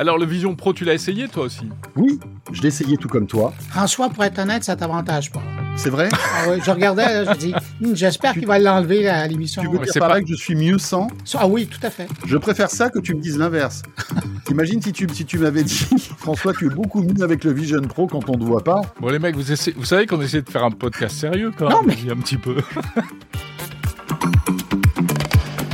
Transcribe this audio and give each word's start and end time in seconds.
Alors, 0.00 0.16
le 0.16 0.24
Vision 0.24 0.54
Pro, 0.54 0.72
tu 0.72 0.86
l'as 0.86 0.94
essayé 0.94 1.28
toi 1.28 1.44
aussi 1.44 1.68
Oui, 1.94 2.18
je 2.52 2.62
l'ai 2.62 2.68
essayé 2.68 2.96
tout 2.96 3.06
comme 3.08 3.26
toi. 3.26 3.52
François, 3.68 4.08
pour 4.08 4.24
être 4.24 4.38
honnête, 4.38 4.64
ça 4.64 4.74
t'avantage 4.74 5.30
pas. 5.30 5.42
C'est 5.76 5.90
vrai 5.90 6.08
Ah 6.14 6.44
oui, 6.48 6.56
je 6.64 6.70
regardais, 6.70 7.22
là, 7.22 7.34
je 7.34 7.38
dis, 7.38 7.54
Hum, 7.84 7.94
j'espère 7.94 8.32
qu'il 8.32 8.46
va 8.46 8.58
l'enlever 8.58 9.06
à 9.10 9.26
l'émission. 9.28 9.60
Tu 9.60 9.68
veux 9.68 9.74
mais 9.74 9.84
dire 9.84 9.92
c'est 9.92 9.98
par 9.98 10.08
pas- 10.08 10.14
là 10.14 10.20
que 10.22 10.26
je 10.28 10.34
suis 10.36 10.54
mieux 10.54 10.78
sans 10.78 11.08
Ah 11.34 11.46
oui, 11.46 11.66
tout 11.66 11.78
à 11.86 11.90
fait. 11.90 12.08
Je 12.26 12.38
préfère 12.38 12.70
ça 12.70 12.88
que 12.88 12.98
tu 12.98 13.14
me 13.14 13.20
dises 13.20 13.36
l'inverse. 13.36 13.82
T'imagines 14.46 14.80
si 14.80 14.90
tu, 14.92 15.06
si 15.12 15.26
tu 15.26 15.36
m'avais 15.38 15.64
dit, 15.64 15.86
François, 16.16 16.54
tu 16.54 16.68
es 16.68 16.70
beaucoup 16.70 17.02
mieux 17.02 17.22
avec 17.22 17.44
le 17.44 17.52
Vision 17.52 17.82
Pro 17.82 18.06
quand 18.06 18.26
on 18.30 18.32
ne 18.32 18.38
te 18.38 18.44
voit 18.44 18.64
pas. 18.64 18.80
Bon, 19.02 19.08
les 19.10 19.18
mecs, 19.18 19.36
vous, 19.36 19.52
essayez- 19.52 19.76
vous 19.78 19.84
savez 19.84 20.06
qu'on 20.06 20.22
essaie 20.22 20.40
de 20.40 20.48
faire 20.48 20.64
un 20.64 20.70
podcast 20.70 21.14
sérieux 21.14 21.52
quand 21.54 21.68
même. 21.68 21.76
Non, 21.76 21.82
mais- 21.86 22.10
un 22.10 22.16
petit 22.16 22.38
peu. 22.38 22.56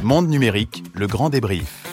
Monde 0.03 0.29
numérique, 0.29 0.83
le 0.95 1.07
grand 1.07 1.31
débrief. 1.31 1.86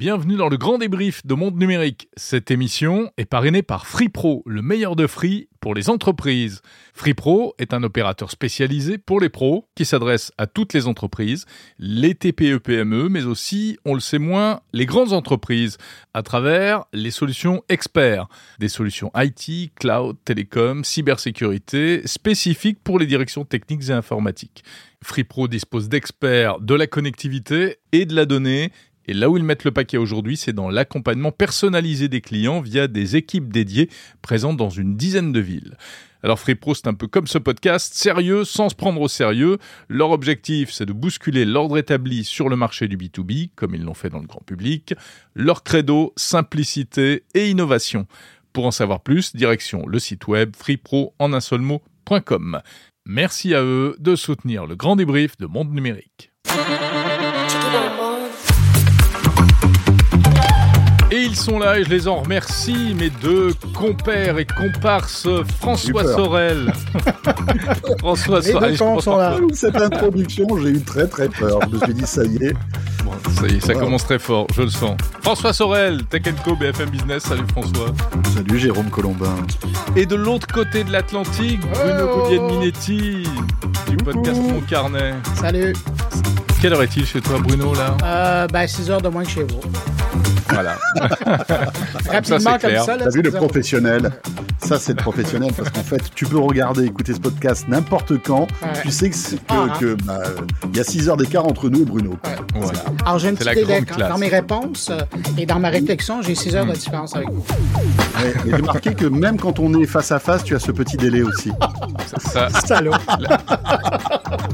Bienvenue 0.00 0.36
dans 0.36 0.48
le 0.48 0.56
grand 0.56 0.78
débrief 0.78 1.26
de 1.26 1.34
Monde 1.34 1.58
Numérique. 1.58 2.08
Cette 2.16 2.50
émission 2.50 3.12
est 3.18 3.26
parrainée 3.26 3.62
par 3.62 3.86
FreePro, 3.86 4.42
le 4.46 4.62
meilleur 4.62 4.96
de 4.96 5.06
Free 5.06 5.50
pour 5.60 5.74
les 5.74 5.90
entreprises. 5.90 6.62
FreePro 6.94 7.54
est 7.58 7.74
un 7.74 7.82
opérateur 7.82 8.30
spécialisé 8.30 8.96
pour 8.96 9.20
les 9.20 9.28
pros 9.28 9.68
qui 9.74 9.84
s'adresse 9.84 10.32
à 10.38 10.46
toutes 10.46 10.72
les 10.72 10.86
entreprises, 10.86 11.44
les 11.78 12.14
TPE-PME, 12.14 13.10
mais 13.10 13.26
aussi, 13.26 13.78
on 13.84 13.92
le 13.92 14.00
sait 14.00 14.18
moins, 14.18 14.60
les 14.72 14.86
grandes 14.86 15.12
entreprises, 15.12 15.76
à 16.14 16.22
travers 16.22 16.84
les 16.94 17.10
solutions 17.10 17.62
experts, 17.68 18.26
des 18.58 18.68
solutions 18.68 19.12
IT, 19.14 19.74
cloud, 19.74 20.16
télécom, 20.24 20.82
cybersécurité, 20.82 22.00
spécifiques 22.06 22.82
pour 22.82 22.98
les 22.98 23.06
directions 23.06 23.44
techniques 23.44 23.90
et 23.90 23.92
informatiques. 23.92 24.64
FreePro 25.02 25.48
dispose 25.48 25.88
d'experts 25.88 26.60
de 26.60 26.74
la 26.74 26.86
connectivité 26.86 27.76
et 27.92 28.04
de 28.04 28.14
la 28.14 28.26
donnée 28.26 28.70
et 29.06 29.14
là 29.14 29.30
où 29.30 29.36
ils 29.36 29.44
mettent 29.44 29.64
le 29.64 29.70
paquet 29.70 29.96
aujourd'hui, 29.96 30.36
c'est 30.36 30.52
dans 30.52 30.70
l'accompagnement 30.70 31.32
personnalisé 31.32 32.08
des 32.08 32.20
clients 32.20 32.60
via 32.60 32.86
des 32.86 33.16
équipes 33.16 33.52
dédiées 33.52 33.90
présentes 34.22 34.56
dans 34.56 34.70
une 34.70 34.96
dizaine 34.96 35.32
de 35.32 35.40
villes. 35.40 35.76
Alors 36.22 36.38
FreePro, 36.38 36.74
c'est 36.74 36.86
un 36.86 36.94
peu 36.94 37.06
comme 37.06 37.26
ce 37.26 37.38
podcast, 37.38 37.94
sérieux, 37.94 38.44
sans 38.44 38.68
se 38.68 38.74
prendre 38.74 39.00
au 39.00 39.08
sérieux. 39.08 39.58
Leur 39.88 40.10
objectif, 40.10 40.70
c'est 40.70 40.84
de 40.84 40.92
bousculer 40.92 41.44
l'ordre 41.46 41.78
établi 41.78 42.24
sur 42.24 42.48
le 42.48 42.56
marché 42.56 42.88
du 42.88 42.96
B2B, 42.98 43.50
comme 43.56 43.74
ils 43.74 43.82
l'ont 43.82 43.94
fait 43.94 44.10
dans 44.10 44.18
le 44.18 44.26
grand 44.26 44.44
public. 44.44 44.94
Leur 45.34 45.62
credo, 45.62 46.12
simplicité 46.16 47.24
et 47.34 47.48
innovation. 47.48 48.06
Pour 48.52 48.66
en 48.66 48.70
savoir 48.70 49.00
plus, 49.00 49.34
direction 49.34 49.86
le 49.86 49.98
site 49.98 50.26
web 50.28 50.54
freepro 50.56 51.14
en 51.18 51.32
un 51.32 51.40
seul 51.40 51.60
mot.com. 51.60 52.60
Merci 53.06 53.54
à 53.54 53.62
eux 53.62 53.96
de 53.98 54.14
soutenir 54.14 54.66
le 54.66 54.76
grand 54.76 54.96
débrief 54.96 55.36
de 55.38 55.46
Monde 55.46 55.72
Numérique. 55.72 56.32
Ils 61.30 61.36
sont 61.36 61.58
là 61.58 61.78
et 61.78 61.84
je 61.84 61.88
les 61.90 62.08
en 62.08 62.16
remercie, 62.22 62.94
mes 62.98 63.08
deux 63.10 63.54
compères 63.74 64.38
et 64.38 64.44
comparses, 64.46 65.28
François. 65.60 66.04
Sorel. 66.04 66.72
François 68.00 68.42
Sorel. 68.42 68.76
Cette 69.52 69.76
introduction, 69.76 70.46
j'ai 70.62 70.70
eu 70.70 70.82
très 70.82 71.06
très 71.06 71.28
peur. 71.28 71.60
Je 71.70 71.76
me 71.76 71.84
suis 71.84 71.94
dit, 71.94 72.06
ça 72.06 72.24
y 72.24 72.36
est. 72.44 72.54
Bon, 73.04 73.12
ça 73.40 73.46
y 73.46 73.56
est, 73.56 73.60
ça 73.60 73.72
Wow. 73.74 73.80
commence 73.80 74.04
très 74.04 74.18
fort, 74.18 74.46
je 74.54 74.62
le 74.62 74.68
sens. 74.70 74.96
François 75.22 75.52
Sorel, 75.52 76.04
Tech 76.06 76.22
Co, 76.44 76.56
BFM 76.56 76.90
Business, 76.90 77.22
salut 77.22 77.44
François. 77.52 77.92
Salut 78.34 78.58
Jérôme 78.58 78.90
Colombin. 78.90 79.36
Et 79.96 80.06
de 80.06 80.16
l'autre 80.16 80.46
côté 80.48 80.84
de 80.84 80.90
l'Atlantique, 80.92 81.60
Bruno 81.60 82.08
Oh. 82.12 82.22
Guglielminetti, 82.28 83.22
du 83.88 83.96
podcast 83.98 84.40
Mon 84.40 84.60
Carnet. 84.62 85.14
Salut. 85.36 85.72
Quelle 86.60 86.72
heure 86.74 86.82
est-il 86.82 87.06
chez 87.06 87.20
toi, 87.20 87.38
Bruno, 87.38 87.72
là? 87.74 87.96
Euh, 88.04 88.46
ben, 88.48 88.66
6 88.66 88.90
heures 88.90 89.00
de 89.00 89.08
moins 89.08 89.24
que 89.24 89.30
chez 89.30 89.44
vous. 89.44 89.60
Voilà. 90.50 90.76
Rapidement, 92.10 92.58
comme 92.58 92.76
ça. 92.84 92.96
là, 92.96 93.04
T'as 93.04 93.10
vu 93.10 93.22
le 93.22 93.30
professionnel? 93.30 94.10
Ça, 94.62 94.78
c'est 94.78 94.92
le 94.92 95.02
professionnel 95.02 95.52
parce 95.56 95.70
qu'en 95.70 95.82
fait, 95.82 96.02
tu 96.14 96.26
peux 96.26 96.38
regarder, 96.38 96.84
écouter 96.84 97.14
ce 97.14 97.18
podcast 97.20 97.66
n'importe 97.68 98.22
quand. 98.22 98.42
Ouais. 98.62 98.82
Tu 98.82 98.90
sais 98.90 99.10
que 99.10 99.14
que, 99.16 99.36
Ah, 99.48 99.54
hein. 99.54 99.72
que, 99.80 99.94
bah, 100.04 100.18
il 100.70 100.76
y 100.76 100.80
a 100.80 100.84
6 100.84 101.08
heures 101.08 101.16
d'écart 101.16 101.46
entre 101.46 101.68
nous 101.68 101.82
et 101.82 101.84
Bruno. 101.84 102.10
Ouais. 102.10 102.16
voilà. 102.54 102.78
Alors, 103.04 103.18
j'ai 103.18 103.28
une 103.30 103.36
C'est 103.36 103.44
petite 103.44 103.66
la 103.68 103.78
idée. 103.78 103.86
grande 103.86 104.08
Dans- 104.10 104.18
mes 104.18 104.28
réponses 104.28 104.88
euh, 104.90 105.00
et 105.38 105.46
dans 105.46 105.58
ma 105.58 105.70
réflexion, 105.70 106.20
j'ai 106.22 106.34
6 106.34 106.54
heures 106.56 106.66
de 106.66 106.72
différence 106.72 107.16
avec 107.16 107.30
vous. 107.30 107.44
Ouais, 108.22 108.30
et 108.46 108.50
j'ai 108.50 108.56
remarqué 108.56 108.94
que 108.94 109.06
même 109.06 109.38
quand 109.38 109.58
on 109.58 109.80
est 109.80 109.86
face 109.86 110.12
à 110.12 110.18
face, 110.18 110.44
tu 110.44 110.54
as 110.54 110.58
ce 110.60 110.72
petit 110.72 110.96
délai 110.96 111.22
aussi. 111.22 111.50
Ça, 112.18 112.48
Salaud. 112.66 112.92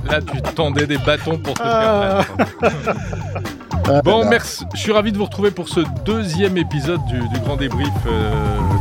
là, 0.09 0.21
tu 0.23 0.41
tendais 0.55 0.87
des 0.87 0.99
bâtons 0.99 1.39
pour 1.39 1.55
te 1.55 1.63
Ah. 1.65 2.25
permettre. 2.61 4.03
Bon, 4.05 4.29
merci. 4.29 4.65
Je 4.75 4.81
suis 4.81 4.91
ravi 4.93 5.13
de 5.13 5.17
vous 5.19 5.25
retrouver 5.27 5.51
pour 5.53 5.69
ce 5.69 5.81
deuxième 6.05 6.57
épisode 6.57 7.01
du, 7.07 7.19
du 7.29 7.39
grand 7.45 7.57
débrief 7.57 7.89
euh, 8.09 8.33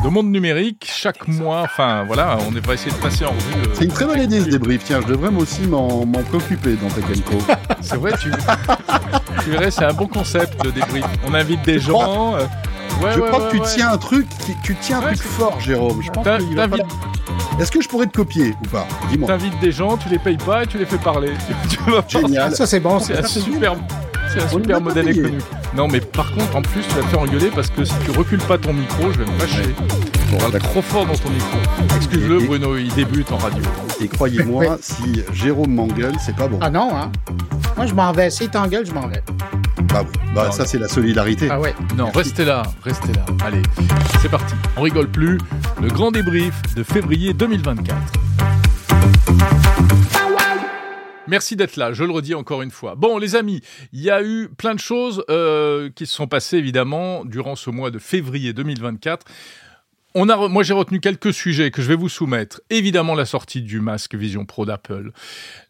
de 0.03 0.09
Monde 0.09 0.31
Numérique. 0.31 0.87
Chaque 0.91 1.14
mois, 1.27 1.61
enfin 1.63 2.03
voilà, 2.05 2.37
on 2.47 2.51
va 2.51 2.73
essayer 2.73 2.91
de 2.91 2.97
passer 2.97 3.25
en 3.25 3.29
revue. 3.29 3.67
euh, 3.67 3.73
C'est 3.73 3.85
une 3.85 3.91
très 3.91 4.05
bonne 4.05 4.21
idée 4.21 4.41
ce 4.41 4.49
débrief. 4.49 4.83
Tiens, 4.85 4.99
je 5.01 5.07
devrais 5.07 5.31
moi 5.31 5.43
aussi 5.43 5.61
m'en 5.67 6.05
m'en 6.05 6.21
préoccuper 6.23 6.73
dans 6.75 6.87
Tech 6.89 7.23
Co. 7.25 7.37
C'est 7.81 7.97
vrai, 7.97 8.11
tu, 8.21 8.31
tu 9.43 9.49
verrais, 9.51 9.71
c'est 9.71 9.85
un 9.85 9.93
bon 9.93 10.07
concept 10.07 10.63
le 10.63 10.71
débrief. 10.71 11.05
On 11.27 11.33
invite 11.33 11.61
des 11.63 11.79
gens. 11.79 12.35
euh, 12.35 12.39
ouais, 13.01 13.11
je 13.13 13.19
ouais, 13.19 13.27
crois 13.29 13.45
ouais, 13.45 13.51
que 13.51 13.57
tu 13.57 13.75
tiens 13.75 13.91
un 13.91 13.97
truc, 13.97 14.27
qui- 14.45 14.55
tu 14.63 14.75
tiens 14.81 14.99
un 14.99 15.13
truc 15.13 15.21
fort, 15.21 15.59
Jérôme. 15.59 16.01
Je 16.03 16.09
pense 16.09 16.25
Est-ce 17.59 17.71
que 17.71 17.81
je 17.81 17.87
pourrais 17.87 18.07
te 18.07 18.15
copier 18.17 18.53
ou 18.63 18.67
pas? 18.69 18.87
Dis-moi. 19.09 19.27
T'invites 19.27 19.59
des 19.61 19.71
gens, 19.71 19.97
tu 19.97 20.09
les 20.09 20.19
payes 20.19 20.37
pas 20.37 20.63
et 20.63 20.67
tu 20.67 20.77
les 20.77 20.85
fais 20.85 20.97
parler. 20.97 21.31
Tu, 21.69 21.77
vas 21.91 22.03
Génial. 22.07 22.55
Ça, 22.55 22.65
c'est 22.65 22.79
bon. 22.79 22.99
C'est 22.99 23.17
un 23.17 23.21
ça. 23.23 23.39
super, 23.39 23.75
c'est 24.33 24.41
un 24.41 24.47
super 24.49 24.81
modèle 24.81 25.09
économique. 25.09 25.45
Non, 25.75 25.87
mais 25.87 25.99
par 26.01 26.31
contre, 26.33 26.55
en 26.55 26.61
plus, 26.61 26.81
tu 26.87 26.95
vas 26.95 27.01
te 27.01 27.07
faire 27.07 27.19
engueuler 27.19 27.51
parce 27.53 27.69
que 27.69 27.83
si 27.85 27.93
tu 28.03 28.11
recules 28.11 28.41
pas 28.41 28.57
ton 28.57 28.73
micro, 28.73 29.11
je 29.11 29.19
vais 29.19 29.25
me 29.31 29.39
fâcher. 29.39 29.75
D'accord. 30.37 30.69
trop 30.69 30.81
fort 30.81 31.05
dans 31.05 31.15
ton 31.15 31.29
micro. 31.29 31.57
Excuse-le, 31.97 32.39
Bruno, 32.39 32.77
il 32.77 32.93
débute 32.93 33.31
en 33.31 33.37
radio. 33.37 33.63
Et 34.01 34.07
croyez-moi, 34.07 34.77
si 34.81 35.23
Jérôme 35.33 35.73
m'engueule, 35.73 36.15
c'est 36.19 36.35
pas 36.35 36.47
bon. 36.47 36.59
Ah 36.61 36.69
non, 36.69 36.95
hein? 36.95 37.11
Moi, 37.77 37.85
je 37.87 37.93
m'en 37.93 38.11
vais. 38.11 38.29
Si 38.29 38.47
t'engueules, 38.49 38.85
je 38.85 38.93
m'en 38.93 39.07
vais. 39.07 39.23
Bah 39.89 40.03
oui. 40.03 40.19
Bah 40.33 40.45
Non. 40.45 40.51
ça 40.51 40.65
c'est 40.65 40.77
la 40.79 40.87
solidarité. 40.89 41.47
Ah 41.49 41.59
ouais. 41.59 41.73
Non, 41.97 42.09
restez 42.11 42.43
là, 42.45 42.63
restez 42.83 43.13
là. 43.13 43.25
Allez, 43.45 43.61
c'est 44.21 44.29
parti. 44.29 44.53
On 44.77 44.81
rigole 44.81 45.07
plus. 45.09 45.37
Le 45.81 45.87
grand 45.87 46.11
débrief 46.11 46.53
de 46.75 46.83
février 46.83 47.33
2024. 47.33 47.95
Merci 51.27 51.55
d'être 51.55 51.75
là, 51.75 51.91
je 51.91 52.03
le 52.03 52.11
redis 52.11 52.35
encore 52.35 52.61
une 52.61 52.69
fois. 52.69 52.93
Bon, 52.95 53.17
les 53.17 53.35
amis, 53.35 53.61
il 53.93 54.01
y 54.01 54.11
a 54.11 54.21
eu 54.21 54.47
plein 54.55 54.75
de 54.75 54.79
choses 54.79 55.23
euh, 55.31 55.89
qui 55.95 56.05
se 56.05 56.13
sont 56.13 56.27
passées 56.27 56.57
évidemment 56.57 57.25
durant 57.25 57.55
ce 57.55 57.71
mois 57.71 57.89
de 57.89 57.97
février 57.97 58.53
2024. 58.53 59.25
On 60.17 60.29
a, 60.29 60.47
moi, 60.47 60.63
j'ai 60.63 60.73
retenu 60.73 61.01
quelques 61.01 61.33
sujets 61.33 61.71
que 61.71 61.81
je 61.81 61.89
vais 61.89 61.95
vous 61.95 62.07
soumettre. 62.07 62.61
Évidemment, 62.69 63.15
la 63.15 63.25
sortie 63.25 63.61
du 63.61 63.81
masque 63.81 64.15
Vision 64.15 64.45
Pro 64.45 64.65
d'Apple, 64.65 65.11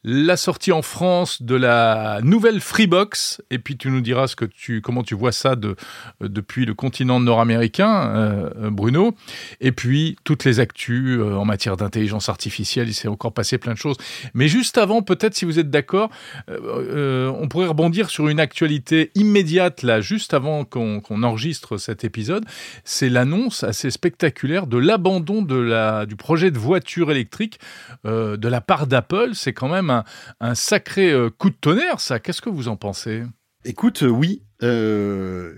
la 0.03 0.38
sortie 0.38 0.72
en 0.72 0.83
France 0.83 1.41
de 1.41 1.56
la 1.56 2.19
nouvelle 2.22 2.61
Freebox, 2.61 3.41
et 3.50 3.57
puis 3.57 3.75
tu 3.75 3.89
nous 3.89 4.01
diras 4.01 4.28
ce 4.28 4.35
que 4.35 4.45
tu, 4.45 4.81
comment 4.81 5.01
tu 5.01 5.16
vois 5.16 5.31
ça 5.31 5.56
de, 5.56 5.75
euh, 6.22 6.28
depuis 6.28 6.67
le 6.67 6.75
continent 6.75 7.19
nord-américain, 7.19 8.11
euh, 8.16 8.50
euh, 8.66 8.69
Bruno. 8.69 9.16
Et 9.61 9.72
puis 9.72 10.16
toutes 10.23 10.44
les 10.44 10.59
actus 10.59 11.19
en 11.19 11.44
matière 11.44 11.75
d'intelligence 11.75 12.29
artificielle, 12.29 12.88
il 12.88 12.94
s'est 12.94 13.07
encore 13.07 13.33
passé 13.33 13.57
plein 13.57 13.73
de 13.73 13.79
choses. 13.79 13.97
Mais 14.35 14.47
juste 14.47 14.77
avant, 14.77 15.01
peut-être 15.01 15.33
si 15.33 15.45
vous 15.45 15.57
êtes 15.57 15.72
d'accord, 15.72 16.12
on 16.47 17.47
pourrait 17.50 17.66
rebondir 17.66 18.12
sur 18.12 18.27
une 18.27 18.39
actualité 18.39 19.09
immédiate 19.16 19.81
là, 19.81 20.01
juste 20.01 20.35
avant 20.35 20.66
qu'on 20.66 21.23
enregistre 21.23 21.77
cet 21.77 22.03
épisode. 22.03 22.45
C'est 22.83 23.09
l'annonce 23.09 23.63
assez 23.63 23.89
spectaculaire 23.89 24.34
de 24.44 24.78
l'abandon 24.78 25.41
de 25.41 25.56
la 25.56 26.06
du 26.06 26.16
projet 26.16 26.51
de 26.51 26.59
voiture 26.59 27.09
électrique 27.09 27.59
euh, 28.06 28.38
de 28.38 28.47
la 28.47 28.62
part 28.62 28.88
d'Apple. 28.88 29.31
C'est 29.34 29.53
quand 29.53 29.69
même 29.69 29.90
un, 29.90 30.03
un 30.40 30.56
sacré 30.56 31.12
euh, 31.12 31.29
coup 31.29 31.50
de 31.50 31.56
tonnerre, 31.56 32.00
ça. 32.00 32.19
Qu'est-ce 32.19 32.41
que 32.41 32.50
vous 32.50 32.68
en 32.68 32.75
pensez? 32.75 33.24
Écoute, 33.63 34.04
euh, 34.04 34.07
oui. 34.09 34.44
euh, 34.63 35.54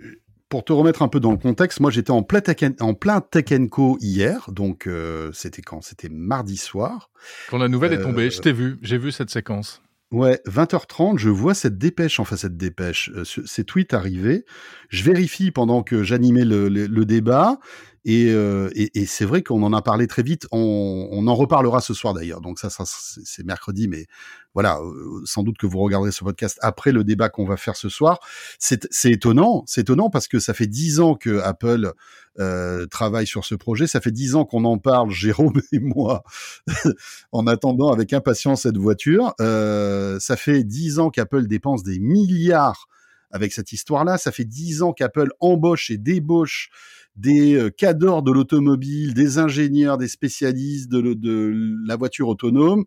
pour 0.50 0.64
te 0.64 0.72
remettre 0.72 1.02
un 1.02 1.10
peu 1.10 1.20
dans 1.20 1.32
le 1.32 1.38
contexte, 1.38 1.82
moi 1.82 1.92
j'étais 1.92 2.12
en 2.12 2.24
plein 2.24 2.40
Tech 2.40 2.58
en 2.80 2.94
plein 2.94 3.20
Tech 3.20 3.46
Co 3.70 3.98
hier, 4.00 4.50
donc 4.50 4.88
euh, 4.88 5.30
c'était 5.34 5.62
quand? 5.62 5.82
C'était 5.82 6.08
mardi 6.08 6.56
soir. 6.56 7.10
Quand 7.50 7.58
la 7.58 7.68
nouvelle 7.68 7.92
est 7.92 8.02
tombée, 8.02 8.30
je 8.30 8.40
t'ai 8.40 8.54
vu, 8.54 8.78
j'ai 8.82 8.98
vu 8.98 9.12
cette 9.12 9.30
séquence. 9.30 9.82
Ouais, 10.12 10.40
20h30, 10.46 11.18
je 11.18 11.30
vois 11.30 11.54
cette 11.54 11.78
dépêche, 11.78 12.22
enfin 12.22 12.38
cette 12.38 12.56
dépêche, 12.56 13.12
euh, 13.14 13.26
ce- 13.26 13.46
ces 13.46 13.66
tweets 13.66 13.94
arriver. 13.94 14.46
Je 14.88 15.04
vérifie 15.04 15.52
pendant 15.52 15.84
que 15.84 16.02
j'animais 16.02 16.46
le, 16.46 16.70
le- 16.70 16.88
le 16.88 17.06
débat. 17.06 17.60
Et, 18.06 18.28
euh, 18.30 18.70
et, 18.74 19.02
et 19.02 19.06
c'est 19.06 19.26
vrai 19.26 19.44
qu'on 19.44 19.62
en 19.64 19.74
a 19.74 19.82
parlé 19.82 20.08
très 20.08 20.24
vite. 20.24 20.48
On, 20.54 21.10
on 21.12 21.28
en 21.28 21.36
reparlera 21.36 21.82
ce 21.82 21.94
soir 21.94 22.14
d'ailleurs. 22.14 22.40
Donc 22.40 22.58
ça, 22.58 22.70
ça 22.70 22.84
c'est 22.86 23.46
mercredi, 23.46 23.90
mais 23.90 24.06
voilà, 24.54 24.80
euh, 24.80 25.22
sans 25.26 25.44
doute 25.44 25.58
que 25.58 25.68
vous 25.68 25.80
regarderez 25.80 26.14
ce 26.14 26.24
podcast 26.24 26.58
après 26.62 26.94
le 26.94 27.04
débat 27.04 27.28
qu'on 27.28 27.44
va 27.46 27.58
faire 27.58 27.76
ce 27.76 27.90
soir. 27.90 28.20
C'est 28.60 28.88
c'est 28.92 29.12
étonnant, 29.12 29.64
c'est 29.68 29.82
étonnant 29.82 30.10
parce 30.10 30.30
que 30.30 30.40
ça 30.40 30.54
fait 30.54 30.68
dix 30.68 31.02
ans 31.02 31.16
que 31.16 31.40
Apple 31.42 31.92
euh, 32.40 32.86
travaille 32.86 33.26
sur 33.26 33.46
ce 33.46 33.56
projet. 33.56 33.88
Ça 33.88 34.00
fait 34.00 34.12
dix 34.12 34.36
ans 34.36 34.46
qu'on 34.46 34.64
en 34.66 34.78
parle, 34.78 35.10
Jérôme 35.10 35.60
et 35.72 35.80
moi, 35.80 36.24
en 37.32 37.48
attendant 37.48 37.92
avec 37.92 38.14
impatience 38.14 38.64
cette 38.64 38.78
voiture. 38.78 39.34
Euh, 39.42 40.20
ça 40.20 40.38
fait 40.38 40.64
dix 40.64 41.00
ans 41.00 41.10
qu'Apple 41.10 41.48
dépense 41.48 41.84
des 41.84 42.00
milliards 42.00 42.88
avec 43.32 43.54
cette 43.54 43.72
histoire-là. 43.72 44.18
Ça 44.18 44.32
fait 44.32 44.46
dix 44.46 44.84
ans 44.84 44.94
qu'Apple 44.94 45.30
embauche 45.40 45.90
et 45.90 45.98
débauche 45.98 46.70
des 47.16 47.56
euh, 47.56 47.72
cadors 47.72 48.22
de 48.22 48.32
l'automobile, 48.32 49.16
des 49.16 49.40
ingénieurs, 49.40 49.98
des 49.98 50.08
spécialistes 50.08 50.90
de, 50.90 51.54
la 51.88 51.96
voiture 51.96 52.28
autonome. 52.28 52.86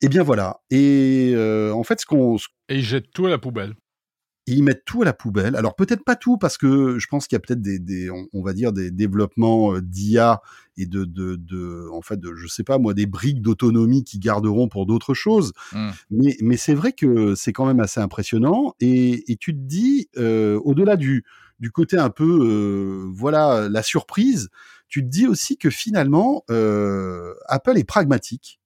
Et 0.00 0.08
bien 0.08 0.24
voilà. 0.24 0.60
Et 0.70 1.32
en 1.72 1.84
fait, 1.84 2.00
ce 2.00 2.06
qu'on... 2.06 2.36
Et 2.68 2.78
ils 2.78 2.82
jettent 2.82 3.12
tout 3.12 3.26
à 3.26 3.30
la 3.30 3.38
poubelle 3.38 3.74
ils 4.46 4.62
mettent 4.62 4.84
tout 4.84 5.02
à 5.02 5.04
la 5.04 5.12
poubelle. 5.12 5.56
Alors 5.56 5.76
peut-être 5.76 6.04
pas 6.04 6.16
tout 6.16 6.36
parce 6.36 6.58
que 6.58 6.98
je 6.98 7.06
pense 7.06 7.26
qu'il 7.26 7.36
y 7.36 7.38
a 7.38 7.40
peut-être 7.40 7.62
des, 7.62 7.78
des 7.78 8.10
on, 8.10 8.42
va 8.42 8.52
dire 8.52 8.72
des 8.72 8.90
développements 8.90 9.74
euh, 9.74 9.80
d'IA 9.80 10.40
et 10.76 10.86
de, 10.86 11.04
de, 11.04 11.36
de, 11.36 11.88
en 11.92 12.02
fait, 12.02 12.18
de, 12.18 12.34
je 12.34 12.46
sais 12.46 12.64
pas 12.64 12.78
moi, 12.78 12.94
des 12.94 13.06
briques 13.06 13.42
d'autonomie 13.42 14.04
qui 14.04 14.18
garderont 14.18 14.68
pour 14.68 14.86
d'autres 14.86 15.14
choses. 15.14 15.52
Mmh. 15.72 15.90
Mais, 16.10 16.36
mais 16.40 16.56
c'est 16.56 16.74
vrai 16.74 16.92
que 16.92 17.34
c'est 17.34 17.52
quand 17.52 17.66
même 17.66 17.80
assez 17.80 18.00
impressionnant. 18.00 18.74
Et, 18.80 19.30
et 19.30 19.36
tu 19.36 19.52
te 19.52 19.60
dis, 19.60 20.08
euh, 20.16 20.58
au-delà 20.64 20.96
du, 20.96 21.24
du 21.60 21.70
côté 21.70 21.96
un 21.96 22.10
peu, 22.10 22.40
euh, 22.42 23.08
voilà, 23.12 23.68
la 23.68 23.82
surprise, 23.82 24.48
tu 24.88 25.02
te 25.02 25.08
dis 25.08 25.26
aussi 25.26 25.56
que 25.56 25.70
finalement, 25.70 26.44
euh, 26.50 27.34
Apple 27.46 27.78
est 27.78 27.84
pragmatique 27.84 28.60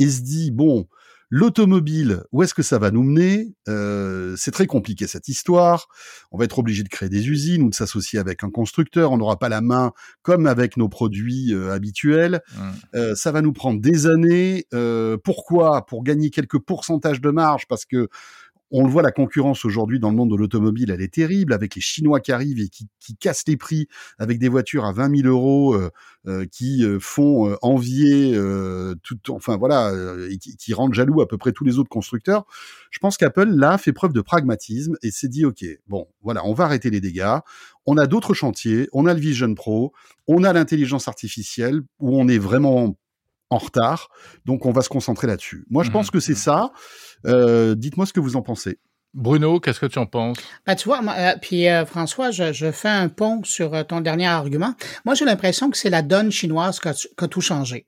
et 0.00 0.08
se 0.08 0.22
dit 0.22 0.50
bon 0.50 0.88
L'automobile, 1.36 2.22
où 2.30 2.44
est-ce 2.44 2.54
que 2.54 2.62
ça 2.62 2.78
va 2.78 2.92
nous 2.92 3.02
mener? 3.02 3.56
Euh, 3.68 4.36
C'est 4.36 4.52
très 4.52 4.68
compliqué 4.68 5.08
cette 5.08 5.26
histoire. 5.26 5.88
On 6.30 6.38
va 6.38 6.44
être 6.44 6.60
obligé 6.60 6.84
de 6.84 6.88
créer 6.88 7.08
des 7.08 7.28
usines 7.28 7.64
ou 7.64 7.70
de 7.70 7.74
s'associer 7.74 8.20
avec 8.20 8.44
un 8.44 8.50
constructeur. 8.50 9.10
On 9.10 9.16
n'aura 9.16 9.36
pas 9.36 9.48
la 9.48 9.60
main 9.60 9.90
comme 10.22 10.46
avec 10.46 10.76
nos 10.76 10.88
produits 10.88 11.52
euh, 11.52 11.72
habituels. 11.72 12.40
Mmh. 12.54 12.60
Euh, 12.94 13.14
ça 13.16 13.32
va 13.32 13.42
nous 13.42 13.52
prendre 13.52 13.80
des 13.80 14.06
années. 14.06 14.68
pourquoi? 15.24 15.86
Pour 15.86 16.04
gagner 16.04 16.30
quelques 16.30 16.60
pourcentages 16.60 17.20
de 17.20 17.30
marge, 17.30 17.66
parce 17.66 17.84
que 17.84 18.08
on 18.70 18.84
le 18.84 18.90
voit, 18.90 19.02
la 19.02 19.12
concurrence 19.12 19.64
aujourd'hui 19.64 20.00
dans 20.00 20.10
le 20.10 20.16
monde 20.16 20.30
de 20.30 20.36
l'automobile, 20.36 20.90
elle 20.90 21.02
est 21.02 21.12
terrible, 21.12 21.52
avec 21.52 21.74
les 21.74 21.80
Chinois 21.80 22.20
qui 22.20 22.32
arrivent 22.32 22.60
et 22.60 22.68
qui, 22.68 22.88
qui 22.98 23.16
cassent 23.16 23.44
les 23.46 23.56
prix, 23.56 23.88
avec 24.18 24.38
des 24.38 24.48
voitures 24.48 24.84
à 24.84 24.92
20 24.92 25.22
000 25.22 25.28
euros 25.28 25.74
euh, 25.74 25.90
euh, 26.26 26.46
qui 26.50 26.84
euh, 26.84 26.98
font 26.98 27.56
envier, 27.62 28.38
tout, 29.02 29.18
enfin 29.30 29.56
voilà, 29.56 29.92
et 30.30 30.38
qui, 30.38 30.56
qui, 30.56 30.74
rendent 30.74 30.94
jaloux 30.94 31.20
à 31.20 31.28
peu 31.28 31.38
près 31.38 31.52
tous 31.52 31.64
les 31.64 31.78
autres 31.78 31.88
constructeurs. 31.88 32.44
Je 32.90 32.98
pense 32.98 33.16
qu'Apple 33.16 33.48
là 33.48 33.78
fait 33.78 33.92
preuve 33.92 34.12
de 34.12 34.20
pragmatisme 34.20 34.96
et 35.02 35.10
s'est 35.10 35.28
dit 35.28 35.44
ok, 35.44 35.64
bon, 35.86 36.06
voilà, 36.22 36.44
on 36.44 36.54
va 36.54 36.64
arrêter 36.64 36.90
les 36.90 37.00
dégâts. 37.00 37.38
On 37.86 37.98
a 37.98 38.06
d'autres 38.06 38.34
chantiers, 38.34 38.88
on 38.92 39.06
a 39.06 39.14
le 39.14 39.20
Vision 39.20 39.54
Pro, 39.54 39.92
on 40.26 40.42
a 40.42 40.52
l'intelligence 40.52 41.06
artificielle 41.06 41.82
où 41.98 42.18
on 42.18 42.28
est 42.28 42.38
vraiment 42.38 42.96
en 43.50 43.58
retard. 43.58 44.08
Donc 44.44 44.66
on 44.66 44.72
va 44.72 44.82
se 44.82 44.88
concentrer 44.88 45.26
là-dessus. 45.26 45.64
Moi, 45.70 45.84
je 45.84 45.90
pense 45.90 46.08
mmh. 46.08 46.10
que 46.10 46.20
c'est 46.20 46.34
ça. 46.34 46.72
Euh, 47.26 47.74
dites-moi 47.74 48.06
ce 48.06 48.12
que 48.12 48.20
vous 48.20 48.36
en 48.36 48.42
pensez. 48.42 48.78
Bruno, 49.12 49.60
qu'est-ce 49.60 49.78
que 49.78 49.86
tu 49.86 49.98
en 49.98 50.06
penses? 50.06 50.38
Ben, 50.66 50.74
Tu 50.74 50.88
vois, 50.88 51.00
euh, 51.16 51.34
puis 51.40 51.68
euh, 51.68 51.86
François, 51.86 52.32
je, 52.32 52.72
fais 52.72 52.88
un 52.88 53.08
pont 53.08 53.42
sur 53.44 53.86
ton 53.86 54.00
dernier 54.00 54.26
argument. 54.26 54.74
Moi, 55.04 55.14
j'ai 55.14 55.24
l'impression 55.24 55.70
que 55.70 55.76
c'est 55.76 55.90
la 55.90 56.02
donne 56.02 56.32
chinoise 56.32 56.80
qui 56.80 56.88
a, 56.88 57.28
tout 57.28 57.40
changé. 57.40 57.86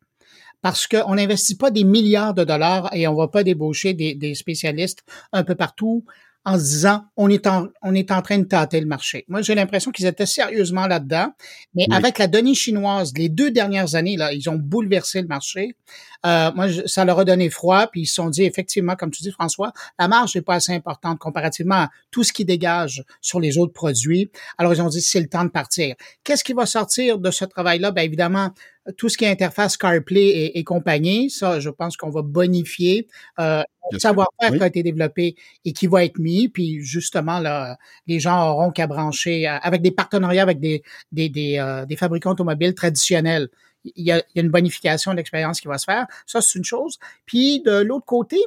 Parce 0.62 0.87
qu'on 0.87 1.17
n'investit 1.17 1.56
pas 1.56 1.70
des 1.70 1.85
milliards 1.85 2.32
de 2.32 2.44
dollars 2.44 2.88
et 2.93 3.06
on 3.09 3.14
va 3.14 3.29
pas 3.29 3.43
débaucher 3.43 3.93
des, 3.93 4.14
des 4.14 4.35
spécialistes 4.35 5.02
un 5.32 5.44
peu 5.44 5.55
partout 5.55 6.05
en 6.46 6.58
se 6.58 6.62
disant 6.62 7.04
on 7.16 7.28
est 7.28 7.48
en, 7.48 7.66
on 7.82 7.93
est 7.93 8.12
en 8.12 8.22
train 8.22 8.38
de 8.38 8.44
tâter 8.44 8.81
le 8.81 8.87
marché. 8.87 9.25
Moi, 9.28 9.43
j'ai 9.43 9.56
l'impression 9.56 9.90
qu'ils 9.90 10.06
étaient 10.06 10.26
sérieusement 10.26 10.87
là-dedans, 10.87 11.32
mais 11.75 11.87
avec 11.90 12.19
la 12.19 12.28
donnée 12.28 12.54
chinoise, 12.54 13.12
les 13.16 13.28
deux 13.28 13.50
dernières 13.50 13.96
années, 13.96 14.16
là, 14.16 14.32
ils 14.32 14.48
ont 14.48 14.54
bouleversé 14.54 15.20
le 15.20 15.26
marché. 15.26 15.76
Euh, 16.25 16.52
moi, 16.54 16.69
ça 16.87 17.04
leur 17.04 17.19
a 17.19 17.25
donné 17.25 17.50
froid, 17.50 17.88
puis 17.88 18.02
ils 18.02 18.06
se 18.06 18.14
sont 18.14 18.31
dit 18.31 18.44
effectivement, 18.44 18.94
comme 18.94 19.10
tu 19.10 19.25
dis, 19.25 19.32
François, 19.32 19.72
la 19.98 20.06
marge 20.06 20.37
n'est 20.37 20.43
pas 20.43 20.54
assez 20.54 20.72
importante 20.72 21.19
comparativement 21.19 21.75
à 21.75 21.90
tout 22.12 22.22
ce 22.22 22.32
qui 22.32 22.44
dégage 22.44 23.04
sur 23.20 23.40
les 23.40 23.58
autres 23.58 23.72
produits. 23.72 24.31
Alors, 24.56 24.72
ils 24.72 24.81
ont 24.81 24.88
dit 24.88 25.02
c'est 25.02 25.20
le 25.20 25.28
temps 25.28 25.44
de 25.44 25.50
partir. 25.50 25.96
Qu'est-ce 26.22 26.44
qui 26.44 26.52
va 26.52 26.64
sortir 26.64 27.19
de 27.19 27.31
ce 27.32 27.44
travail-là? 27.44 27.90
Bien 27.90 28.04
évidemment, 28.04 28.50
tout 28.97 29.09
ce 29.09 29.17
qui 29.17 29.25
est 29.25 29.31
interface 29.31 29.77
CarPlay 29.77 30.53
et, 30.55 30.65
compagnie, 30.65 31.31
ça, 31.31 31.61
je 31.61 31.71
pense 31.71 31.97
qu'on 31.97 32.11
va 32.11 32.23
bonifier 32.23 33.09
euh, 33.38 33.62
le 33.91 33.99
savoir-faire 33.99 34.53
qui 34.53 34.62
a 34.62 34.67
été 34.67 34.83
développé 34.83 35.37
et 35.65 35.73
qui 35.73 35.87
va 35.87 36.05
être 36.05 36.19
mis. 36.19 36.49
Puis 36.49 36.81
justement, 36.81 37.41
là, 37.41 37.79
les 38.06 38.21
gens 38.21 38.50
auront 38.50 38.71
qu'à 38.71 38.87
brancher 38.87 39.49
euh, 39.49 39.59
avec 39.62 39.83
des 39.83 39.91
partenariats 39.91 40.43
avec 40.43 40.61
des, 40.61 40.83
des, 41.12 41.29
des, 41.29 41.59
euh, 41.59 41.85
des 41.87 41.97
fabricants 41.97 42.33
automobiles 42.33 42.75
traditionnels. 42.75 43.49
Il 43.85 44.05
y, 44.05 44.12
a, 44.12 44.19
il 44.19 44.37
y 44.37 44.41
a 44.41 44.43
une 44.43 44.50
bonification 44.50 45.12
de 45.12 45.17
l'expérience 45.17 45.61
qui 45.61 45.69
va 45.69 45.79
se 45.79 45.85
faire. 45.85 46.06
Ça, 46.27 46.41
c'est 46.41 46.59
une 46.59 46.65
chose. 46.65 46.99
Puis 47.25 47.62
de 47.62 47.83
l'autre 47.83 48.06
côté, 48.06 48.38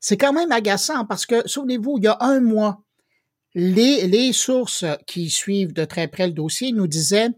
c'est 0.00 0.16
quand 0.16 0.32
même 0.32 0.50
agaçant 0.50 1.04
parce 1.04 1.26
que, 1.26 1.46
souvenez-vous, 1.46 1.98
il 1.98 2.04
y 2.04 2.08
a 2.08 2.16
un 2.20 2.40
mois, 2.40 2.82
les, 3.54 4.06
les 4.06 4.32
sources 4.32 4.84
qui 5.06 5.28
suivent 5.28 5.74
de 5.74 5.84
très 5.84 6.08
près 6.08 6.26
le 6.26 6.32
dossier 6.32 6.72
nous 6.72 6.86
disaient 6.86 7.28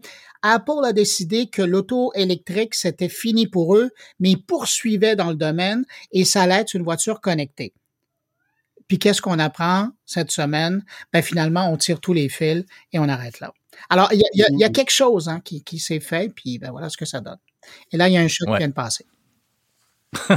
Apple 0.47 0.85
a 0.85 0.93
décidé 0.93 1.47
que 1.47 1.63
l'auto 1.63 2.11
électrique, 2.13 2.75
c'était 2.75 3.09
fini 3.09 3.47
pour 3.47 3.75
eux, 3.75 3.89
mais 4.19 4.31
ils 4.31 4.41
poursuivaient 4.41 5.15
dans 5.15 5.29
le 5.29 5.35
domaine 5.35 5.85
et 6.11 6.23
ça 6.23 6.43
allait 6.43 6.61
être 6.61 6.75
une 6.75 6.83
voiture 6.83 7.19
connectée. 7.19 7.73
Puis 8.87 8.99
qu'est-ce 8.99 9.23
qu'on 9.23 9.39
apprend 9.39 9.89
cette 10.05 10.29
semaine? 10.29 10.85
Ben 11.11 11.23
finalement, 11.23 11.71
on 11.71 11.77
tire 11.77 11.99
tous 11.99 12.13
les 12.13 12.29
fils 12.29 12.63
et 12.93 12.99
on 12.99 13.09
arrête 13.09 13.39
là. 13.39 13.53
Alors, 13.89 14.09
il 14.13 14.21
y 14.33 14.63
a, 14.63 14.69
quelque 14.69 14.91
chose 14.91 15.27
hein, 15.29 15.41
qui, 15.43 15.79
s'est 15.79 15.99
fait, 15.99 16.31
puis 16.33 16.59
ben 16.59 16.69
voilà 16.69 16.89
ce 16.89 16.97
que 16.97 17.05
ça 17.05 17.21
donne. 17.21 17.39
Et 17.91 17.97
là, 17.97 18.07
il 18.07 18.13
y 18.13 18.17
a 18.17 18.21
un 18.21 18.27
chat 18.27 18.45
qui 18.45 18.57
vient 18.57 18.67
de 18.67 18.73
passer. 18.73 19.05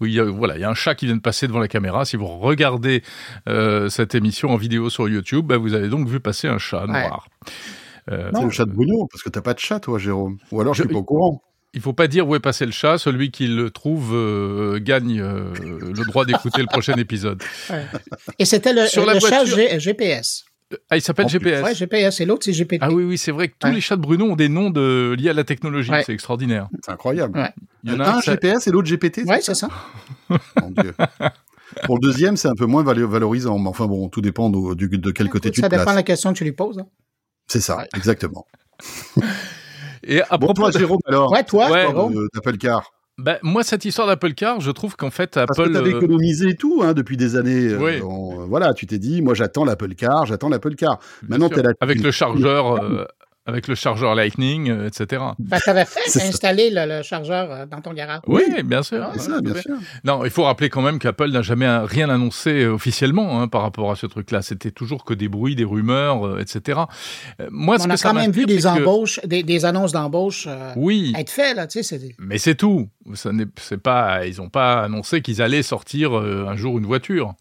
oui, 0.00 0.18
voilà, 0.18 0.56
il 0.56 0.62
y 0.62 0.64
a 0.64 0.70
un 0.70 0.74
chat 0.74 0.94
qui 0.94 1.04
vient 1.04 1.16
de 1.16 1.20
passer 1.20 1.46
devant 1.46 1.60
la 1.60 1.68
caméra. 1.68 2.06
Si 2.06 2.16
vous 2.16 2.26
regardez 2.26 3.02
euh, 3.46 3.90
cette 3.90 4.14
émission 4.14 4.48
en 4.48 4.56
vidéo 4.56 4.88
sur 4.88 5.06
YouTube, 5.06 5.46
ben 5.46 5.58
vous 5.58 5.74
avez 5.74 5.88
donc 5.88 6.08
vu 6.08 6.18
passer 6.18 6.48
un 6.48 6.58
chat 6.58 6.86
noir. 6.86 7.28
C'est 8.10 8.42
le 8.42 8.50
chat 8.50 8.64
de 8.64 8.72
Bruno, 8.72 9.06
parce 9.10 9.22
que 9.22 9.28
t'as 9.28 9.40
pas 9.40 9.54
de 9.54 9.58
chat, 9.58 9.80
toi, 9.80 9.98
Jérôme. 9.98 10.38
Ou 10.52 10.60
alors 10.60 10.74
je, 10.74 10.82
suis 10.82 10.92
pas 10.92 10.98
au 10.98 11.04
courant. 11.04 11.42
Il 11.72 11.80
faut 11.80 11.92
pas 11.92 12.08
dire 12.08 12.26
où 12.28 12.34
est 12.34 12.40
passé 12.40 12.66
le 12.66 12.72
chat. 12.72 12.98
Celui 12.98 13.30
qui 13.30 13.46
le 13.46 13.70
trouve 13.70 14.10
euh, 14.12 14.80
gagne 14.80 15.20
euh, 15.20 15.52
le 15.60 16.04
droit 16.04 16.24
d'écouter 16.24 16.62
le 16.62 16.66
prochain 16.66 16.94
épisode. 16.94 17.42
Et 18.38 18.44
c'était 18.44 18.72
le, 18.72 18.86
Sur 18.86 19.06
le 19.06 19.20
chat 19.20 19.44
GPS. 19.44 20.44
Ah, 20.88 20.96
il 20.96 21.02
s'appelle 21.02 21.28
GPS. 21.28 21.64
Ouais, 21.64 21.74
GPS 21.74 22.20
et 22.20 22.26
l'autre 22.26 22.44
c'est 22.44 22.52
GPT. 22.52 22.78
Ah 22.80 22.92
oui, 22.92 23.02
oui, 23.02 23.18
c'est 23.18 23.32
vrai 23.32 23.48
que 23.48 23.54
tous 23.58 23.72
les 23.72 23.80
chats 23.80 23.96
de 23.96 24.02
Bruno 24.02 24.26
ont 24.26 24.36
des 24.36 24.48
noms 24.48 24.70
de... 24.70 25.16
liés 25.18 25.30
à 25.30 25.32
la 25.32 25.42
technologie. 25.42 25.90
C'est 26.04 26.12
extraordinaire. 26.12 26.68
C'est 26.84 26.92
incroyable. 26.92 27.52
Il 27.82 27.92
y 27.92 27.94
en 27.94 28.00
a 28.00 28.16
un, 28.16 28.20
GPS 28.20 28.66
et 28.66 28.70
l'autre 28.70 28.88
GPT. 28.88 29.22
Ouais, 29.26 29.40
c'est 29.40 29.54
ça. 29.54 29.68
Mon 30.28 30.70
Dieu. 30.70 30.94
Pour 31.84 31.96
le 31.96 32.00
deuxième, 32.00 32.36
c'est 32.36 32.48
un 32.48 32.54
peu 32.54 32.66
moins 32.66 32.82
valorisant. 32.82 33.58
Mais 33.58 33.68
enfin 33.68 33.86
bon, 33.86 34.08
tout 34.08 34.20
dépend 34.20 34.50
de, 34.50 34.74
de 34.74 35.10
quel 35.10 35.28
côté 35.28 35.50
tu 35.50 35.60
te 35.60 35.66
places. 35.66 35.78
Ça 35.78 35.84
dépend 35.84 35.90
de 35.92 35.96
la 35.96 36.02
question 36.02 36.32
que 36.32 36.38
tu 36.38 36.44
lui 36.44 36.52
poses. 36.52 36.78
Hein. 36.78 36.86
C'est 37.50 37.60
ça, 37.60 37.84
exactement. 37.96 38.46
Et 40.04 40.22
à 40.22 40.38
propos 40.38 40.52
toi, 40.52 40.70
Jérôme, 40.70 41.00
alors, 41.04 41.32
ouais, 41.32 41.42
toi, 41.42 41.68
d'Apple 42.32 42.58
Car. 42.58 42.92
Ben, 43.18 43.38
moi, 43.42 43.64
cette 43.64 43.84
histoire 43.84 44.06
d'Apple 44.06 44.34
Car, 44.34 44.60
je 44.60 44.70
trouve 44.70 44.94
qu'en 44.94 45.10
fait, 45.10 45.36
Apple. 45.36 45.52
Parce 45.56 45.68
que 45.68 45.72
t'avais 45.72 45.92
euh, 45.92 45.98
économisé 45.98 46.54
tout 46.54 46.82
hein, 46.84 46.94
depuis 46.94 47.16
des 47.16 47.34
années. 47.34 47.70
Euh, 47.70 48.00
oui. 48.00 48.46
voilà, 48.46 48.72
tu 48.72 48.86
t'es 48.86 48.98
dit, 48.98 49.20
moi, 49.20 49.34
j'attends 49.34 49.64
l'Apple 49.64 49.96
Car, 49.96 50.26
j'attends 50.26 50.48
l'Apple 50.48 50.76
Car. 50.76 51.00
Maintenant, 51.28 51.48
t'es 51.48 51.64
là. 51.64 51.70
Avec 51.80 52.00
le 52.00 52.12
chargeur 52.12 53.08
avec 53.50 53.68
le 53.68 53.74
chargeur 53.74 54.14
Lightning, 54.14 54.70
euh, 54.70 54.88
etc. 54.88 55.22
Bah, 55.38 55.58
t'avais 55.60 55.84
fait 55.84 56.22
installer 56.22 56.70
le, 56.72 57.02
chargeur 57.02 57.50
euh, 57.50 57.66
dans 57.66 57.80
ton 57.80 57.92
garage. 57.92 58.20
Oui, 58.26 58.42
bien 58.64 58.82
sûr. 58.82 59.10
bien 59.42 59.54
sûr. 59.54 59.76
Non, 60.04 60.24
il 60.24 60.30
faut 60.30 60.44
rappeler 60.44 60.70
quand 60.70 60.82
même 60.82 60.98
qu'Apple 60.98 61.30
n'a 61.30 61.42
jamais 61.42 61.68
rien 61.68 62.08
annoncé 62.08 62.62
euh, 62.62 62.72
officiellement 62.72 63.40
hein, 63.40 63.48
par 63.48 63.62
rapport 63.62 63.90
à 63.90 63.96
ce 63.96 64.06
truc-là. 64.06 64.42
C'était 64.42 64.70
toujours 64.70 65.04
que 65.04 65.14
des 65.14 65.28
bruits, 65.28 65.56
des 65.56 65.64
rumeurs, 65.64 66.40
etc. 66.40 66.80
Moi, 67.50 67.76
On 67.80 67.90
a 67.90 67.96
quand 67.96 68.14
même 68.14 68.30
vu 68.30 68.46
des 68.46 68.66
embauches, 68.66 69.20
des, 69.24 69.64
annonces 69.64 69.92
d'embauche 69.92 70.48
oui. 70.76 71.12
être 71.18 71.30
faites 71.30 71.56
là, 71.56 71.66
tu 71.66 71.82
sais. 71.82 72.00
Mais 72.18 72.38
c'est 72.38 72.54
tout. 72.54 72.88
Ça 73.14 73.32
n'est, 73.32 73.46
c'est 73.60 73.82
pas, 73.82 74.26
ils 74.26 74.36
n'ont 74.36 74.48
pas 74.48 74.82
annoncé 74.82 75.20
qu'ils 75.20 75.42
allaient 75.42 75.62
sortir 75.62 76.14
un 76.14 76.56
jour 76.56 76.78
une 76.78 76.86
voiture. 76.86 77.34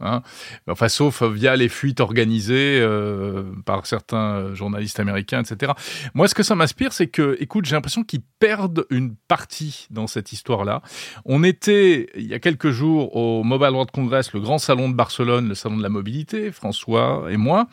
Hein. 0.00 0.22
Enfin, 0.68 0.88
sauf 0.88 1.22
via 1.22 1.56
les 1.56 1.68
fuites 1.68 2.00
organisées 2.00 2.80
euh, 2.80 3.44
par 3.64 3.86
certains 3.86 4.54
journalistes 4.54 5.00
américains, 5.00 5.42
etc. 5.42 5.72
Moi, 6.14 6.28
ce 6.28 6.34
que 6.34 6.42
ça 6.42 6.54
m'inspire, 6.54 6.92
c'est 6.92 7.06
que, 7.06 7.36
écoute, 7.40 7.64
j'ai 7.64 7.74
l'impression 7.74 8.04
qu'ils 8.04 8.22
perdent 8.38 8.86
une 8.90 9.14
partie 9.28 9.86
dans 9.90 10.06
cette 10.06 10.32
histoire-là. 10.32 10.82
On 11.24 11.42
était, 11.42 12.08
il 12.14 12.26
y 12.26 12.34
a 12.34 12.38
quelques 12.38 12.70
jours, 12.70 13.16
au 13.16 13.42
Mobile 13.42 13.70
World 13.70 13.90
Congress, 13.90 14.32
le 14.32 14.40
grand 14.40 14.58
salon 14.58 14.88
de 14.88 14.94
Barcelone, 14.94 15.48
le 15.48 15.54
salon 15.54 15.76
de 15.76 15.82
la 15.82 15.88
mobilité, 15.88 16.52
François 16.52 17.26
et 17.30 17.36
moi, 17.36 17.66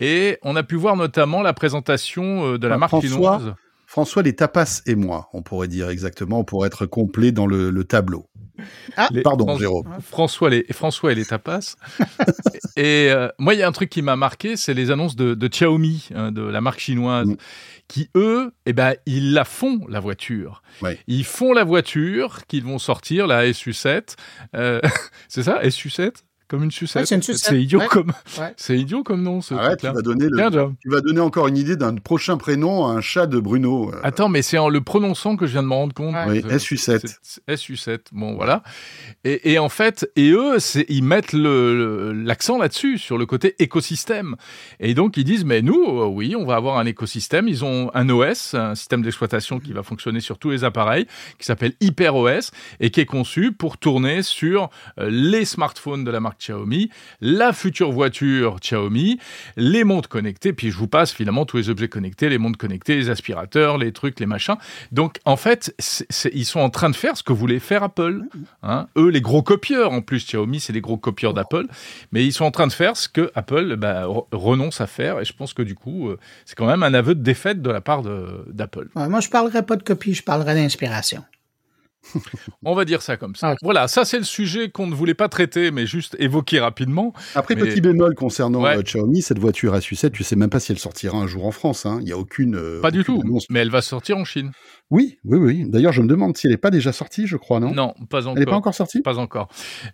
et 0.00 0.38
on 0.42 0.56
a 0.56 0.64
pu 0.64 0.74
voir 0.74 0.96
notamment 0.96 1.42
la 1.42 1.52
présentation 1.52 2.54
euh, 2.54 2.58
de 2.58 2.66
la 2.66 2.76
marque 2.76 3.00
chinoise. 3.00 3.54
François, 3.92 4.22
les 4.22 4.34
tapas 4.34 4.80
et 4.86 4.94
moi, 4.94 5.28
on 5.34 5.42
pourrait 5.42 5.68
dire 5.68 5.90
exactement, 5.90 6.44
pour 6.44 6.64
être 6.64 6.86
complet 6.86 7.30
dans 7.30 7.46
le 7.46 7.84
tableau. 7.84 8.26
Ah. 8.96 9.08
Pardon, 9.22 9.58
Jérôme. 9.58 9.88
François, 10.00 10.50
les, 10.50 10.64
François 10.70 11.12
et 11.12 11.14
les 11.14 11.24
tapas. 11.24 11.76
et 12.76 13.10
euh, 13.10 13.28
moi, 13.38 13.54
il 13.54 13.60
y 13.60 13.62
a 13.62 13.68
un 13.68 13.72
truc 13.72 13.90
qui 13.90 14.02
m'a 14.02 14.16
marqué, 14.16 14.56
c'est 14.56 14.74
les 14.74 14.90
annonces 14.90 15.16
de, 15.16 15.48
Xiaomi, 15.48 16.08
hein, 16.14 16.32
de 16.32 16.42
la 16.42 16.60
marque 16.60 16.80
chinoise, 16.80 17.28
mm. 17.28 17.36
qui 17.88 18.10
eux, 18.16 18.52
eh 18.66 18.72
ben, 18.72 18.94
ils 19.06 19.32
la 19.32 19.44
font 19.44 19.80
la 19.88 20.00
voiture. 20.00 20.62
Ils 21.06 21.24
font 21.24 21.52
la 21.52 21.64
voiture 21.64 22.46
qu'ils 22.46 22.64
vont 22.64 22.78
sortir, 22.78 23.26
la 23.26 23.46
SU7. 23.46 24.16
Euh, 24.54 24.80
c'est 25.28 25.42
ça, 25.42 25.62
SU7 25.62 26.12
comme 26.52 26.64
une 26.64 26.70
sucette. 26.70 27.00
Ouais, 27.02 27.06
c'est 27.06 27.14
une 27.14 27.22
sucette. 27.22 27.48
C'est 27.48 27.62
idiot 27.62 27.78
Ouais. 27.80 27.86
comme, 27.88 28.12
Ouais. 28.38 28.52
c'est 28.58 28.78
idiot 28.78 29.02
comme 29.02 29.22
nom, 29.22 29.40
ce 29.40 29.54
Arrête, 29.54 29.80
tu 29.80 29.86
vas 29.86 30.02
donner 30.02 30.26
le- 30.28 30.36
Bien. 30.36 30.74
Tu 30.82 30.90
vas 30.90 31.00
donner 31.00 31.20
encore 31.20 31.48
une 31.48 31.56
idée 31.56 31.76
d'un 31.76 31.94
prochain 31.96 32.36
prénom 32.36 32.86
à 32.86 32.90
un 32.92 33.00
chat 33.00 33.26
de 33.26 33.38
Bruno. 33.40 33.90
euh, 33.90 33.98
Attends, 34.02 34.28
mais 34.28 34.42
c'est 34.42 34.58
en 34.58 34.68
le 34.68 34.82
prononçant 34.82 35.36
que 35.36 35.46
je 35.46 35.52
viens 35.52 35.62
de 35.62 35.68
me 35.68 35.72
rendre 35.72 35.94
compte. 35.94 36.14
Ouais. 36.14 36.24
oui, 36.28 36.42
Euh, 36.44 36.58
SU7. 36.58 37.00
c'est- 37.06 37.18
c'est 37.22 37.40
SU7. 37.48 38.00
Bon, 38.12 38.34
voilà. 38.34 38.62
Et, 39.24 39.52
et 39.52 39.58
en 39.58 39.70
fait, 39.70 40.10
et 40.14 40.30
eux, 40.30 40.58
c'est, 40.58 40.84
ils 40.90 41.02
mettent 41.02 41.32
le, 41.32 42.12
le- 42.12 42.12
l'accent 42.12 42.58
là-dessus, 42.58 42.98
sur 42.98 43.16
le 43.16 43.24
côté 43.24 43.54
écosystème. 43.58 44.36
Et 44.78 44.92
donc, 44.92 45.16
ils 45.16 45.24
disent, 45.24 45.46
mais 45.46 45.62
nous, 45.62 45.82
euh, 45.82 46.04
oui, 46.06 46.36
on 46.36 46.44
va 46.44 46.56
avoir 46.56 46.76
un 46.78 46.84
écosystème. 46.84 47.48
Ils 47.48 47.64
ont 47.64 47.90
un 47.94 48.08
OS, 48.10 48.52
un 48.54 48.74
système 48.74 49.00
d'exploitation 49.00 49.58
qui 49.58 49.72
va 49.72 49.82
fonctionner 49.82 50.20
sur 50.20 50.38
tous 50.38 50.50
les 50.50 50.64
appareils, 50.64 51.06
qui 51.38 51.46
s'appelle 51.46 51.72
HyperOS, 51.80 52.50
et 52.80 52.90
qui 52.90 53.00
est 53.00 53.06
conçu 53.06 53.52
pour 53.52 53.78
tourner 53.78 54.22
sur 54.22 54.68
euh, 54.98 55.08
les 55.10 55.44
smartphones 55.44 56.04
de 56.04 56.10
la 56.10 56.20
marque 56.20 56.41
Xiaomi, 56.42 56.90
la 57.20 57.52
future 57.52 57.92
voiture 57.92 58.58
Xiaomi, 58.60 59.18
les 59.56 59.84
montres 59.84 60.08
connectées, 60.08 60.52
puis 60.52 60.70
je 60.70 60.76
vous 60.76 60.88
passe 60.88 61.12
finalement 61.12 61.46
tous 61.46 61.56
les 61.56 61.70
objets 61.70 61.88
connectés, 61.88 62.28
les 62.28 62.38
montres 62.38 62.58
connectées, 62.58 62.96
les 62.96 63.10
aspirateurs, 63.10 63.78
les 63.78 63.92
trucs, 63.92 64.18
les 64.18 64.26
machins. 64.26 64.56
Donc, 64.90 65.18
en 65.24 65.36
fait, 65.36 65.74
ils 66.32 66.44
sont 66.44 66.60
en 66.60 66.70
train 66.70 66.90
de 66.90 66.96
faire 66.96 67.16
ce 67.16 67.22
que 67.22 67.32
voulait 67.32 67.60
faire 67.60 67.82
Apple. 67.84 68.22
Hein. 68.62 68.88
Eux, 68.96 69.08
les 69.08 69.20
gros 69.20 69.42
copieurs, 69.42 69.92
en 69.92 70.00
plus, 70.02 70.24
Xiaomi, 70.26 70.58
c'est 70.58 70.72
les 70.72 70.80
gros 70.80 70.96
copieurs 70.96 71.34
d'Apple. 71.34 71.66
Mais 72.10 72.24
ils 72.24 72.32
sont 72.32 72.44
en 72.44 72.50
train 72.50 72.66
de 72.66 72.72
faire 72.72 72.96
ce 72.96 73.08
que 73.08 73.30
Apple 73.34 73.76
bah, 73.76 74.04
re- 74.04 74.26
renonce 74.32 74.80
à 74.80 74.86
faire. 74.86 75.20
Et 75.20 75.24
je 75.24 75.32
pense 75.32 75.54
que 75.54 75.62
du 75.62 75.74
coup, 75.74 76.08
euh, 76.08 76.18
c'est 76.44 76.56
quand 76.56 76.66
même 76.66 76.82
un 76.82 76.94
aveu 76.94 77.14
de 77.14 77.22
défaite 77.22 77.62
de 77.62 77.70
la 77.70 77.80
part 77.80 78.02
d'Apple. 78.02 78.88
Moi, 78.94 79.20
je 79.20 79.28
parlerai 79.28 79.62
pas 79.62 79.76
de 79.76 79.82
copie, 79.82 80.14
je 80.14 80.22
parlerai 80.22 80.54
d'inspiration. 80.54 81.24
On 82.64 82.74
va 82.74 82.84
dire 82.84 83.00
ça 83.02 83.16
comme 83.16 83.34
ça. 83.36 83.52
Ok. 83.52 83.58
Voilà, 83.62 83.88
ça 83.88 84.04
c'est 84.04 84.18
le 84.18 84.24
sujet 84.24 84.70
qu'on 84.70 84.86
ne 84.86 84.94
voulait 84.94 85.14
pas 85.14 85.28
traiter, 85.28 85.70
mais 85.70 85.86
juste 85.86 86.16
évoquer 86.18 86.60
rapidement. 86.60 87.12
Après, 87.34 87.54
Mais- 87.54 87.62
petit 87.62 87.80
bémol 87.80 88.14
concernant 88.14 88.62
Ouais. 88.62 88.76
euh, 88.76 88.82
Xiaomi, 88.82 89.22
cette 89.22 89.38
voiture 89.38 89.74
SU7, 89.76 90.10
tu 90.10 90.24
sais 90.24 90.36
même 90.36 90.50
pas 90.50 90.60
si 90.60 90.72
elle 90.72 90.78
sortira 90.78 91.16
un 91.18 91.26
jour 91.26 91.46
en 91.46 91.52
France. 91.52 91.86
hein. 91.86 91.98
Il 92.02 92.08
y 92.08 92.12
a 92.12 92.18
aucune. 92.18 92.56
euh, 92.56 92.80
Pas 92.80 92.90
du 92.90 93.04
tout, 93.04 93.20
annonce. 93.24 93.46
mais 93.50 93.60
elle 93.60 93.70
va 93.70 93.82
sortir 93.82 94.16
en 94.18 94.24
Chine. 94.24 94.50
Oui, 94.90 95.18
oui, 95.24 95.38
oui. 95.38 95.64
D'ailleurs, 95.68 95.92
je 95.92 96.02
me 96.02 96.08
demande 96.08 96.36
si 96.36 96.46
elle 96.46 96.50
n'est 96.52 96.58
pas 96.58 96.70
déjà 96.70 96.92
sortie, 96.92 97.26
je 97.26 97.36
crois, 97.36 97.60
non? 97.60 97.72
Non, 97.72 97.94
pas 98.10 98.22
encore. 98.26 98.32
Elle 98.34 98.40
n'est 98.40 98.46
pas 98.50 98.56
encore 98.56 98.74
sortie? 98.74 99.00
Pas 99.00 99.18
encore. 99.18 99.48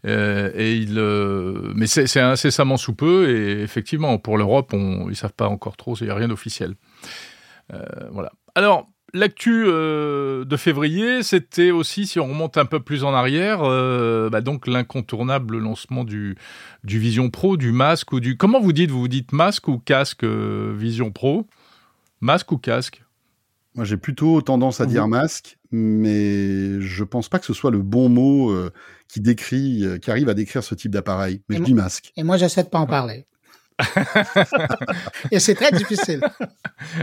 Euh, 0.07 0.51
et 0.55 0.75
il, 0.77 0.99
euh, 0.99 1.73
mais 1.77 1.87
c'est 1.87 2.07
c'est 2.09 2.21
incessamment 2.21 2.77
sous 2.77 2.95
peu. 2.95 3.29
Et 3.31 3.63
effectivement, 3.63 4.19
pour 4.19 4.39
l'Europe, 4.39 4.73
on, 4.73 5.09
ils 5.09 5.15
savent 5.17 5.35
pas 5.35 5.49
encore 5.49 5.77
trop. 5.77 5.95
Il 5.97 6.05
n'y 6.05 6.11
a 6.11 6.15
rien 6.15 6.29
d'officiel. 6.29 6.75
Euh, 7.73 7.85
voilà. 8.13 8.33
Alors. 8.55 8.89
L'actu 9.15 9.65
euh, 9.67 10.45
de 10.45 10.57
février, 10.59 11.23
c'était 11.23 11.71
aussi, 11.71 12.07
si 12.07 12.21
on 12.21 12.27
remonte 12.29 12.59
un 12.59 12.67
peu 12.67 12.79
plus 12.81 13.05
en 13.05 13.15
arrière, 13.15 13.61
euh, 13.63 14.29
bah 14.29 14.43
donc 14.43 14.67
l'incontournable 14.67 15.57
lancement 15.59 16.05
du, 16.05 16.37
du 16.85 16.99
Vision 16.99 17.31
Pro, 17.31 17.57
du 17.57 17.73
masque 17.73 18.13
ou 18.13 18.21
du... 18.21 18.37
Comment 18.37 18.61
vous 18.61 18.73
dites 18.75 18.91
Vous 18.91 19.01
vous 19.01 19.09
dites 19.09 19.33
masque 19.33 19.69
ou 19.69 19.79
casque 19.79 20.25
euh, 20.25 20.75
Vision 20.77 21.11
Pro? 21.11 21.47
Masque 22.21 22.53
ou 22.53 22.59
casque? 22.59 23.03
Moi, 23.75 23.85
j'ai 23.87 23.97
plutôt 23.97 24.43
tendance 24.43 24.81
à 24.81 24.87
dire 24.87 25.07
masque, 25.09 25.57
mais 25.71 26.81
je 26.81 27.05
pense 27.05 27.29
pas 27.29 27.39
que 27.39 27.47
ce 27.47 27.55
soit 27.55 27.71
le 27.71 27.81
bon 27.81 28.09
mot 28.09 28.51
euh, 28.51 28.71
qui 29.09 29.21
décrit, 29.21 29.85
euh, 29.85 29.99
qui 29.99 30.11
arrive 30.11 30.29
à 30.29 30.35
décrire 30.35 30.63
ce 30.65 30.75
type 30.75 30.91
d'appareil. 30.91 31.43
Mais 31.49 31.55
Et 31.55 31.59
je 31.59 31.63
moi- 31.63 31.67
dis 31.67 31.75
masque. 31.75 32.13
Et 32.17 32.25
moi, 32.25 32.37
j'essaie 32.37 32.65
de 32.65 32.69
pas 32.69 32.79
en 32.81 32.87
parler. 32.87 33.25
Et 35.31 35.39
c'est 35.39 35.55
très 35.55 35.71
difficile. 35.73 36.21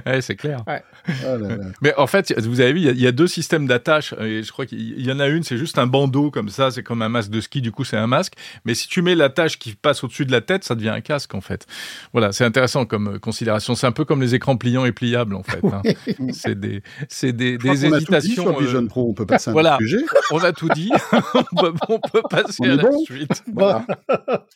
Ouais, 0.05 0.21
c'est 0.21 0.37
clair. 0.37 0.63
Oh 0.67 1.37
là 1.37 1.37
là. 1.57 1.65
Mais 1.81 1.93
en 1.97 2.07
fait, 2.07 2.33
vous 2.39 2.61
avez 2.61 2.71
vu, 2.71 2.79
il 2.79 2.85
y 2.85 2.89
a- 2.89 2.91
il 2.93 2.99
y, 3.01 3.07
a 3.07 3.11
deux 3.11 3.27
systèmes 3.27 3.67
d'attache. 3.67 4.13
Et 4.21 4.41
je 4.41 4.49
crois 4.51 4.65
qu'il 4.65 5.05
y 5.05 5.11
en 5.11 5.19
a 5.19 5.27
une, 5.27 5.43
c'est 5.43 5.57
juste 5.57 5.77
un 5.77 5.85
bandeau 5.85 6.31
comme 6.31 6.47
ça, 6.47 6.71
c'est 6.71 6.81
comme 6.81 7.01
un 7.01 7.09
masque 7.09 7.29
de 7.29 7.41
ski, 7.41 7.59
du 7.61 7.73
coup 7.73 7.83
c'est 7.83 7.97
un 7.97 8.07
masque. 8.07 8.33
Mais 8.63 8.73
si 8.73 8.87
tu 8.87 9.01
mets 9.01 9.15
l'attache 9.15 9.59
qui 9.59 9.75
passe 9.75 10.01
au-dessus 10.05 10.25
de 10.25 10.31
la 10.31 10.39
tête, 10.39 10.63
ça 10.63 10.75
devient 10.75 10.89
un 10.89 11.01
casque 11.01 11.35
en 11.35 11.41
fait. 11.41 11.67
Voilà, 12.13 12.31
c'est 12.31 12.45
intéressant 12.45 12.85
comme 12.85 13.15
euh, 13.15 13.19
considération. 13.19 13.75
C'est 13.75 13.85
un 13.85 13.91
peu 13.91 14.05
comme 14.05 14.21
les 14.21 14.33
écrans 14.33 14.55
pliants 14.55 14.85
et 14.85 14.93
pliables 14.93 15.35
en 15.35 15.43
fait. 15.43 15.59
hein. 15.65 15.81
C'est 16.31 16.57
des, 16.57 16.81
c'est 17.09 17.33
des, 17.33 17.57
des 17.57 17.67
qu'on 17.67 17.73
a 17.73 17.75
tout 17.75 17.81
dit 17.81 17.95
hésitations. 17.97 18.43
sur 18.43 18.57
euh, 18.57 18.61
Vision 18.63 18.87
Pro. 18.87 19.09
On 19.09 19.13
peut 19.13 19.25
passer 19.25 19.49
à 19.49 19.53
voilà. 19.53 19.77
sujet. 19.79 19.97
on 20.31 20.39
a 20.39 20.53
tout 20.53 20.69
dit. 20.69 20.89
on, 21.33 21.53
peut, 21.55 21.73
on 21.89 21.99
peut 21.99 22.21
passer 22.29 22.55
On 22.61 22.63
à 22.63 22.75
la 22.75 22.83
bon? 22.83 22.97
suite. 23.03 23.43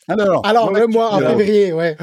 Alors, 0.08 0.46
Alors, 0.46 0.72
le 0.72 0.86
mois 0.86 1.12
en 1.14 1.18
février, 1.18 1.72
ouais. 1.74 1.96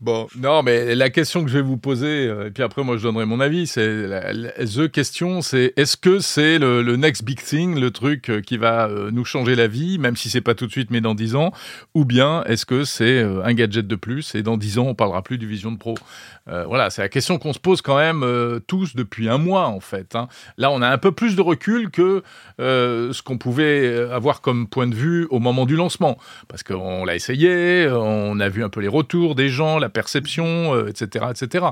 Bon, 0.00 0.26
non, 0.38 0.62
mais 0.62 0.94
la 0.94 1.10
question 1.10 1.44
que 1.44 1.50
je 1.50 1.58
vais 1.58 1.62
vous 1.62 1.76
poser, 1.76 2.26
euh, 2.26 2.48
et 2.48 2.50
puis 2.50 2.62
après 2.62 2.84
moi 2.84 2.96
je 2.96 3.02
donnerai 3.02 3.24
mon 3.24 3.40
avis, 3.40 3.66
c'est 3.66 4.06
la, 4.06 4.32
the 4.32 4.90
question, 4.90 5.42
c'est 5.42 5.72
est-ce 5.76 5.96
que 5.96 6.18
c'est 6.18 6.58
le, 6.58 6.96
next 6.96 7.24
big 7.24 7.40
thing, 7.42 7.78
le 7.78 7.90
truc 7.90 8.30
euh, 8.30 8.40
qui 8.40 8.56
va 8.56 8.88
euh, 8.88 9.10
nous 9.10 9.24
changer 9.24 9.54
la 9.54 9.66
vie, 9.66 9.98
même 9.98 10.16
si 10.16 10.30
c'est 10.30 10.40
pas 10.40 10.54
tout 10.54 10.66
de 10.66 10.72
suite, 10.72 10.90
mais 10.90 11.00
dans 11.00 11.14
10 11.14 11.34
ans, 11.36 11.52
ou 11.94 12.04
bien 12.04 12.44
est-ce 12.44 12.66
que 12.66 12.84
c'est 12.84 13.20
un 13.20 13.54
gadget 13.54 13.86
de 13.86 13.96
plus 13.96 14.34
et 14.34 14.42
dans 14.42 14.56
10 14.56 14.78
ans 14.78 14.86
on 14.88 14.94
parlera 14.94 15.22
plus 15.22 15.38
du 15.38 15.46
Vision 15.46 15.76
Pro? 15.76 15.94
Euh, 16.48 16.64
Voilà, 16.66 16.90
c'est 16.90 17.02
la 17.02 17.08
question 17.08 17.38
qu'on 17.38 17.52
se 17.52 17.58
pose 17.58 17.82
quand 17.82 17.96
même 17.96 18.22
euh, 18.22 18.60
tous 18.60 18.94
depuis 18.94 19.28
un 19.28 19.38
mois 19.38 19.66
en 19.66 19.80
fait. 19.80 20.14
hein. 20.14 20.28
Là, 20.58 20.70
on 20.70 20.80
a 20.82 20.88
un 20.88 20.98
peu 20.98 21.12
plus 21.12 21.34
de 21.36 21.42
recul 21.42 21.90
que 21.90 22.22
euh, 22.60 23.12
ce 23.12 23.22
qu'on 23.22 23.38
pouvait 23.38 23.86
euh, 23.86 24.14
avoir 24.14 24.40
comme 24.40 24.68
point 24.68 24.86
de 24.86 24.94
vue 24.94 25.26
au 25.30 25.38
moment 25.38 25.66
du 25.66 25.76
lancement, 25.76 26.18
parce 26.48 26.62
qu'on 26.62 27.04
l'a 27.04 27.14
essayé, 27.16 27.88
on 27.90 28.38
a 28.40 28.48
vu 28.48 28.62
un 28.64 28.68
peu 28.68 28.80
les 28.80 28.88
retours 28.88 29.34
des 29.34 29.48
gens, 29.48 29.78
la 29.78 29.88
perception, 29.88 30.74
euh, 30.74 30.88
etc., 30.88 31.26
etc. 31.30 31.66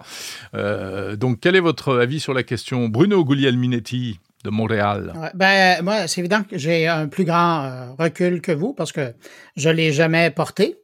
Euh, 0.55 1.17
donc, 1.17 1.39
quel 1.41 1.57
est 1.57 1.61
votre 1.61 1.99
avis 1.99 2.21
sur 2.21 2.35
la 2.35 2.43
question, 2.43 2.89
Bruno 2.89 3.25
Guglielminetti 3.25 4.19
de 4.45 4.51
Montréal? 4.51 5.15
Ben, 5.35 5.83
moi, 5.83 6.07
c'est 6.07 6.21
évident 6.21 6.43
que 6.43 6.59
j'ai 6.59 6.87
un 6.87 7.09
plus 7.09 7.25
grand 7.25 7.95
recul 7.99 8.41
que 8.41 8.53
vous 8.53 8.75
parce 8.75 8.93
que 8.93 9.15
je 9.57 9.71
l'ai 9.71 9.93
jamais 9.93 10.31
porté 10.31 10.77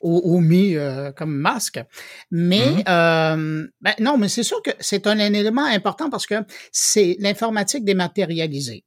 ou, 0.00 0.20
ou 0.24 0.40
mis 0.40 0.76
euh, 0.76 1.12
comme 1.12 1.34
masque. 1.34 1.80
Mais 2.30 2.76
Mhm. 2.76 2.84
euh, 2.88 3.66
ben, 3.80 3.94
non, 4.00 4.18
mais 4.18 4.28
c'est 4.28 4.42
sûr 4.42 4.62
que 4.62 4.70
c'est 4.80 5.06
un, 5.06 5.18
un 5.20 5.32
élément 5.32 5.64
important 5.64 6.10
parce 6.10 6.26
que 6.26 6.34
c'est 6.72 7.16
l'informatique 7.20 7.84
dématérialisée. 7.84 8.84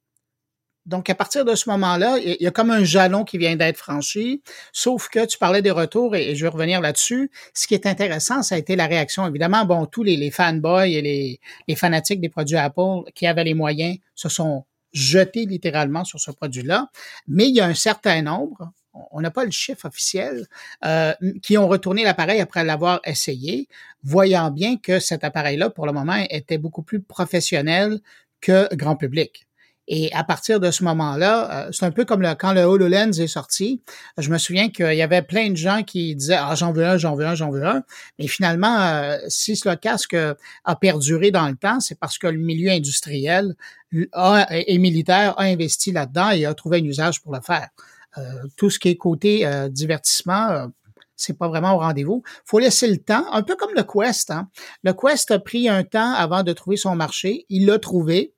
Donc, 0.86 1.08
à 1.10 1.14
partir 1.14 1.46
de 1.46 1.54
ce 1.54 1.70
moment-là, 1.70 2.18
il 2.18 2.38
y 2.40 2.48
a 2.48 2.52
comme 2.52 2.72
un 2.72 2.84
jalon 2.84 3.24
qui 3.24 3.38
vient 3.38 3.56
d'être 3.56 3.78
franchi, 3.78 4.42
sauf 4.74 5.08
que 5.10 5.24
tu 5.26 5.38
parlais 5.38 5.62
des 5.62 5.70
retours 5.70 6.16
et, 6.16 6.32
et 6.32 6.36
je 6.36 6.44
vais 6.44 6.50
revenir 6.50 6.82
là-dessus. 6.82 7.30
Ce 7.54 7.68
qui 7.68 7.76
est 7.76 7.86
intéressant, 7.86 8.42
ça 8.42 8.56
a 8.56 8.58
été 8.58 8.76
la 8.76 8.88
réaction. 8.88 9.28
Évidemment, 9.28 9.66
bon, 9.66 9.86
tous 9.86 10.02
les, 10.02 10.18
les 10.18 10.32
fanboys 10.32 10.92
et 10.92 11.02
les, 11.02 11.40
les 11.68 11.76
fanatiques 11.76 12.22
des 12.22 12.30
produits 12.30 12.58
Apple 12.58 13.04
qui 13.14 13.28
avaient 13.28 13.44
les 13.44 13.54
moyens 13.54 13.98
se 14.16 14.30
sont 14.30 14.66
jetés 14.92 15.46
littéralement 15.46 16.06
sur 16.06 16.20
ce 16.20 16.32
produit-là. 16.32 16.88
Mais 17.28 17.48
il 17.50 17.56
y 17.56 17.62
a 17.62 17.66
un 17.66 17.76
certain 17.76 18.24
nombre, 18.24 18.72
on 18.94 19.22
n'a 19.22 19.32
pas 19.32 19.46
le 19.46 19.52
chiffre 19.52 19.86
officiel, 19.86 20.48
euh, 20.86 21.14
qui 21.42 21.58
ont 21.58 21.68
retourné 21.68 22.04
l'appareil 22.04 22.40
après 22.40 22.64
l'avoir 22.64 23.02
essayé, 23.06 23.68
voyant 24.04 24.52
bien 24.52 24.78
que 24.78 25.00
cet 25.00 25.24
appareil-là, 25.24 25.70
pour 25.70 25.86
le 25.86 25.94
moment, 25.94 26.24
était 26.30 26.58
beaucoup 26.58 26.84
plus 26.84 27.02
professionnel 27.02 28.00
que 28.42 28.74
grand 28.76 28.96
public. 28.96 29.46
Et 29.92 30.14
à 30.14 30.24
partir 30.24 30.60
de 30.60 30.70
ce 30.70 30.84
moment-là, 30.84 31.66
euh, 31.68 31.72
c'est 31.72 31.84
un 31.84 31.90
peu 31.90 32.06
comme 32.06 32.24
quand 32.40 32.54
le 32.54 32.62
HoloLens 32.62 33.20
est 33.20 33.28
sorti. 33.28 33.82
Je 34.20 34.30
me 34.30 34.38
souviens 34.38 34.70
qu'il 34.70 34.94
y 34.94 35.02
avait 35.02 35.24
plein 35.24 35.50
de 35.50 35.56
gens 35.56 35.82
qui 35.82 36.16
disaient 36.16 36.38
ah 36.40 36.54
j'en 36.54 36.72
veux 36.72 36.86
un, 36.86 36.98
j'en 36.98 37.16
veux 37.16 37.26
un, 37.26 37.34
j'en 37.34 37.50
veux 37.50 37.66
un. 37.66 37.82
Mais 38.20 38.28
finalement, 38.28 38.80
euh, 38.80 39.18
si 39.30 39.60
le 39.66 39.76
casque 39.76 40.16
a 40.16 40.76
perduré 40.76 41.32
dans 41.32 41.48
le 41.48 41.56
temps, 41.56 41.80
c'est 41.80 41.98
parce 41.98 42.20
que 42.20 42.28
le 42.28 42.38
milieu 42.38 42.70
industriel 42.70 43.56
et 43.92 44.78
militaire 44.78 45.34
a 45.40 45.46
investi 45.46 45.92
là-dedans 45.92 46.30
et 46.30 46.46
a 46.46 46.54
trouvé 46.54 46.78
un 46.78 46.84
usage 46.84 47.24
pour 47.24 47.34
le 47.34 47.42
faire. 47.42 47.70
Euh, 48.18 48.44
tout 48.58 48.70
ce 48.70 48.80
qui 48.80 48.90
est 48.90 48.96
côté 48.96 49.46
euh, 49.46 49.70
divertissement, 49.70 50.50
euh, 50.50 50.68
c'est 51.16 51.38
pas 51.38 51.48
vraiment 51.48 51.76
au 51.76 51.80
rendez-vous. 51.80 52.24
faut 52.46 52.60
laisser 52.60 52.88
le 52.88 52.98
temps, 52.98 53.26
un 53.32 53.44
peu 53.44 53.56
comme 53.56 53.74
le 53.76 53.84
Quest. 53.84 54.32
Hein. 54.32 54.50
Le 54.84 54.94
Quest 54.94 55.32
a 55.32 55.40
pris 55.40 55.70
un 55.70 55.84
temps 55.84 56.14
avant 56.14 56.44
de 56.44 56.54
trouver 56.54 56.78
son 56.78 56.96
marché. 56.96 57.46
Il 57.50 57.66
l'a 57.66 57.78
trouvé 57.78 58.34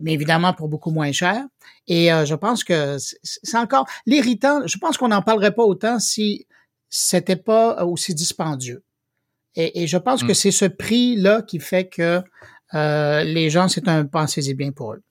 mais 0.00 0.12
évidemment 0.12 0.52
pour 0.52 0.68
beaucoup 0.68 0.90
moins 0.90 1.12
cher. 1.12 1.44
Et 1.86 2.12
euh, 2.12 2.24
je 2.24 2.34
pense 2.34 2.64
que 2.64 2.96
c'est 2.98 3.58
encore 3.58 3.86
l'irritant. 4.06 4.66
Je 4.66 4.78
pense 4.78 4.96
qu'on 4.96 5.08
n'en 5.08 5.22
parlerait 5.22 5.54
pas 5.54 5.64
autant 5.64 5.98
si 5.98 6.46
c'était 6.88 7.36
pas 7.36 7.84
aussi 7.84 8.14
dispendieux. 8.14 8.82
Et, 9.54 9.82
et 9.82 9.86
je 9.86 9.98
pense 9.98 10.22
que 10.22 10.32
c'est 10.32 10.50
ce 10.50 10.64
prix-là 10.64 11.42
qui 11.42 11.58
fait 11.58 11.88
que 11.88 12.22
euh, 12.74 13.24
les 13.24 13.50
gens, 13.50 13.68
c'est 13.68 13.86
un 13.86 14.06
pensez-y 14.06 14.54
bien 14.54 14.72
pour 14.72 14.94
eux. 14.94 15.02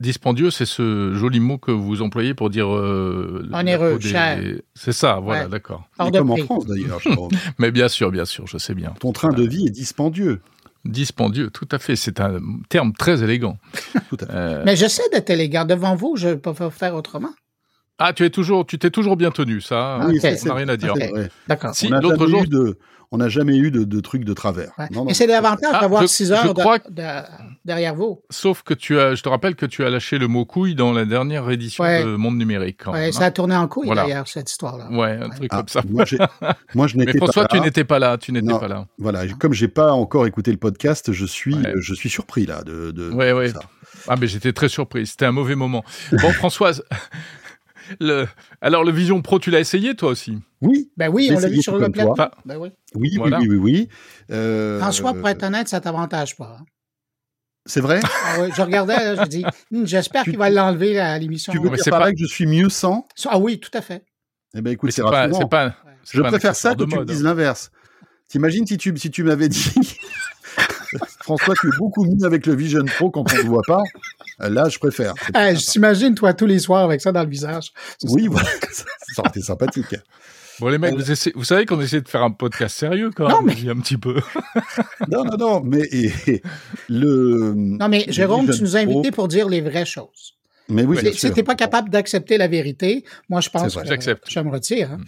Dispendieux, 0.00 0.50
c'est 0.50 0.64
ce 0.64 1.12
joli 1.14 1.40
mot 1.40 1.58
que 1.58 1.70
vous 1.70 2.00
employez 2.00 2.32
pour 2.32 2.48
dire 2.48 2.74
euh, 2.74 3.46
onéreux, 3.52 3.98
des... 3.98 4.08
cher. 4.08 4.42
C'est 4.74 4.92
ça, 4.92 5.20
voilà, 5.20 5.44
ouais. 5.44 5.50
d'accord. 5.50 5.84
Comme 5.98 6.30
en 6.30 6.36
France 6.38 6.66
d'ailleurs. 6.66 7.00
Mais 7.58 7.70
bien 7.70 7.88
sûr, 7.88 8.10
bien 8.10 8.24
sûr, 8.24 8.46
je 8.46 8.56
sais 8.56 8.74
bien. 8.74 8.94
Ton 8.98 9.12
train 9.12 9.30
de 9.30 9.46
vie 9.46 9.66
est 9.66 9.70
dispendieux. 9.70 10.40
Dispendieux, 10.86 11.50
tout 11.50 11.68
à 11.70 11.78
fait. 11.78 11.96
C'est 11.96 12.20
un 12.20 12.40
terme 12.70 12.94
très 12.94 13.22
élégant. 13.22 13.58
tout 14.08 14.16
à 14.22 14.26
fait. 14.26 14.32
Euh... 14.32 14.62
Mais 14.64 14.74
j'essaie 14.74 15.06
d'être 15.12 15.28
élégant. 15.28 15.66
Devant 15.66 15.94
vous, 15.94 16.16
je 16.16 16.28
ne 16.28 16.34
peux 16.34 16.54
pas 16.54 16.70
faire 16.70 16.94
autrement. 16.94 17.32
Ah, 18.02 18.12
tu 18.12 18.24
es 18.24 18.30
toujours, 18.30 18.66
tu 18.66 18.78
t'es 18.78 18.90
toujours 18.90 19.16
bien 19.16 19.30
tenu, 19.30 19.60
ça. 19.60 19.98
Ah, 20.00 20.06
ok. 20.08 20.14
on 20.44 20.48
n'a 20.48 20.54
rien 20.54 20.68
à 20.68 20.76
dire. 20.76 20.94
Ok. 20.96 21.10
Ouais. 21.12 21.28
D'accord. 21.46 21.74
Si, 21.74 21.86
on 21.86 21.90
n'a 21.90 22.00
l'autre 22.00 22.16
jamais, 22.26 22.30
jour- 22.30 22.42
eu 22.44 22.46
de, 22.48 22.78
on 23.12 23.18
n'a 23.18 23.28
jamais 23.28 23.56
eu 23.58 23.70
de, 23.70 23.84
de 23.84 24.00
trucs 24.00 24.24
de 24.24 24.32
travers. 24.32 24.70
Ouais. 24.78 24.86
Non, 24.90 25.04
non. 25.04 25.10
Et 25.10 25.14
c'est 25.14 25.26
l'avantage 25.26 25.70
Ah, 25.74 25.80
d'avoir 25.82 26.02
je- 26.02 26.06
6 26.06 26.28
je 26.28 26.32
heures 26.32 26.54
de- 26.54 26.60
crois 26.60 26.78
que- 26.78 26.90
de- 26.90 27.02
derrière 27.64 27.94
vous. 27.94 28.22
Sauf 28.30 28.62
que 28.62 28.72
tu 28.72 28.98
as, 28.98 29.14
je 29.16 29.22
te 29.22 29.28
rappelle 29.28 29.54
que 29.54 29.66
tu 29.66 29.84
as 29.84 29.90
lâché 29.90 30.16
le 30.16 30.28
mot 30.28 30.44
couille 30.46 30.74
dans 30.74 30.92
la 30.92 31.04
dernière 31.04 31.50
édition 31.50 31.84
Ouais. 31.84 32.02
de 32.04 32.16
Monde 32.16 32.36
Numérique. 32.38 32.80
quand 32.84 32.92
Ouais, 32.92 33.00
même, 33.00 33.12
ça 33.12 33.24
a 33.26 33.30
tourné 33.30 33.54
en 33.56 33.68
couille 33.68 33.86
Voilà. 33.86 34.04
d'ailleurs, 34.04 34.26
cette 34.28 34.50
histoire-là. 34.50 34.86
hein. 34.90 34.96
Ouais, 34.96 35.18
un 35.22 35.28
truc 35.28 35.48
Ah, 35.52 35.56
comme 35.58 35.68
ça. 35.68 35.82
moi, 35.88 36.04
je 36.86 36.96
n'étais 36.96 37.12
pas 37.18 37.26
François, 37.26 37.42
là. 37.42 37.48
tu 37.50 37.60
n'étais 37.60 37.84
pas 37.84 37.98
là. 37.98 38.16
Tu 38.16 38.32
n'étais 38.32 38.46
Non. 38.46 38.58
pas 38.58 38.68
là. 38.68 38.86
Voilà, 38.98 39.26
comme 39.38 39.52
j'ai 39.52 39.68
pas 39.68 39.92
encore 39.92 40.26
écouté 40.26 40.50
le 40.52 40.56
podcast, 40.58 41.12
je 41.12 41.26
suis, 41.26 41.54
Ouais. 41.56 41.74
je 41.76 41.94
suis 41.94 42.08
surpris 42.08 42.46
là 42.46 42.62
de, 42.62 42.92
de 42.92 43.10
Ouais, 43.10 43.32
ouais. 43.32 43.50
ça. 43.50 43.60
Ah, 44.08 44.14
mais 44.18 44.26
j'étais 44.28 44.52
très 44.54 44.68
surpris. 44.70 45.06
C'était 45.06 45.26
un 45.26 45.32
mauvais 45.32 45.56
moment. 45.56 45.84
Bon, 46.12 46.32
Françoise. 46.32 46.82
Le... 47.98 48.26
Alors, 48.60 48.84
le 48.84 48.92
Vision 48.92 49.20
Pro, 49.22 49.38
tu 49.38 49.50
l'as 49.50 49.60
essayé 49.60 49.94
toi 49.96 50.10
aussi? 50.10 50.38
Oui, 50.60 50.90
Ben 50.96 51.08
oui, 51.08 51.30
on 51.34 51.38
l'a 51.40 51.48
vu 51.48 51.60
sur 51.62 51.76
le 51.78 51.88
plateau. 51.90 52.14
toi. 52.14 52.30
Ben 52.44 52.56
oui. 52.58 52.70
oui, 52.94 53.14
Voilà. 53.16 53.38
oui, 53.40 53.48
oui, 53.48 53.56
oui, 53.56 53.72
oui. 53.72 53.88
Euh, 54.30 54.78
François, 54.78 55.14
pour 55.14 55.28
être 55.28 55.42
honnête, 55.42 55.68
ça 55.68 55.80
t'avantage 55.80 56.36
pas. 56.36 56.58
hein. 56.60 56.64
C'est 57.66 57.80
vrai? 57.80 58.00
Ah 58.04 58.36
je 58.56 58.62
regardais, 58.62 58.96
là, 59.14 59.24
je 59.24 59.28
dis, 59.28 59.44
Hum, 59.72 59.86
j'espère 59.86 60.24
qu'il 60.24 60.38
va 60.38 60.48
l'enlever 60.50 60.98
à 60.98 61.18
l'émission. 61.18 61.52
Tu 61.52 61.58
veux 61.58 61.70
mais 61.70 61.76
dire 61.76 61.90
pas- 61.90 62.10
que 62.12 62.18
je 62.18 62.24
suis 62.26 62.46
mieux 62.46 62.68
sans? 62.70 63.06
Ah 63.26 63.38
oui, 63.38 63.58
tout 63.60 63.70
à 63.74 63.80
fait. 63.82 64.04
Eh 64.54 64.60
ben 64.62 64.72
écoute, 64.72 64.90
c'est 64.92 65.02
pas, 65.02 65.10
rassurant. 65.10 65.40
c'est 65.40 65.48
pas. 65.50 65.74
Je 66.10 66.20
pas 66.22 66.28
préfère 66.28 66.56
ça 66.56 66.74
que 66.74 66.84
tu 66.84 66.96
me 66.98 67.04
dises 67.04 67.22
l'inverse. 67.22 67.70
T'imagines 68.28 68.66
si 68.66 68.76
tu, 68.78 68.96
si 68.96 69.10
tu 69.10 69.22
m'avais 69.24 69.48
dit, 69.48 69.72
François, 71.20 71.54
tu 71.60 71.68
es 71.68 71.76
beaucoup 71.78 72.04
mieux 72.04 72.24
avec 72.26 72.46
le 72.46 72.54
Vision 72.54 72.84
Pro 72.84 73.10
quand 73.10 73.30
on 73.32 73.36
ne 73.36 73.42
le 73.42 73.48
voit 73.48 73.62
pas. 73.66 73.82
Euh, 74.42 74.48
Là, 74.48 74.68
je 74.68 74.78
préfère. 74.78 75.14
Ah, 75.34 75.54
je 75.54 75.64
t'imagine, 75.64 76.14
toi, 76.14 76.32
tous 76.34 76.46
les 76.46 76.58
soirs 76.58 76.84
avec 76.84 77.00
ça 77.00 77.12
dans 77.12 77.22
le 77.22 77.28
visage. 77.30 77.72
Oui, 78.04 78.26
voilà. 78.28 78.48
ça 78.70 78.84
aurait 79.18 79.28
été 79.30 79.40
sympathique. 79.42 79.94
Bon, 80.60 80.68
les 80.68 80.76
mecs, 80.78 80.94
vous, 80.94 81.10
essayez- 81.10 81.32
vous 81.34 81.44
savez 81.44 81.64
qu'on 81.64 81.80
essaie 81.80 82.02
de 82.02 82.08
faire 82.08 82.22
un 82.22 82.30
podcast 82.30 82.76
sérieux 82.76 83.10
quand 83.16 83.26
même. 83.28 83.36
Non, 83.36 83.42
mais- 83.42 83.52
je 83.52 83.60
dis 83.60 83.70
un 83.70 83.76
petit 83.80 83.96
peu. 83.96 84.20
Non, 85.08 85.24
non, 85.24 85.36
non, 85.38 85.60
mais 85.64 85.80
et- 85.90 86.12
et 86.26 86.42
le. 86.88 87.54
Non, 87.56 87.88
mais 87.88 88.04
Jérôme, 88.08 88.48
tu 88.50 88.60
nous 88.62 88.76
as 88.76 88.80
invités 88.80 89.10
pour 89.10 89.26
dire 89.28 89.48
les 89.48 89.60
vraies 89.62 89.86
choses. 89.86 90.34
Mais 90.68 90.84
oui, 90.84 90.98
Si 91.12 91.18
sûr. 91.18 91.32
t'es 91.34 91.42
pas 91.42 91.54
capable 91.56 91.88
d'accepter 91.90 92.36
la 92.38 92.46
vérité, 92.46 93.04
moi, 93.28 93.40
je 93.40 93.48
pense 93.50 93.74
que 93.74 93.80
je 94.28 94.40
me 94.40 94.50
retire. 94.50 94.92
hein. 94.92 94.98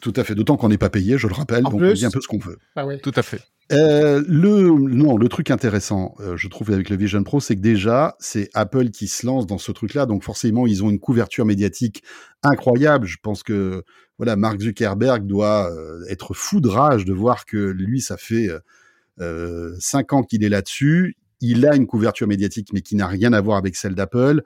Tout 0.00 0.12
à 0.16 0.24
fait. 0.24 0.34
D'autant 0.34 0.56
qu'on 0.56 0.68
n'est 0.68 0.78
pas 0.78 0.90
payé, 0.90 1.18
je 1.18 1.26
le 1.26 1.34
rappelle, 1.34 1.66
En 1.66 1.70
donc 1.70 1.80
plus. 1.80 1.90
on 1.90 1.94
dit 1.94 2.06
un 2.06 2.10
peu 2.10 2.20
ce 2.20 2.28
qu'on 2.28 2.38
veut. 2.38 2.58
Oui. 2.76 3.00
Tout 3.00 3.12
à 3.14 3.22
fait. 3.22 3.40
Euh, 3.72 4.24
le 4.26 4.68
non, 4.70 5.16
le 5.16 5.28
truc 5.28 5.50
intéressant, 5.50 6.16
euh, 6.18 6.36
je 6.36 6.48
trouve 6.48 6.72
avec 6.72 6.90
le 6.90 6.96
Vision 6.96 7.22
Pro, 7.22 7.38
c'est 7.38 7.54
que 7.54 7.60
déjà 7.60 8.16
c'est 8.18 8.50
Apple 8.52 8.90
qui 8.90 9.06
se 9.06 9.24
lance 9.24 9.46
dans 9.46 9.58
ce 9.58 9.70
truc-là, 9.70 10.06
donc 10.06 10.24
forcément 10.24 10.66
ils 10.66 10.82
ont 10.82 10.90
une 10.90 10.98
couverture 10.98 11.44
médiatique 11.44 12.02
incroyable. 12.42 13.06
Je 13.06 13.18
pense 13.22 13.44
que 13.44 13.84
voilà, 14.18 14.34
Mark 14.34 14.60
Zuckerberg 14.60 15.24
doit 15.24 15.70
euh, 15.70 16.02
être 16.08 16.34
fou 16.34 16.60
de 16.60 16.68
rage 16.68 17.04
de 17.04 17.12
voir 17.12 17.46
que 17.46 17.56
lui, 17.56 18.00
ça 18.00 18.16
fait 18.16 18.48
cinq 19.78 20.14
ans 20.14 20.22
qu'il 20.22 20.42
est 20.42 20.48
là-dessus. 20.48 21.16
Il 21.42 21.66
a 21.66 21.76
une 21.76 21.86
couverture 21.86 22.26
médiatique, 22.26 22.68
mais 22.72 22.80
qui 22.80 22.96
n'a 22.96 23.06
rien 23.06 23.32
à 23.34 23.40
voir 23.40 23.58
avec 23.58 23.76
celle 23.76 23.94
d'Apple. 23.94 24.42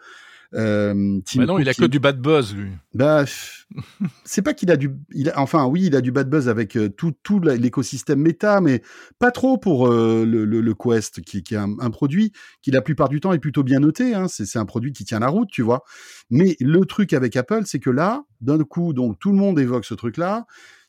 Euh, 0.55 1.21
non, 1.47 1.59
il 1.59 1.69
a 1.69 1.75
que 1.75 1.85
du 1.87 1.99
bad 1.99 2.21
buzz, 2.21 2.55
lui. 2.55 2.71
bah, 2.95 3.25
c'est 4.25 4.43
pas 4.43 4.55
qu'il 4.55 4.71
a 4.71 4.77
du, 4.77 4.91
il 5.13 5.29
a- 5.31 5.39
enfin 5.41 5.65
oui, 5.67 5.85
il 5.87 5.97
a 5.97 6.01
du 6.01 6.13
bad 6.13 6.29
buzz 6.31 6.49
avec 6.49 6.77
euh, 6.77 6.89
tout 6.89 7.13
tout 7.23 7.41
l'écosystème 7.41 8.21
méta, 8.21 8.61
mais 8.61 8.83
pas 9.19 9.31
trop 9.33 9.59
pour 9.59 9.89
euh, 9.89 10.25
le, 10.25 10.45
le, 10.45 10.61
le 10.61 10.75
Quest, 10.75 11.23
qui, 11.23 11.43
qui 11.43 11.55
est 11.55 11.59
un, 11.59 11.75
un 11.81 11.91
produit 11.91 12.33
qui 12.63 12.71
la 12.71 12.83
plupart 12.83 13.09
du 13.09 13.21
temps 13.21 13.33
est 13.33 13.39
plutôt 13.39 13.63
bien 13.65 13.81
noté. 13.81 14.15
Hein, 14.15 14.29
c'est 14.29 14.47
c'est 14.47 14.59
un 14.59 14.67
produit 14.67 14.93
qui 14.93 15.05
tient 15.05 15.19
la 15.19 15.29
route, 15.29 15.49
tu 15.51 15.63
vois. 15.63 15.83
Mais 16.31 16.57
le 16.61 16.85
truc 16.85 17.13
avec 17.13 17.35
Apple, 17.37 17.63
c'est 17.65 17.81
que 17.81 17.91
là, 17.91 18.25
d'un 18.41 18.59
coup, 18.59 18.93
donc 18.93 19.19
tout 19.19 19.31
le 19.33 19.37
monde 19.39 19.59
évoque 19.59 19.85
ce 19.85 19.95
truc-là. 19.95 20.47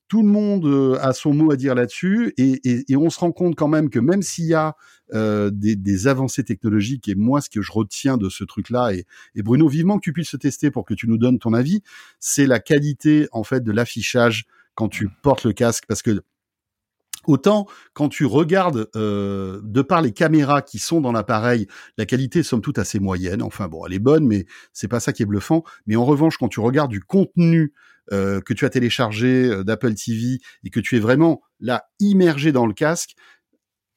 Tout 0.08 0.22
le 0.22 0.30
monde 0.30 0.66
euh, 0.66 0.98
a 1.02 1.14
son 1.14 1.34
mot 1.34 1.52
à 1.52 1.56
dire 1.56 1.74
là-dessus 1.74 2.34
et, 2.38 2.84
on 2.96 3.10
se 3.10 3.20
rend 3.20 3.32
compte 3.32 3.56
quand 3.56 3.68
même 3.68 3.90
que 3.90 4.00
même 4.00 4.22
s'il 4.22 4.46
y 4.46 4.54
a 4.54 4.76
euh, 5.14 5.50
des, 5.52 6.08
avancées 6.08 6.44
technologiques 6.44 7.08
et 7.08 7.16
moi 7.16 7.42
ce 7.42 7.50
que 7.50 7.62
je 7.62 7.72
retiens 7.72 8.18
de 8.18 8.30
ce 8.30 8.44
truc-là 8.44 8.94
et, 8.94 9.06
et 9.34 9.42
Bruno 9.42 9.68
vivement 9.68 9.98
que 9.98 10.04
tu 10.04 10.14
puisses 10.14 10.34
le 10.34 10.40
tester 10.40 10.70
pour 10.70 10.86
que 10.86 10.94
tu 10.94 11.08
nous 11.08 11.18
donnes 11.18 11.40
ton 11.40 11.54
avis, 11.54 11.82
c'est 12.20 12.46
la 12.46 12.60
qualité 12.60 13.28
en 13.32 13.44
fait 13.44 13.64
de 13.64 13.72
l'affichage 13.72 14.46
quand 14.76 14.90
tu 14.90 15.10
portes 15.24 15.44
le 15.44 15.54
casque 15.54 15.86
parce 15.88 16.02
que 16.02 16.22
Autant 17.28 17.66
quand 17.94 18.10
tu 18.10 18.26
regardes 18.26 18.88
euh, 18.96 19.60
de 19.64 19.82
par 19.82 20.02
les 20.02 20.12
caméras 20.12 20.62
qui 20.62 20.80
sont 20.80 21.02
dans 21.02 21.12
l'appareil, 21.12 21.68
la 21.98 22.06
qualité 22.06 22.44
somme 22.44 22.62
toute 22.62 22.78
assez 22.78 23.00
moyenne. 23.00 23.42
Enfin 23.42 23.68
bon, 23.68 23.86
elle 23.86 23.94
est 23.94 24.00
bonne, 24.00 24.28
mais 24.28 24.46
c'est 24.74 24.88
pas 24.88 25.00
ça 25.00 25.14
qui 25.14 25.24
est 25.24 25.26
bluffant. 25.26 25.64
Mais 25.88 25.96
en 25.96 26.06
revanche, 26.06 26.38
quand 26.38 26.48
tu 26.48 26.60
regardes 26.60 26.92
du 26.92 27.02
contenu 27.02 27.74
euh, 28.12 28.42
que 28.42 28.54
tu 28.54 28.66
as 28.66 28.70
téléchargé 28.70 29.46
euh, 29.46 29.64
d'Apple 29.64 29.94
TV 29.96 30.40
et 30.64 30.70
que 30.70 30.80
tu 30.80 30.96
es 30.96 31.00
vraiment 31.00 31.42
là 31.60 31.86
immergé 32.00 32.52
dans 32.52 32.66
le 32.66 32.74
casque, 32.74 33.16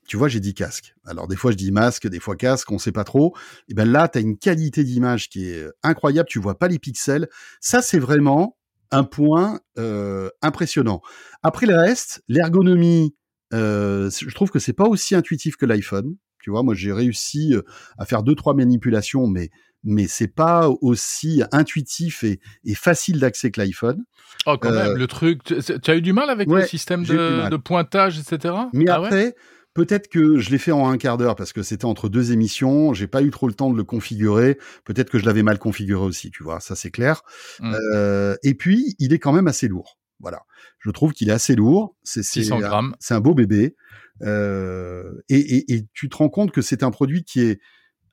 tu 0.09 0.17
vois, 0.17 0.29
j'ai 0.29 0.41
dit 0.41 0.55
casque. 0.55 0.95
Alors 1.05 1.29
des 1.29 1.37
fois 1.37 1.51
je 1.51 1.57
dis 1.57 1.71
masque, 1.71 2.09
des 2.09 2.19
fois 2.19 2.35
casque, 2.35 2.73
on 2.73 2.79
sait 2.79 2.93
pas 2.93 3.05
trop. 3.05 3.37
Et 3.69 3.75
ben 3.75 3.85
là, 3.85 4.09
tu 4.09 4.19
as 4.19 4.21
une 4.23 4.39
qualité 4.39 4.83
d'image 4.83 5.29
qui 5.29 5.51
est 5.51 5.67
incroyable. 5.83 6.29
Tu 6.29 6.39
vois 6.39 6.59
pas 6.59 6.67
les 6.67 6.79
pixels. 6.79 7.29
Ça, 7.61 7.83
c'est 7.83 7.99
vraiment 7.99 8.57
un 8.91 9.05
point 9.05 9.61
euh, 9.79 10.31
impressionnant. 10.43 11.03
Après 11.43 11.67
le 11.67 11.77
reste, 11.77 12.23
l'ergonomie, 12.29 13.15
euh, 13.53 14.11
je 14.11 14.35
trouve 14.35 14.51
que 14.51 14.59
c'est 14.59 14.73
pas 14.73 14.87
aussi 14.87 15.15
intuitif 15.15 15.57
que 15.57 15.67
l'iPhone. 15.67 16.17
Tu 16.41 16.51
vois, 16.51 16.63
moi 16.63 16.75
j'ai 16.75 16.93
réussi 16.93 17.55
euh, 17.55 17.63
à 17.99 18.07
faire 18.07 18.23
deux 18.23 18.35
trois 18.35 18.55
manipulations, 18.55 19.27
mais 19.27 19.51
mais 19.85 20.07
c'est 20.09 20.29
pas 20.29 20.69
aussi 20.81 21.43
intuitif 21.53 22.25
et, 22.25 22.41
et 22.65 22.75
facile 22.75 23.21
d'accès 23.21 23.51
que 23.51 23.61
l'iPhone. 23.61 24.05
Oh, 24.47 24.57
quand 24.61 24.71
Euh, 24.73 24.89
même, 24.89 24.97
le 24.97 25.07
truc. 25.07 25.43
Tu 25.45 25.91
as 25.91 25.97
eu 25.97 26.03
du 26.03 26.13
mal 26.13 26.31
avec 26.31 26.49
ouais, 26.49 26.63
le 26.63 26.67
système 26.67 27.05
de, 27.05 27.49
de 27.49 27.57
pointage, 27.57 28.19
etc. 28.19 28.55
Mais 28.73 28.85
Ah 28.89 29.01
ouais? 29.01 29.07
après, 29.07 29.35
peut-être 29.75 30.09
que 30.09 30.39
je 30.39 30.51
l'ai 30.51 30.59
fait 30.59 30.73
en 30.73 30.89
un 30.89 30.99
quart 30.99 31.17
d'heure 31.17 31.37
parce 31.37 31.53
que 31.53 31.63
c'était 31.63 31.85
entre 31.85 32.09
deux 32.09 32.33
émissions. 32.33 32.93
J'ai 32.95 33.07
pas 33.07 33.23
eu 33.23 33.31
trop 33.31 33.47
le 33.49 33.55
temps 33.55 33.71
de 33.71 33.77
le 33.77 33.85
configurer. 33.85 34.59
Peut-être 34.85 35.11
que 35.11 35.19
je 35.19 35.25
l'avais 35.27 35.43
mal 35.43 35.59
configuré 35.59 36.05
aussi. 36.05 36.31
Tu 36.31 36.43
vois, 36.43 36.61
ça 36.61 36.75
c'est 36.77 36.91
clair. 36.91 37.23
Mm. 37.61 37.75
Euh, 37.95 38.37
et 38.43 38.55
puis, 38.55 38.97
il 38.99 39.13
est 39.13 39.19
quand 39.19 39.33
même 39.33 39.47
assez 39.49 39.69
lourd. 39.69 39.99
Voilà, 40.21 40.41
je 40.81 40.91
trouve 40.91 41.13
qu'il 41.13 41.29
est 41.29 41.33
assez 41.33 41.55
lourd. 41.55 41.95
C'est 42.03 42.25
c'est 42.25 42.43
600 42.43 42.57
un- 42.57 42.61
grammes. 42.61 42.95
C'est 42.99 43.15
un 43.15 43.21
beau 43.21 43.35
bébé. 43.35 43.77
Euh, 44.23 45.05
et, 45.29 45.39
et, 45.59 45.75
et 45.75 45.87
tu 45.95 46.09
te 46.09 46.17
rends 46.17 46.29
compte 46.29 46.51
que 46.51 46.61
c'est 46.61 46.83
un 46.83 46.91
produit 46.91 47.23
qui 47.23 47.41
est 47.41 47.61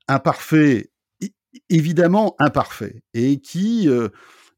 imparfait, 0.08 0.92
évidemment 1.70 2.36
imparfait, 2.40 3.04
et 3.14 3.40
qui 3.40 3.88
euh, 3.90 4.10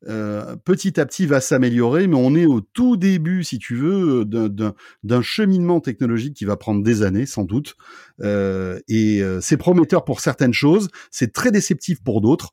euh, 0.07 0.55
petit 0.63 0.99
à 0.99 1.05
petit 1.07 1.25
va 1.25 1.41
s'améliorer, 1.41 2.05
mais 2.07 2.15
on 2.17 2.35
est 2.35 2.45
au 2.45 2.61
tout 2.61 2.97
début, 2.97 3.43
si 3.43 3.57
tu 3.57 3.75
veux, 3.75 4.25
d'un- 4.25 5.21
cheminement 5.23 5.79
technologique 5.79 6.35
qui 6.35 6.45
va 6.45 6.55
prendre 6.55 6.83
des 6.83 7.01
années, 7.01 7.25
sans 7.25 7.43
doute. 7.43 7.75
Euh, 8.21 8.79
et 8.87 9.21
euh, 9.23 9.41
c'est 9.41 9.57
prometteur 9.57 10.05
pour 10.05 10.19
certaines 10.21 10.53
choses, 10.53 10.89
c'est 11.11 11.33
très 11.33 11.49
déceptif 11.51 12.03
pour 12.03 12.21
d'autres. 12.21 12.51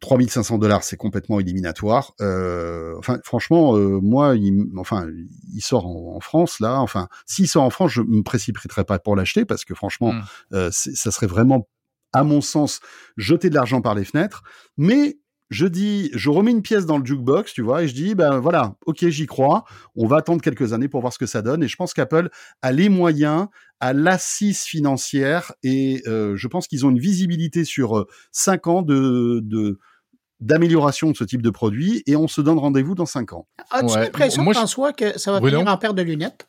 3500 0.00 0.58
dollars, 0.58 0.84
c'est 0.84 0.96
complètement 0.96 1.40
éliminatoire. 1.40 2.14
Euh, 2.20 2.94
enfin, 2.98 3.18
franchement, 3.24 3.76
euh, 3.76 3.98
moi, 4.00 4.36
il, 4.36 4.66
enfin, 4.76 5.08
il 5.54 5.60
sort 5.60 5.86
en, 5.86 6.14
en 6.16 6.20
France 6.20 6.60
là. 6.60 6.78
Enfin, 6.80 7.08
s'il 7.26 7.48
sort 7.48 7.64
en 7.64 7.70
France, 7.70 7.90
je 7.92 8.02
me 8.02 8.22
précipiterai 8.22 8.84
pas 8.84 9.00
pour 9.00 9.16
l'acheter 9.16 9.44
parce 9.44 9.64
que 9.64 9.74
franchement, 9.74 10.12
Mm. 10.12 10.22
euh, 10.52 10.68
c'est- 10.72 10.94
ça 10.94 11.10
serait 11.10 11.26
vraiment, 11.26 11.66
à 12.12 12.24
mon 12.24 12.40
sens, 12.40 12.80
jeter 13.16 13.50
de 13.50 13.54
l'argent 13.54 13.80
par 13.80 13.94
les 13.94 14.04
fenêtres. 14.04 14.42
Mais 14.76 15.18
je 15.50 15.66
dis, 15.66 16.10
je 16.12 16.28
remets 16.28 16.50
une 16.50 16.60
pièce 16.62 16.84
dans 16.84 16.98
le 16.98 17.06
jukebox, 17.06 17.52
tu 17.54 17.62
vois, 17.62 17.82
et 17.82 17.88
je 17.88 17.94
dis, 17.94 18.14
ben 18.14 18.38
voilà, 18.38 18.76
ok, 18.84 19.08
j'y 19.08 19.24
crois. 19.26 19.64
On 19.96 20.06
va 20.06 20.18
attendre 20.18 20.42
quelques 20.42 20.72
années 20.74 20.88
pour 20.88 21.00
voir 21.00 21.12
ce 21.12 21.18
que 21.18 21.24
ça 21.26 21.40
donne. 21.40 21.62
Et 21.62 21.68
je 21.68 21.76
pense 21.76 21.94
qu'Apple 21.94 22.28
a 22.60 22.70
les 22.72 22.90
moyens, 22.90 23.46
a 23.80 23.92
l'assise 23.94 24.60
financière, 24.62 25.52
et 25.62 26.02
euh, 26.06 26.36
je 26.36 26.48
pense 26.48 26.66
qu'ils 26.68 26.84
ont 26.84 26.90
une 26.90 26.98
visibilité 26.98 27.64
sur 27.64 27.96
euh, 27.98 28.06
cinq 28.30 28.66
ans 28.66 28.82
de, 28.82 29.40
de 29.42 29.78
d'amélioration 30.40 31.10
de 31.10 31.16
ce 31.16 31.24
type 31.24 31.42
de 31.42 31.50
produit, 31.50 32.02
et 32.06 32.14
on 32.14 32.28
se 32.28 32.40
donne 32.40 32.58
rendez-vous 32.58 32.94
dans 32.94 33.06
cinq 33.06 33.32
ans. 33.32 33.48
As-tu 33.70 33.92
Ouais. 33.94 34.00
l'impression, 34.02 34.42
Moi, 34.44 34.52
je- 34.52 34.58
François, 34.58 34.92
que 34.92 35.18
ça 35.18 35.32
va 35.32 35.40
finir 35.40 35.66
en 35.66 35.78
paire 35.78 35.94
de 35.94 36.02
lunettes? 36.02 36.46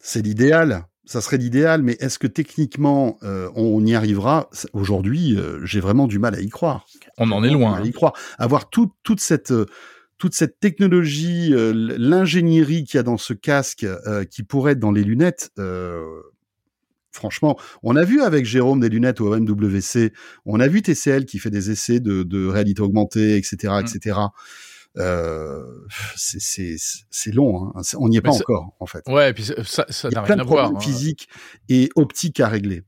C'est 0.00 0.22
l'idéal. 0.22 0.84
Ça 1.06 1.20
serait 1.20 1.38
l'idéal, 1.38 1.82
mais 1.82 1.96
est-ce 2.00 2.18
que 2.18 2.26
techniquement 2.26 3.16
euh, 3.22 3.48
on 3.54 3.86
y 3.86 3.94
arrivera? 3.94 4.50
Aujourd'hui, 4.72 5.36
euh, 5.36 5.64
j'ai 5.64 5.78
vraiment 5.78 6.08
du 6.08 6.18
mal 6.18 6.34
à 6.34 6.40
y 6.40 6.48
croire. 6.48 6.84
On 7.16 7.30
en 7.30 7.44
est 7.44 7.50
loin. 7.50 7.74
à 7.74 7.78
hein. 7.78 7.84
y 7.84 7.92
croire. 7.92 8.12
Avoir 8.38 8.70
toute 8.70 8.90
toute 9.04 9.20
cette 9.20 9.52
euh, 9.52 9.66
toute 10.18 10.34
cette 10.34 10.58
technologie, 10.58 11.54
euh, 11.54 11.72
l'ingénierie 11.74 12.84
qu'il 12.84 12.98
y 12.98 13.00
a 13.00 13.04
dans 13.04 13.18
ce 13.18 13.34
casque, 13.34 13.86
qui 14.30 14.42
pourrait 14.42 14.72
être 14.72 14.80
dans 14.80 14.90
les 14.90 15.04
lunettes. 15.04 15.52
Franchement, 17.12 17.58
on 17.82 17.96
a 17.96 18.04
vu 18.04 18.20
avec 18.20 18.44
Jérôme 18.44 18.80
des 18.80 18.88
lunettes 18.88 19.20
au 19.20 19.34
MWC, 19.34 20.12
on 20.44 20.60
a 20.60 20.68
vu 20.68 20.82
TCL 20.82 21.24
qui 21.24 21.38
fait 21.38 21.50
des 21.50 21.70
essais 21.70 22.00
de, 22.00 22.24
de 22.24 22.46
réalité 22.46 22.82
augmentée, 22.82 23.36
etc., 23.36 23.74
etc. 23.80 24.18
Euh, 24.98 25.62
c'est- 26.16 26.76
long, 27.32 27.72
hein. 27.76 27.82
on 27.98 28.08
n'y 28.08 28.16
est 28.16 28.20
Mais 28.20 28.30
pas 28.30 28.36
encore 28.36 28.74
en 28.80 28.86
fait. 28.86 29.02
Ouais, 29.08 29.30
et 29.30 29.32
puis 29.34 29.44
ça, 29.44 29.54
ça- 29.64 29.86
ça 29.90 30.08
Il 30.08 30.12
y 30.12 30.14
n'a 30.14 30.22
a 30.22 30.24
plein 30.24 30.34
rien 30.36 30.44
de 30.44 30.48
à 30.48 30.50
voir. 30.50 30.64
problèmes 30.70 30.76
hein. 30.76 30.80
physiques 30.98 31.28
et 31.68 31.90
optiques 31.96 32.40
à 32.40 32.48
régler. 32.48 32.82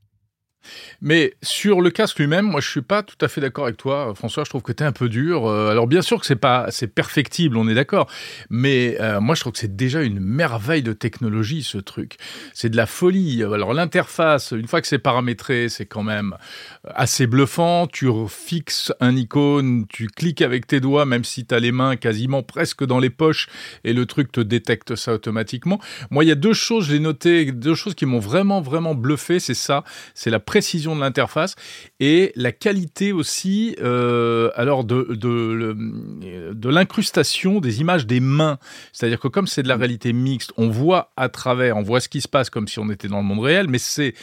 Mais 1.01 1.33
sur 1.41 1.81
le 1.81 1.89
casque 1.89 2.19
lui-même, 2.19 2.45
moi 2.45 2.61
je 2.61 2.69
suis 2.69 2.81
pas 2.81 3.03
tout 3.03 3.17
à 3.21 3.27
fait 3.27 3.41
d'accord 3.41 3.65
avec 3.65 3.77
toi, 3.77 4.13
François. 4.15 4.43
Je 4.43 4.49
trouve 4.49 4.61
que 4.61 4.71
tu 4.71 4.83
es 4.83 4.85
un 4.85 4.91
peu 4.91 5.09
dur. 5.09 5.47
Euh, 5.47 5.69
alors 5.69 5.87
bien 5.87 6.01
sûr 6.01 6.19
que 6.19 6.25
c'est 6.25 6.35
pas 6.35 6.67
c'est 6.69 6.87
perfectible, 6.87 7.57
on 7.57 7.67
est 7.67 7.73
d'accord. 7.73 8.07
Mais 8.49 8.97
euh, 8.99 9.21
moi 9.21 9.35
je 9.35 9.41
trouve 9.41 9.53
que 9.53 9.59
c'est 9.59 9.75
déjà 9.75 10.01
une 10.01 10.19
merveille 10.19 10.83
de 10.83 10.93
technologie 10.93 11.63
ce 11.63 11.77
truc. 11.77 12.17
C'est 12.53 12.69
de 12.69 12.77
la 12.77 12.85
folie. 12.85 13.43
Alors 13.43 13.73
l'interface, 13.73 14.51
une 14.51 14.67
fois 14.67 14.81
que 14.81 14.87
c'est 14.87 14.99
paramétré, 14.99 15.69
c'est 15.69 15.85
quand 15.85 16.03
même 16.03 16.35
assez 16.83 17.27
bluffant. 17.27 17.87
Tu 17.87 18.09
fixes 18.27 18.93
un 18.99 19.15
icône, 19.15 19.85
tu 19.87 20.07
cliques 20.07 20.41
avec 20.41 20.67
tes 20.67 20.79
doigts, 20.79 21.05
même 21.05 21.23
si 21.23 21.45
tu 21.45 21.55
as 21.55 21.59
les 21.59 21.71
mains 21.71 21.95
quasiment 21.95 22.43
presque 22.43 22.83
dans 22.83 22.99
les 22.99 23.09
poches, 23.09 23.47
et 23.83 23.93
le 23.93 24.05
truc 24.05 24.31
te 24.31 24.41
détecte 24.41 24.95
ça 24.95 25.13
automatiquement. 25.13 25.79
Moi 26.09 26.23
il 26.23 26.27
y 26.27 26.31
a 26.31 26.35
deux 26.35 26.53
choses, 26.53 26.87
j'ai 26.87 26.99
noté 26.99 27.51
deux 27.51 27.75
choses 27.75 27.95
qui 27.95 28.05
m'ont 28.05 28.19
vraiment 28.19 28.61
vraiment 28.61 28.95
bluffé. 28.95 29.39
C'est 29.39 29.53
ça, 29.53 29.83
c'est 30.13 30.29
la 30.29 30.39
précision 30.49 30.95
de 30.95 31.01
l'interface 31.01 31.53
et 31.99 32.31
la 32.35 32.51
qualité 32.51 33.11
aussi 33.11 33.75
euh, 33.83 34.49
alors 34.55 34.83
de, 34.83 35.03
de, 35.13 36.69
l'incrustation 36.69 37.59
des 37.59 37.81
images 37.81 38.07
des 38.07 38.19
mains. 38.19 38.57
C'est-à-dire 38.91 39.19
que 39.19 39.27
comme 39.27 39.45
c'est 39.45 39.61
de 39.61 39.67
la 39.67 39.75
réalité 39.75 40.11
mixte, 40.11 40.51
on 40.57 40.69
voit 40.69 41.11
à 41.17 41.29
travers, 41.29 41.77
on 41.77 41.83
voit 41.83 41.99
ce 41.99 42.09
qui 42.09 42.19
se 42.19 42.27
passe 42.27 42.49
comme 42.49 42.67
si 42.67 42.79
on 42.79 42.89
était 42.89 43.07
dans 43.07 43.17
le 43.17 43.25
monde 43.25 43.41
réel, 43.41 43.67
mais 43.67 43.77
c'est 43.77 44.15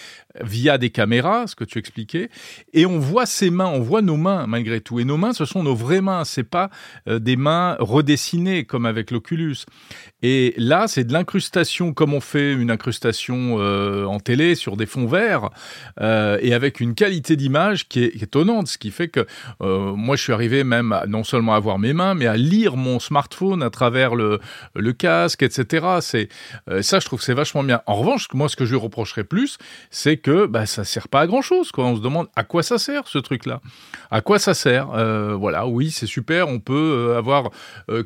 via 0.42 0.78
des 0.78 0.90
caméras, 0.90 1.46
ce 1.46 1.54
que 1.54 1.62
tu 1.62 1.78
expliquais, 1.78 2.28
et 2.72 2.86
on 2.86 2.98
voit 2.98 3.24
ces 3.24 3.50
mains, 3.50 3.68
on 3.68 3.80
voit 3.80 4.02
nos 4.02 4.16
mains 4.16 4.48
malgré 4.48 4.80
tout. 4.80 4.98
Et 4.98 5.04
nos 5.04 5.16
mains, 5.16 5.32
ce 5.32 5.44
sont 5.44 5.62
nos 5.62 5.76
vraies 5.76 6.00
mains, 6.00 6.24
c'est 6.24 6.42
pas 6.42 6.70
euh, 7.08 7.20
des 7.20 7.36
mains 7.36 7.76
redessinées 7.78 8.64
comme 8.64 8.84
avec 8.84 9.12
l'Oculus. 9.12 9.58
Et 10.22 10.54
là, 10.56 10.88
c'est 10.88 11.04
de 11.04 11.12
l'incrustation 11.12 11.92
comme 11.92 12.14
on 12.14 12.20
fait 12.20 12.52
une 12.52 12.72
incrustation 12.72 13.58
euh, 13.60 14.06
en 14.06 14.18
télé 14.18 14.56
sur 14.56 14.76
des 14.76 14.86
fonds 14.86 15.06
verts. 15.06 15.50
Et 16.40 16.54
avec 16.54 16.80
une 16.80 16.94
qualité 16.94 17.36
d'image 17.36 17.88
qui 17.88 18.04
est, 18.04 18.22
étonnante, 18.22 18.68
ce 18.68 18.78
qui 18.78 18.90
fait 18.90 19.08
que 19.08 19.26
euh, 19.60 19.94
moi 19.94 20.16
je 20.16 20.22
suis 20.22 20.32
arrivé 20.32 20.64
même 20.64 20.92
à, 20.92 21.06
non 21.06 21.24
seulement 21.24 21.54
à 21.54 21.60
voir 21.60 21.78
mes 21.78 21.92
mains, 21.92 22.14
mais 22.14 22.26
à 22.26 22.36
lire 22.36 22.76
mon 22.76 22.98
smartphone 22.98 23.62
à 23.62 23.70
travers 23.70 24.14
le, 24.14 24.40
le 24.74 24.92
casque, 24.92 25.42
etc. 25.42 25.86
C'est 26.00 26.28
euh, 26.68 26.82
ça, 26.82 26.98
je 26.98 27.06
trouve 27.06 27.22
c'est 27.22 27.34
vachement 27.34 27.62
bien. 27.62 27.82
En 27.86 27.94
revanche, 27.94 28.28
moi 28.32 28.48
ce 28.48 28.56
que 28.56 28.64
je 28.64 28.70
lui 28.70 28.80
reprocherais 28.80 29.24
plus, 29.24 29.58
c'est 29.90 30.16
que 30.16 30.46
bah, 30.46 30.66
ça 30.66 30.84
sert 30.84 31.08
pas 31.08 31.20
à 31.20 31.26
grand 31.26 31.42
chose. 31.42 31.72
Quoi. 31.72 31.84
On 31.86 31.96
se 31.96 32.00
demande 32.00 32.28
à 32.36 32.44
quoi 32.44 32.62
ça 32.62 32.78
sert 32.78 33.06
ce 33.06 33.18
truc-là. 33.18 33.60
À 34.10 34.20
quoi 34.20 34.38
ça 34.38 34.54
sert? 34.54 34.86
Voilà, 35.36 35.66
oui, 35.66 35.90
c'est 35.90 36.06
super. 36.06 36.48
On 36.48 36.60
peut 36.60 37.14
avoir 37.16 37.50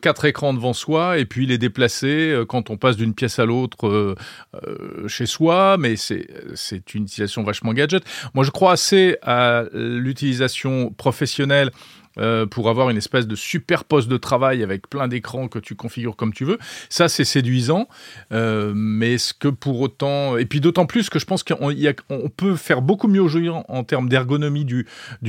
quatre 0.02 0.24
écrans 0.24 0.54
devant 0.54 0.72
soi 0.72 1.18
et 1.18 1.24
puis 1.24 1.46
les 1.46 1.58
déplacer 1.58 2.42
quand 2.48 2.70
on 2.70 2.76
passe 2.76 2.96
d'une 2.96 3.14
pièce 3.14 3.38
à 3.38 3.44
l'autre 3.44 4.16
chez 5.06 5.26
soi, 5.26 5.76
mais 5.78 5.96
c'est 5.96 6.94
une 6.94 7.04
utilisation 7.04 7.42
vachement 7.42 7.72
gadget. 7.72 7.99
Moi, 8.34 8.44
je 8.44 8.50
crois 8.50 8.72
assez 8.72 9.16
à 9.22 9.64
l'utilisation 9.72 10.90
professionnelle 10.92 11.70
euh, 12.20 12.46
pour 12.46 12.68
avoir 12.68 12.90
une 12.90 12.96
espèce 12.96 13.26
de 13.26 13.34
super 13.34 13.84
poste 13.84 14.08
de 14.08 14.16
travail 14.16 14.62
avec 14.62 14.88
plein 14.88 15.08
d'écrans 15.08 15.48
que 15.48 15.58
tu 15.58 15.74
configures 15.74 16.16
comme 16.16 16.32
tu 16.32 16.44
veux. 16.44 16.58
Ça, 16.88 17.08
c'est 17.08 17.24
séduisant, 17.24 17.88
euh, 18.32 18.72
mais 18.74 19.18
ce 19.18 19.34
que 19.34 19.48
pour 19.48 19.80
autant, 19.80 20.36
et 20.36 20.44
puis 20.44 20.60
d'autant 20.60 20.86
plus 20.86 21.10
que 21.10 21.18
je 21.18 21.24
pense 21.24 21.42
qu'on 21.42 21.72
on 22.10 22.28
peut 22.28 22.56
faire 22.56 22.82
beaucoup 22.82 23.08
mieux 23.08 23.22
aujourd'hui 23.22 23.50
en, 23.50 23.84
termes 23.84 24.08
d'ergonomie 24.08 24.64
du, 24.64 24.86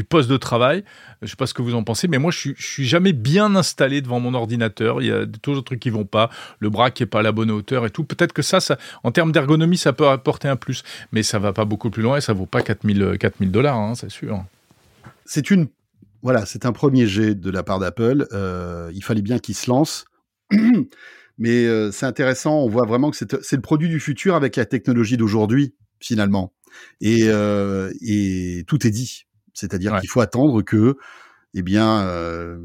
poste 0.09 0.29
de 0.29 0.37
travail. 0.37 0.83
Je 1.21 1.27
sais 1.27 1.35
pas 1.35 1.45
ce 1.45 1.53
que 1.53 1.61
vous 1.61 1.75
en 1.75 1.83
pensez, 1.83 2.07
mais 2.07 2.17
moi, 2.17 2.31
je 2.31 2.51
je 2.55 2.65
suis 2.65 2.85
jamais 2.85 3.13
bien 3.13 3.55
installé 3.55 4.01
devant 4.01 4.19
mon 4.19 4.33
ordinateur. 4.33 5.01
Il 5.01 5.07
y 5.07 5.11
a 5.11 5.25
toujours 5.25 5.61
des 5.61 5.65
trucs 5.65 5.79
qui 5.79 5.89
vont 5.89 6.05
pas, 6.05 6.29
le 6.59 6.69
bras 6.69 6.91
qui 6.91 7.03
est 7.03 7.07
pas 7.07 7.19
à 7.19 7.21
la 7.21 7.31
bonne 7.31 7.51
hauteur 7.51 7.85
et 7.85 7.89
tout. 7.89 8.03
Peut-être 8.03 8.33
que 8.33 8.41
ça, 8.41 8.59
en 9.03 9.11
termes 9.11 9.31
d'ergonomie, 9.31 9.77
ça 9.77 9.93
peut 9.93 10.07
apporter 10.07 10.47
un 10.47 10.55
plus, 10.55 10.83
mais 11.11 11.23
ça 11.23 11.39
va 11.39 11.53
pas 11.53 11.65
beaucoup 11.65 11.89
plus 11.89 12.03
loin 12.03 12.17
et 12.17 12.21
ça 12.21 12.33
vaut 12.33 12.45
pas 12.45 12.61
4000 12.61 13.17
4000 13.19 13.51
dollars, 13.51 13.77
hein, 13.77 13.95
c'est 13.95 14.09
sûr. 14.09 14.43
C'est 15.25 15.51
une 15.51 15.67
voilà, 16.23 16.45
c'est 16.45 16.65
un 16.65 16.71
premier 16.71 17.07
jet 17.07 17.35
de 17.35 17.49
la 17.49 17.63
part 17.63 17.79
d'Apple. 17.79 18.27
Euh, 18.31 18.91
il 18.93 19.03
fallait 19.03 19.21
bien 19.21 19.39
qu'il 19.39 19.55
se 19.55 19.69
lance. 19.69 20.05
Mais 21.37 21.65
euh, 21.65 21.91
c'est 21.91 22.05
intéressant, 22.05 22.59
on 22.59 22.69
voit 22.69 22.85
vraiment 22.85 23.09
que 23.09 23.17
c'est 23.17 23.55
le 23.55 23.61
produit 23.61 23.89
du 23.89 23.99
futur 23.99 24.35
avec 24.35 24.55
la 24.55 24.65
technologie 24.65 25.17
d'aujourd'hui, 25.17 25.73
finalement. 25.99 26.53
Et, 26.99 27.23
euh, 27.23 27.91
et, 28.01 28.63
tout 28.67 28.85
est 28.85 28.91
dit. 28.91 29.25
C'est-à-dire 29.53 29.99
qu'il 29.99 30.09
faut 30.09 30.21
attendre 30.21 30.61
que 30.61 30.97
eh 31.53 31.61
bien, 31.63 32.01
euh, 32.03 32.57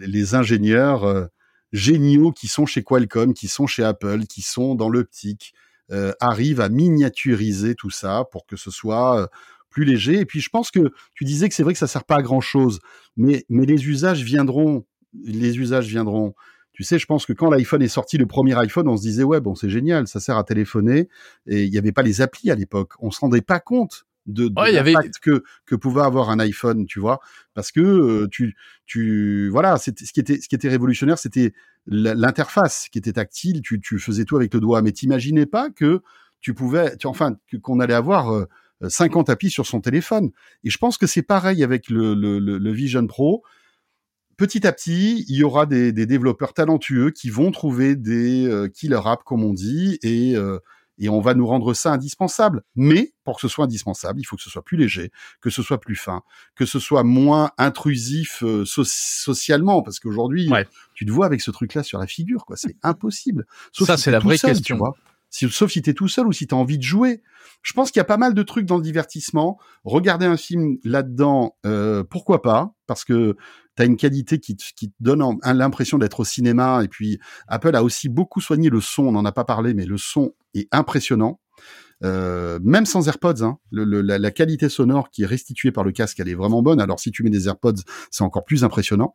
les 0.00 0.34
ingénieurs 0.34 1.28
géniaux 1.72 2.32
qui 2.32 2.48
sont 2.48 2.66
chez 2.66 2.82
Qualcomm, 2.82 3.34
qui 3.34 3.48
sont 3.48 3.66
chez 3.66 3.84
Apple, 3.84 4.26
qui 4.26 4.42
sont 4.42 4.74
dans 4.74 4.88
l'optique, 4.88 5.54
euh, 5.90 6.12
arrivent 6.20 6.60
à 6.60 6.68
miniaturiser 6.68 7.74
tout 7.74 7.90
ça 7.90 8.24
pour 8.30 8.46
que 8.46 8.56
ce 8.56 8.70
soit 8.70 9.28
plus 9.72 9.84
léger. 9.84 10.20
Et 10.20 10.24
puis 10.24 10.40
je 10.40 10.48
pense 10.48 10.70
que 10.70 10.92
tu 11.14 11.24
disais 11.24 11.48
que 11.48 11.54
c'est 11.54 11.62
vrai 11.64 11.72
que 11.72 11.78
ça 11.78 11.88
sert 11.88 12.04
pas 12.04 12.16
à 12.16 12.22
grand 12.22 12.40
chose, 12.40 12.78
mais 13.16 13.44
mais 13.48 13.66
les 13.66 13.88
usages 13.88 14.22
viendront. 14.22 14.84
Les 15.24 15.58
usages 15.58 15.88
viendront. 15.88 16.34
Tu 16.72 16.84
sais, 16.84 16.98
je 16.98 17.06
pense 17.06 17.26
que 17.26 17.34
quand 17.34 17.50
l'iPhone 17.50 17.82
est 17.82 17.88
sorti, 17.88 18.16
le 18.16 18.26
premier 18.26 18.58
iPhone, 18.58 18.88
on 18.88 18.96
se 18.96 19.02
disait 19.02 19.24
ouais 19.24 19.40
bon 19.40 19.54
c'est 19.54 19.68
génial, 19.68 20.06
ça 20.06 20.20
sert 20.20 20.36
à 20.36 20.44
téléphoner. 20.44 21.08
Et 21.46 21.64
il 21.64 21.70
n'y 21.70 21.78
avait 21.78 21.92
pas 21.92 22.02
les 22.02 22.20
applis 22.20 22.50
à 22.50 22.54
l'époque. 22.54 22.92
On 23.00 23.10
se 23.10 23.20
rendait 23.20 23.42
pas 23.42 23.60
compte 23.60 24.06
de, 24.26 24.48
de 24.48 24.72
l'impact 24.72 25.18
que 25.20 25.42
que 25.66 25.74
pouvait 25.74 26.02
avoir 26.02 26.30
un 26.30 26.38
iPhone, 26.38 26.86
tu 26.86 27.00
vois, 27.00 27.20
parce 27.54 27.72
que 27.72 27.80
euh, 27.80 28.28
tu 28.30 28.56
tu 28.86 29.48
voilà, 29.50 29.76
ce 29.78 29.90
qui 29.90 30.20
était 30.20 30.40
ce 30.40 30.48
qui 30.48 30.54
était 30.54 30.68
révolutionnaire, 30.68 31.18
c'était 31.18 31.52
l'interface 31.86 32.88
qui 32.90 32.98
était 32.98 33.14
tactile. 33.14 33.62
Tu 33.62 33.80
tu 33.80 33.98
faisais 33.98 34.24
tout 34.24 34.36
avec 34.36 34.54
le 34.54 34.60
doigt, 34.60 34.82
mais 34.82 34.92
t'imaginais 34.92 35.46
pas 35.46 35.70
que 35.70 36.02
tu 36.40 36.54
pouvais, 36.54 36.96
tu, 36.96 37.06
enfin 37.06 37.36
qu'on 37.62 37.80
allait 37.80 37.94
avoir 37.94 38.32
euh, 38.32 38.44
50 38.88 39.30
applis 39.30 39.50
sur 39.50 39.66
son 39.66 39.80
téléphone. 39.80 40.30
Et 40.64 40.70
je 40.70 40.78
pense 40.78 40.98
que 40.98 41.06
c'est 41.06 41.22
pareil 41.22 41.62
avec 41.62 41.88
le, 41.88 42.14
le, 42.14 42.38
le, 42.38 42.72
Vision 42.72 43.06
Pro. 43.06 43.42
Petit 44.36 44.66
à 44.66 44.72
petit, 44.72 45.24
il 45.28 45.36
y 45.36 45.44
aura 45.44 45.66
des, 45.66 45.92
des 45.92 46.06
développeurs 46.06 46.54
talentueux 46.54 47.10
qui 47.10 47.30
vont 47.30 47.50
trouver 47.50 47.96
des 47.96 48.46
euh, 48.46 48.68
killer 48.68 49.00
apps, 49.04 49.22
comme 49.24 49.44
on 49.44 49.52
dit, 49.52 49.98
et, 50.02 50.34
euh, 50.36 50.58
et 50.98 51.08
on 51.08 51.20
va 51.20 51.34
nous 51.34 51.46
rendre 51.46 51.74
ça 51.74 51.92
indispensable. 51.92 52.62
Mais 52.74 53.12
pour 53.24 53.36
que 53.36 53.42
ce 53.42 53.48
soit 53.48 53.66
indispensable, 53.66 54.20
il 54.20 54.24
faut 54.24 54.36
que 54.36 54.42
ce 54.42 54.50
soit 54.50 54.64
plus 54.64 54.76
léger, 54.76 55.10
que 55.40 55.50
ce 55.50 55.62
soit 55.62 55.78
plus 55.78 55.96
fin, 55.96 56.22
que 56.56 56.66
ce 56.66 56.78
soit 56.78 57.04
moins 57.04 57.50
intrusif 57.58 58.42
euh, 58.42 58.64
socialement, 58.64 59.82
parce 59.82 60.00
qu'aujourd'hui, 60.00 60.50
tu 60.94 61.04
te 61.04 61.10
vois 61.10 61.26
avec 61.26 61.40
ce 61.40 61.50
truc-là 61.50 61.82
sur 61.82 61.98
la 61.98 62.06
figure, 62.06 62.44
quoi. 62.46 62.56
C'est 62.56 62.76
impossible. 62.82 63.46
Sauf 63.72 63.86
ça, 63.86 63.96
c'est 63.96 64.10
la 64.10 64.18
vraie 64.18 64.38
question. 64.38 64.78
Si, 65.32 65.48
sauf 65.48 65.72
si 65.72 65.80
tu 65.80 65.90
es 65.90 65.94
tout 65.94 66.08
seul 66.08 66.28
ou 66.28 66.32
si 66.32 66.46
tu 66.46 66.54
as 66.54 66.58
envie 66.58 66.78
de 66.78 66.82
jouer. 66.82 67.22
Je 67.62 67.72
pense 67.72 67.90
qu'il 67.90 67.98
y 67.98 68.02
a 68.02 68.04
pas 68.04 68.18
mal 68.18 68.34
de 68.34 68.42
trucs 68.42 68.66
dans 68.66 68.76
le 68.76 68.82
divertissement. 68.82 69.58
Regarder 69.82 70.26
un 70.26 70.36
film 70.36 70.76
là-dedans, 70.84 71.56
euh, 71.64 72.04
pourquoi 72.04 72.42
pas? 72.42 72.74
Parce 72.86 73.04
que 73.04 73.36
tu 73.76 73.82
as 73.82 73.86
une 73.86 73.96
qualité 73.96 74.38
qui 74.38 74.56
te, 74.56 74.64
qui 74.76 74.90
te 74.90 74.94
donne 75.00 75.24
l'impression 75.42 75.96
d'être 75.96 76.20
au 76.20 76.24
cinéma. 76.24 76.84
Et 76.84 76.88
puis 76.88 77.18
Apple 77.48 77.74
a 77.74 77.82
aussi 77.82 78.10
beaucoup 78.10 78.42
soigné 78.42 78.68
le 78.68 78.82
son. 78.82 79.06
On 79.06 79.12
n'en 79.12 79.24
a 79.24 79.32
pas 79.32 79.44
parlé, 79.44 79.72
mais 79.72 79.86
le 79.86 79.96
son 79.96 80.34
est 80.54 80.68
impressionnant. 80.70 81.40
Euh, 82.04 82.58
même 82.62 82.84
sans 82.84 83.06
AirPods, 83.06 83.42
hein, 83.42 83.58
le, 83.70 83.84
la, 83.84 84.18
la, 84.18 84.30
qualité 84.32 84.68
sonore 84.68 85.10
qui 85.10 85.22
est 85.22 85.26
restituée 85.26 85.70
par 85.70 85.84
le 85.84 85.92
casque, 85.92 86.18
elle 86.18 86.28
est 86.28 86.34
vraiment 86.34 86.60
bonne. 86.60 86.80
Alors 86.80 86.98
si 86.98 87.12
tu 87.12 87.22
mets 87.22 87.30
des 87.30 87.46
AirPods, 87.46 87.82
c'est 88.10 88.24
encore 88.24 88.44
plus 88.44 88.64
impressionnant. 88.64 89.14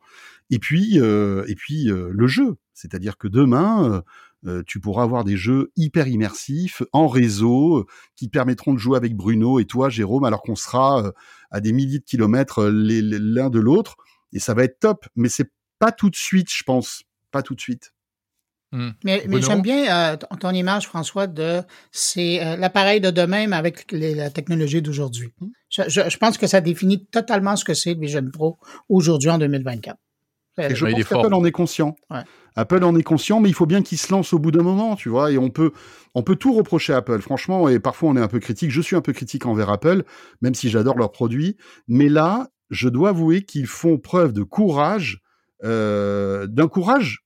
Et 0.50 0.58
puis, 0.58 0.98
euh, 0.98 1.44
et 1.48 1.54
puis 1.54 1.90
euh, 1.90 2.08
le 2.10 2.26
jeu, 2.26 2.56
c'est-à-dire 2.72 3.18
que 3.18 3.28
demain, 3.28 4.02
euh, 4.46 4.58
euh, 4.58 4.62
tu 4.66 4.80
pourras 4.80 5.02
avoir 5.02 5.24
des 5.24 5.36
jeux 5.36 5.72
hyper 5.76 6.08
immersifs 6.08 6.82
en 6.92 7.08
réseau 7.08 7.86
qui 8.16 8.28
permettront 8.28 8.72
de 8.72 8.78
jouer 8.78 8.96
avec 8.96 9.14
Bruno 9.14 9.58
et 9.58 9.64
toi, 9.64 9.88
Jérôme, 9.88 10.24
alors 10.24 10.42
qu'on 10.42 10.56
sera 10.56 11.04
euh, 11.04 11.12
à 11.50 11.60
des 11.60 11.72
milliers 11.72 11.98
de 11.98 12.04
kilomètres 12.04 12.62
euh, 12.62 12.70
l'un 12.70 13.50
de 13.50 13.58
l'autre. 13.58 13.96
Et 14.32 14.38
ça 14.38 14.54
va 14.54 14.64
être 14.64 14.78
top. 14.78 15.06
Mais 15.16 15.28
c'est 15.28 15.50
pas 15.78 15.92
tout 15.92 16.10
de 16.10 16.16
suite, 16.16 16.48
je 16.52 16.62
pense. 16.64 17.02
Pas 17.30 17.42
tout 17.42 17.54
de 17.54 17.60
suite. 17.60 17.92
Mmh. 18.72 18.90
Mais, 19.02 19.24
mais 19.26 19.40
j'aime 19.40 19.62
bien 19.62 20.18
ton 20.18 20.50
image, 20.50 20.86
François, 20.86 21.26
de 21.26 21.62
c'est 21.90 22.58
l'appareil 22.58 23.00
de 23.00 23.10
demain, 23.10 23.46
mais 23.46 23.56
avec 23.56 23.90
la 23.92 24.28
technologie 24.28 24.82
d'aujourd'hui. 24.82 25.32
Mmh. 25.40 25.46
Je, 25.70 26.08
je, 26.10 26.16
pense 26.18 26.36
que 26.36 26.46
ça 26.46 26.60
définit 26.60 27.06
totalement 27.06 27.56
ce 27.56 27.64
que 27.64 27.72
c'est 27.72 27.94
le 27.94 28.00
Vision 28.00 28.28
Pro 28.30 28.58
aujourd'hui 28.90 29.30
en 29.30 29.38
2024. 29.38 29.96
Et 30.58 30.74
je 30.74 30.86
pense 30.86 31.04
qu'Apple 31.04 31.34
en 31.34 31.44
est 31.44 31.52
conscient. 31.52 31.96
Ouais. 32.10 32.22
Apple 32.58 32.82
en 32.82 32.96
est 32.96 33.04
conscient, 33.04 33.38
mais 33.38 33.48
il 33.48 33.54
faut 33.54 33.66
bien 33.66 33.82
qu'il 33.82 33.98
se 33.98 34.12
lance 34.12 34.32
au 34.32 34.38
bout 34.40 34.50
d'un 34.50 34.64
moment, 34.64 34.96
tu 34.96 35.08
vois. 35.08 35.30
Et 35.30 35.38
on 35.38 35.48
peut, 35.48 35.70
on 36.14 36.24
peut 36.24 36.34
tout 36.34 36.52
reprocher 36.52 36.92
à 36.92 36.96
Apple, 36.96 37.20
franchement. 37.20 37.68
Et 37.68 37.78
parfois, 37.78 38.10
on 38.10 38.16
est 38.16 38.20
un 38.20 38.28
peu 38.28 38.40
critique. 38.40 38.72
Je 38.72 38.80
suis 38.80 38.96
un 38.96 39.00
peu 39.00 39.12
critique 39.12 39.46
envers 39.46 39.70
Apple, 39.70 40.02
même 40.42 40.54
si 40.54 40.68
j'adore 40.68 40.98
leurs 40.98 41.12
produits. 41.12 41.56
Mais 41.86 42.08
là, 42.08 42.48
je 42.70 42.88
dois 42.88 43.10
avouer 43.10 43.42
qu'ils 43.42 43.68
font 43.68 43.98
preuve 43.98 44.32
de 44.32 44.42
courage, 44.42 45.22
euh, 45.64 46.46
d'un 46.48 46.68
courage 46.68 47.24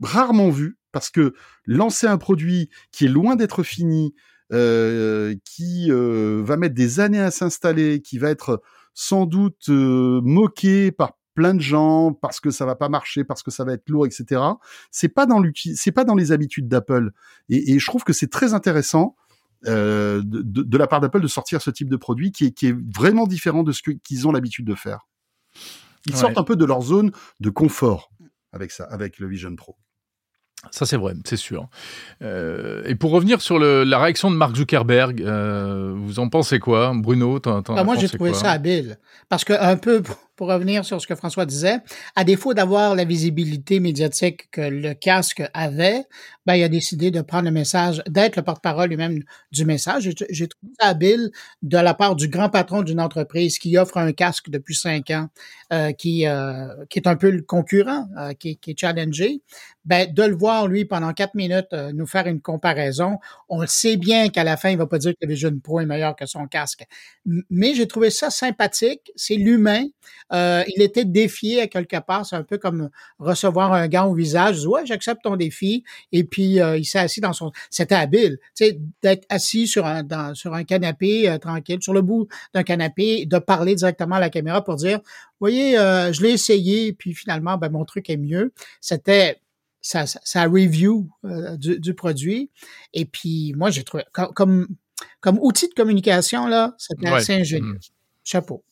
rarement 0.00 0.48
vu, 0.48 0.78
parce 0.90 1.10
que 1.10 1.34
lancer 1.66 2.06
un 2.06 2.18
produit 2.18 2.70
qui 2.92 3.04
est 3.04 3.08
loin 3.08 3.36
d'être 3.36 3.62
fini, 3.62 4.14
euh, 4.52 5.34
qui 5.44 5.90
euh, 5.90 6.42
va 6.44 6.56
mettre 6.56 6.74
des 6.74 6.98
années 6.98 7.20
à 7.20 7.30
s'installer, 7.30 8.00
qui 8.00 8.18
va 8.18 8.30
être 8.30 8.62
sans 8.94 9.26
doute 9.26 9.68
moqué 9.68 10.92
par 10.92 11.12
plein 11.34 11.54
de 11.54 11.60
gens 11.60 12.12
parce 12.12 12.40
que 12.40 12.50
ça 12.50 12.66
va 12.66 12.74
pas 12.74 12.88
marcher, 12.88 13.24
parce 13.24 13.42
que 13.42 13.50
ça 13.50 13.64
va 13.64 13.72
être 13.72 13.88
lourd, 13.88 14.06
etc. 14.06 14.40
C'est 14.90 15.08
pas 15.08 15.26
dans 15.26 15.42
c'est 15.54 15.92
pas 15.92 16.04
dans 16.04 16.14
les 16.14 16.32
habitudes 16.32 16.68
d'Apple. 16.68 17.10
Et, 17.48 17.72
et, 17.72 17.78
je 17.78 17.86
trouve 17.86 18.04
que 18.04 18.12
c'est 18.12 18.30
très 18.30 18.54
intéressant. 18.54 19.16
de, 19.64 20.22
de, 20.22 20.78
la 20.78 20.86
part 20.86 21.00
d'Apple 21.00 21.20
de 21.20 21.28
sortir 21.28 21.62
ce 21.62 21.70
type 21.70 21.88
de 21.88 21.96
produit 21.96 22.32
qui 22.32 22.46
est, 22.46 22.50
qui 22.52 22.66
est 22.68 22.76
vraiment 22.94 23.26
différent 23.26 23.62
de 23.62 23.72
ce 23.72 23.82
qu'ils 23.82 24.26
ont 24.26 24.32
l'habitude 24.32 24.66
de 24.66 24.74
faire. 24.74 25.06
Ils 26.06 26.16
sortent 26.16 26.38
un 26.38 26.44
peu 26.44 26.56
de 26.56 26.64
leur 26.64 26.82
zone 26.82 27.12
de 27.40 27.50
confort 27.50 28.10
avec 28.52 28.70
ça, 28.70 28.84
avec 28.84 29.18
le 29.18 29.28
Vision 29.28 29.54
Pro. 29.54 29.76
Ça, 30.70 30.86
c'est 30.86 30.96
vrai, 30.96 31.14
c'est 31.24 31.36
sûr. 31.36 31.68
Euh, 32.22 32.84
et 32.86 32.94
pour 32.94 33.10
revenir 33.10 33.40
sur 33.40 33.58
le, 33.58 33.82
la 33.82 33.98
réaction 33.98 34.30
de 34.30 34.36
Mark 34.36 34.54
Zuckerberg, 34.54 35.20
euh, 35.20 35.92
vous 35.96 36.20
en 36.20 36.28
pensez 36.28 36.60
quoi, 36.60 36.92
Bruno 36.94 37.40
bah, 37.40 37.82
Moi, 37.82 37.96
j'ai 37.96 38.08
trouvé 38.08 38.32
ça 38.32 38.52
habile. 38.52 38.98
Parce 39.28 39.44
que, 39.44 39.54
un 39.54 39.76
peu, 39.76 40.02
pour 40.02 40.16
revenir 40.40 40.84
sur 40.84 41.00
ce 41.00 41.06
que 41.06 41.14
François 41.14 41.46
disait, 41.46 41.78
à 42.16 42.24
défaut 42.24 42.54
d'avoir 42.54 42.94
la 42.94 43.04
visibilité 43.04 43.80
médiatique 43.80 44.50
que 44.50 44.60
le 44.60 44.94
casque 44.94 45.42
avait, 45.54 46.04
ben, 46.46 46.54
il 46.54 46.62
a 46.64 46.68
décidé 46.68 47.10
de 47.10 47.20
prendre 47.20 47.44
le 47.44 47.50
message, 47.50 48.02
d'être 48.08 48.36
le 48.36 48.42
porte-parole 48.42 48.88
lui-même 48.88 49.22
du 49.52 49.64
message. 49.64 50.10
J'ai 50.30 50.48
trouvé 50.48 50.72
ça 50.80 50.88
habile 50.88 51.30
de 51.62 51.78
la 51.78 51.94
part 51.94 52.16
du 52.16 52.28
grand 52.28 52.48
patron 52.48 52.82
d'une 52.82 53.00
entreprise 53.00 53.58
qui 53.58 53.76
offre 53.78 53.96
un 53.98 54.12
casque 54.12 54.50
depuis 54.50 54.74
cinq 54.74 55.10
ans, 55.10 55.28
euh, 55.72 55.92
qui, 55.92 56.26
euh, 56.26 56.66
qui 56.90 56.98
est 56.98 57.06
un 57.06 57.16
peu 57.16 57.30
le 57.30 57.42
concurrent, 57.42 58.08
euh, 58.18 58.32
qui, 58.34 58.56
qui, 58.56 58.72
est 58.72 58.78
challengé, 58.78 59.42
ben, 59.84 60.12
de 60.12 60.22
le 60.22 60.34
voir, 60.34 60.66
lui, 60.66 60.84
pendant 60.84 61.12
quatre 61.12 61.34
minutes, 61.34 61.72
euh, 61.72 61.92
nous 61.92 62.06
faire 62.06 62.26
une 62.26 62.40
comparaison. 62.40 63.18
On 63.48 63.60
le 63.60 63.66
sait 63.66 63.96
bien 63.96 64.28
qu'à 64.28 64.44
la 64.44 64.56
fin, 64.56 64.70
il 64.70 64.78
va 64.78 64.86
pas 64.86 64.98
dire 64.98 65.12
que 65.12 65.26
le 65.26 65.28
Vision 65.28 65.56
Pro 65.62 65.80
est 65.80 65.86
meilleur 65.86 66.16
que 66.16 66.26
son 66.26 66.46
casque. 66.46 66.84
Mais 67.50 67.74
j'ai 67.74 67.86
trouvé 67.86 68.10
ça 68.10 68.30
sympathique. 68.30 69.12
C'est 69.16 69.36
l'humain. 69.36 69.86
Euh, 70.32 70.64
il 70.74 70.82
était 70.82 71.04
défié 71.04 71.60
à 71.60 71.66
quelque 71.66 72.00
part. 72.00 72.24
C'est 72.26 72.36
un 72.36 72.42
peu 72.42 72.58
comme 72.58 72.90
recevoir 73.18 73.72
un 73.72 73.88
gant 73.88 74.06
au 74.06 74.14
visage. 74.14 74.66
Ouais, 74.66 74.84
j'accepte 74.86 75.22
ton 75.22 75.36
défi. 75.36 75.84
Et 76.10 76.24
puis, 76.24 76.60
euh, 76.60 76.78
il 76.78 76.84
s'est 76.84 76.98
assis 76.98 77.20
dans 77.20 77.32
son... 77.32 77.52
C'était 77.70 77.94
habile, 77.94 78.38
tu 78.56 78.64
sais, 78.64 78.78
d'être 79.02 79.26
assis 79.28 79.66
sur 79.66 79.86
un, 79.86 80.02
dans, 80.02 80.34
sur 80.34 80.54
un 80.54 80.64
canapé 80.64 81.28
euh, 81.28 81.38
tranquille, 81.38 81.82
sur 81.82 81.92
le 81.92 82.02
bout 82.02 82.28
d'un 82.54 82.62
canapé, 82.62 83.26
de 83.26 83.38
parler 83.38 83.74
directement 83.74 84.16
à 84.16 84.20
la 84.20 84.30
caméra 84.30 84.64
pour 84.64 84.76
dire, 84.76 85.00
voyez, 85.40 85.72
je 85.74 86.22
l'ai 86.22 86.30
essayé, 86.30 86.92
puis 86.92 87.14
finalement, 87.14 87.56
ben, 87.58 87.70
mon 87.70 87.84
truc 87.84 88.08
est 88.08 88.16
mieux. 88.16 88.52
C'était 88.80 89.40
sa, 89.80 90.06
sa, 90.06 90.44
review 90.44 91.10
du, 91.58 91.80
du, 91.80 91.94
produit. 91.94 92.50
Et 92.94 93.04
puis, 93.04 93.52
moi, 93.56 93.70
j'ai 93.70 93.82
trouvé, 93.82 94.04
comme, 94.12 94.32
comme, 94.32 94.68
comme 95.20 95.38
outil 95.40 95.68
de 95.68 95.74
communication, 95.74 96.46
là, 96.46 96.74
c'était 96.78 97.08
assez 97.08 97.34
ingénieux. 97.34 97.74
Mmh. 97.74 97.78
Chapeau. 98.24 98.64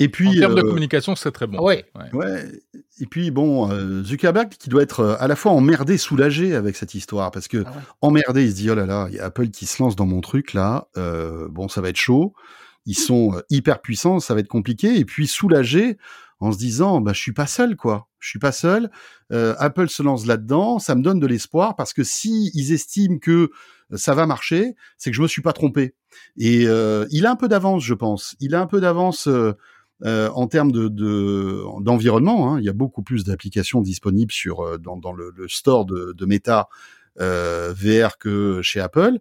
Et 0.00 0.08
puis, 0.08 0.28
en 0.28 0.32
termes 0.32 0.54
de 0.54 0.60
euh, 0.60 0.68
communication, 0.68 1.14
c'est 1.14 1.30
très 1.30 1.46
bon. 1.46 1.58
Oui. 1.60 1.84
Ouais. 2.12 2.62
Et 3.00 3.06
puis 3.06 3.30
bon, 3.30 3.70
euh, 3.70 4.02
Zuckerberg 4.02 4.48
qui 4.48 4.68
doit 4.68 4.82
être 4.82 5.00
euh, 5.00 5.16
à 5.18 5.28
la 5.28 5.36
fois 5.36 5.52
emmerdé, 5.52 5.98
soulagé 5.98 6.54
avec 6.54 6.76
cette 6.76 6.94
histoire, 6.94 7.30
parce 7.30 7.48
que 7.48 7.64
ah 7.66 7.72
emmerdé, 8.00 8.44
il 8.44 8.50
se 8.50 8.56
dit 8.56 8.70
oh 8.70 8.74
là 8.74 8.86
là, 8.86 9.06
il 9.10 9.16
y 9.16 9.18
a 9.20 9.26
Apple 9.26 9.48
qui 9.48 9.66
se 9.66 9.82
lance 9.82 9.96
dans 9.96 10.06
mon 10.06 10.20
truc 10.20 10.52
là, 10.52 10.88
bon 11.50 11.68
ça 11.68 11.80
va 11.80 11.88
être 11.90 11.96
chaud, 11.96 12.34
ils 12.86 12.94
sont 12.94 13.40
hyper 13.50 13.80
puissants, 13.80 14.20
ça 14.20 14.34
va 14.34 14.40
être 14.40 14.48
compliqué, 14.48 14.98
et 14.98 15.04
puis 15.04 15.26
soulagé 15.26 15.96
en 16.40 16.52
se 16.52 16.58
disant 16.58 17.00
bah 17.00 17.12
je 17.12 17.20
suis 17.20 17.32
pas 17.32 17.46
seul 17.46 17.76
quoi, 17.76 18.08
je 18.20 18.28
suis 18.28 18.38
pas 18.38 18.52
seul, 18.52 18.90
Apple 19.30 19.88
se 19.88 20.02
lance 20.02 20.26
là-dedans, 20.26 20.78
ça 20.78 20.94
me 20.94 21.02
donne 21.02 21.20
de 21.20 21.26
l'espoir 21.26 21.76
parce 21.76 21.92
que 21.92 22.04
si 22.04 22.50
ils 22.54 22.72
estiment 22.72 23.18
que 23.18 23.50
ça 23.94 24.14
va 24.14 24.26
marcher, 24.26 24.74
c'est 24.98 25.10
que 25.10 25.16
je 25.16 25.22
me 25.22 25.28
suis 25.28 25.42
pas 25.42 25.52
trompé. 25.52 25.94
Et 26.36 26.62
il 26.62 27.26
a 27.26 27.30
un 27.30 27.36
peu 27.36 27.48
d'avance, 27.48 27.82
je 27.84 27.94
pense. 27.94 28.36
Il 28.40 28.54
a 28.54 28.60
un 28.60 28.66
peu 28.66 28.80
d'avance 28.80 29.26
euh, 29.26 29.56
en 30.02 30.46
termes 30.46 30.72
de 30.72 30.88
d'environnement, 31.80 32.54
hein, 32.54 32.58
il 32.58 32.64
y 32.64 32.68
a 32.68 32.72
beaucoup 32.72 33.02
plus 33.02 33.24
d'applications 33.24 33.80
disponibles 33.80 34.32
sur 34.32 34.60
euh, 34.60 34.78
dans, 34.78 34.96
dans 34.96 35.12
le, 35.12 35.32
le, 35.34 35.48
store 35.48 35.84
de, 35.86 36.12
de 36.12 36.26
Meta 36.26 36.68
euh, 37.20 37.72
VR 37.76 38.18
que 38.18 38.60
chez 38.62 38.80
Apple. 38.80 39.18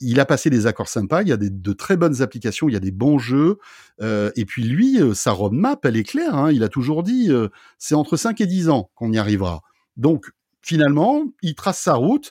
Il 0.00 0.20
a 0.20 0.26
passé 0.26 0.48
des 0.50 0.66
accords 0.66 0.88
sympas, 0.88 1.22
il 1.22 1.28
y 1.28 1.32
a 1.32 1.36
des, 1.36 1.50
de 1.50 1.72
très 1.72 1.96
bonnes 1.96 2.22
applications, 2.22 2.68
il 2.68 2.72
y 2.72 2.76
a 2.76 2.80
des 2.80 2.92
bons 2.92 3.18
jeux. 3.18 3.58
Euh, 4.00 4.30
et 4.36 4.44
puis 4.44 4.62
lui, 4.62 5.00
euh, 5.00 5.14
sa 5.14 5.32
roadmap, 5.32 5.84
elle 5.84 5.96
est 5.96 6.04
claire. 6.04 6.36
Hein, 6.36 6.52
il 6.52 6.62
a 6.62 6.68
toujours 6.68 7.02
dit, 7.02 7.30
c'est 7.78 7.94
entre 7.94 8.16
5 8.16 8.40
et 8.40 8.46
10 8.46 8.68
ans 8.68 8.90
qu'on 8.94 9.10
y 9.12 9.18
arrivera. 9.18 9.62
Donc 9.96 10.30
finalement, 10.62 11.24
il 11.42 11.54
trace 11.54 11.80
sa 11.80 11.94
route 11.94 12.30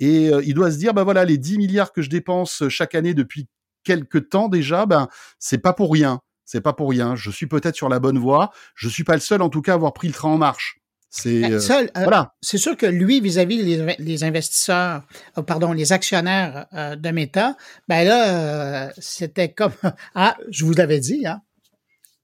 et 0.00 0.30
il 0.44 0.54
doit 0.54 0.72
se 0.72 0.78
dire, 0.78 0.92
bah 0.94 1.04
voilà, 1.04 1.24
les 1.24 1.38
10 1.38 1.58
milliards 1.58 1.92
que 1.92 2.02
je 2.02 2.10
dépense 2.10 2.64
chaque 2.68 2.94
année 2.96 3.14
depuis 3.14 3.46
quelques 3.84 4.30
temps 4.30 4.48
déjà, 4.48 4.86
ben 4.86 5.08
c'est 5.38 5.58
pas 5.58 5.72
pour 5.72 5.92
rien. 5.92 6.20
C'est 6.44 6.60
pas 6.60 6.72
pour 6.72 6.90
rien. 6.90 7.16
Je 7.16 7.30
suis 7.30 7.46
peut-être 7.46 7.74
sur 7.74 7.88
la 7.88 7.98
bonne 7.98 8.18
voie. 8.18 8.50
Je 8.74 8.88
suis 8.88 9.04
pas 9.04 9.14
le 9.14 9.20
seul, 9.20 9.42
en 9.42 9.48
tout 9.48 9.62
cas, 9.62 9.72
à 9.72 9.74
avoir 9.74 9.92
pris 9.92 10.08
le 10.08 10.14
train 10.14 10.28
en 10.28 10.38
marche. 10.38 10.80
C'est 11.16 11.42
ben, 11.42 11.52
euh, 11.52 11.86
voilà. 11.94 12.34
C'est 12.40 12.58
sûr 12.58 12.76
que 12.76 12.86
lui, 12.86 13.20
vis-à-vis 13.20 13.62
les, 13.98 14.24
investisseurs, 14.24 15.02
euh, 15.38 15.42
pardon, 15.42 15.72
les 15.72 15.92
actionnaires 15.92 16.66
euh, 16.72 16.96
de 16.96 17.10
Meta, 17.10 17.56
ben 17.86 18.04
là, 18.04 18.90
c'était 18.98 19.48
comme 19.52 19.72
ah, 20.16 20.36
je 20.50 20.64
vous 20.64 20.72
l'avais 20.72 20.98
dit, 20.98 21.24
hein. 21.24 21.40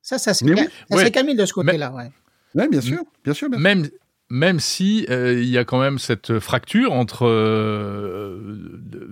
Ça, 0.02 0.18
ça 0.18 0.34
s'est 0.34 0.44
oui. 0.44 1.12
calmé 1.12 1.34
de 1.34 1.46
ce 1.46 1.52
côté-là, 1.52 1.92
ouais. 1.92 2.10
Oui, 2.56 2.66
bien 2.68 2.80
sûr, 2.80 3.04
bien 3.22 3.32
sûr. 3.32 3.48
Bien 3.48 3.60
Même 3.60 3.88
même 4.30 4.60
si 4.60 5.06
euh, 5.10 5.40
il 5.40 5.48
y 5.48 5.58
a 5.58 5.64
quand 5.64 5.80
même 5.80 5.98
cette 5.98 6.38
fracture 6.38 6.92
entre 6.92 7.26
euh, 7.26 8.38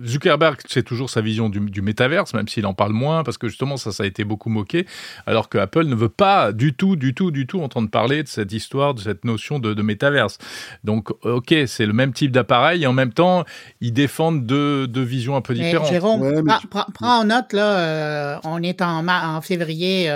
Zuckerberg, 0.05 0.57
c'est 0.65 0.83
toujours 0.83 1.09
sa 1.09 1.19
vision 1.19 1.49
du, 1.49 1.59
du 1.59 1.81
métaverse, 1.81 2.33
même 2.33 2.47
s'il 2.47 2.65
en 2.65 2.73
parle 2.73 2.93
moins, 2.93 3.23
parce 3.23 3.37
que 3.37 3.49
justement 3.49 3.75
ça, 3.75 3.91
ça 3.91 4.03
a 4.03 4.05
été 4.05 4.23
beaucoup 4.23 4.49
moqué, 4.49 4.87
alors 5.25 5.49
que 5.49 5.57
Apple 5.57 5.83
ne 5.83 5.95
veut 5.95 6.09
pas 6.09 6.53
du 6.53 6.73
tout, 6.73 6.95
du 6.95 7.13
tout, 7.13 7.31
du 7.31 7.47
tout 7.47 7.61
entendre 7.61 7.89
parler 7.89 8.23
de 8.23 8.29
cette 8.29 8.53
histoire, 8.53 8.93
de 8.93 9.01
cette 9.01 9.25
notion 9.25 9.59
de, 9.59 9.73
de 9.73 9.81
métaverse. 9.81 10.37
Donc, 10.85 11.09
ok, 11.25 11.53
c'est 11.67 11.85
le 11.85 11.93
même 11.93 12.13
type 12.13 12.31
d'appareil, 12.31 12.83
et 12.83 12.87
en 12.87 12.93
même 12.93 13.11
temps, 13.11 13.43
ils 13.81 13.91
défendent 13.91 14.45
deux, 14.45 14.87
deux 14.87 15.03
visions 15.03 15.35
un 15.35 15.41
peu 15.41 15.53
différentes. 15.53 15.89
Jérôme, 15.89 16.43
prends, 16.69 17.19
en 17.19 17.25
note 17.25 17.51
là, 17.51 17.79
euh, 17.79 18.39
on 18.45 18.63
est 18.63 18.81
en, 18.81 19.05
en 19.05 19.41
février 19.41 20.09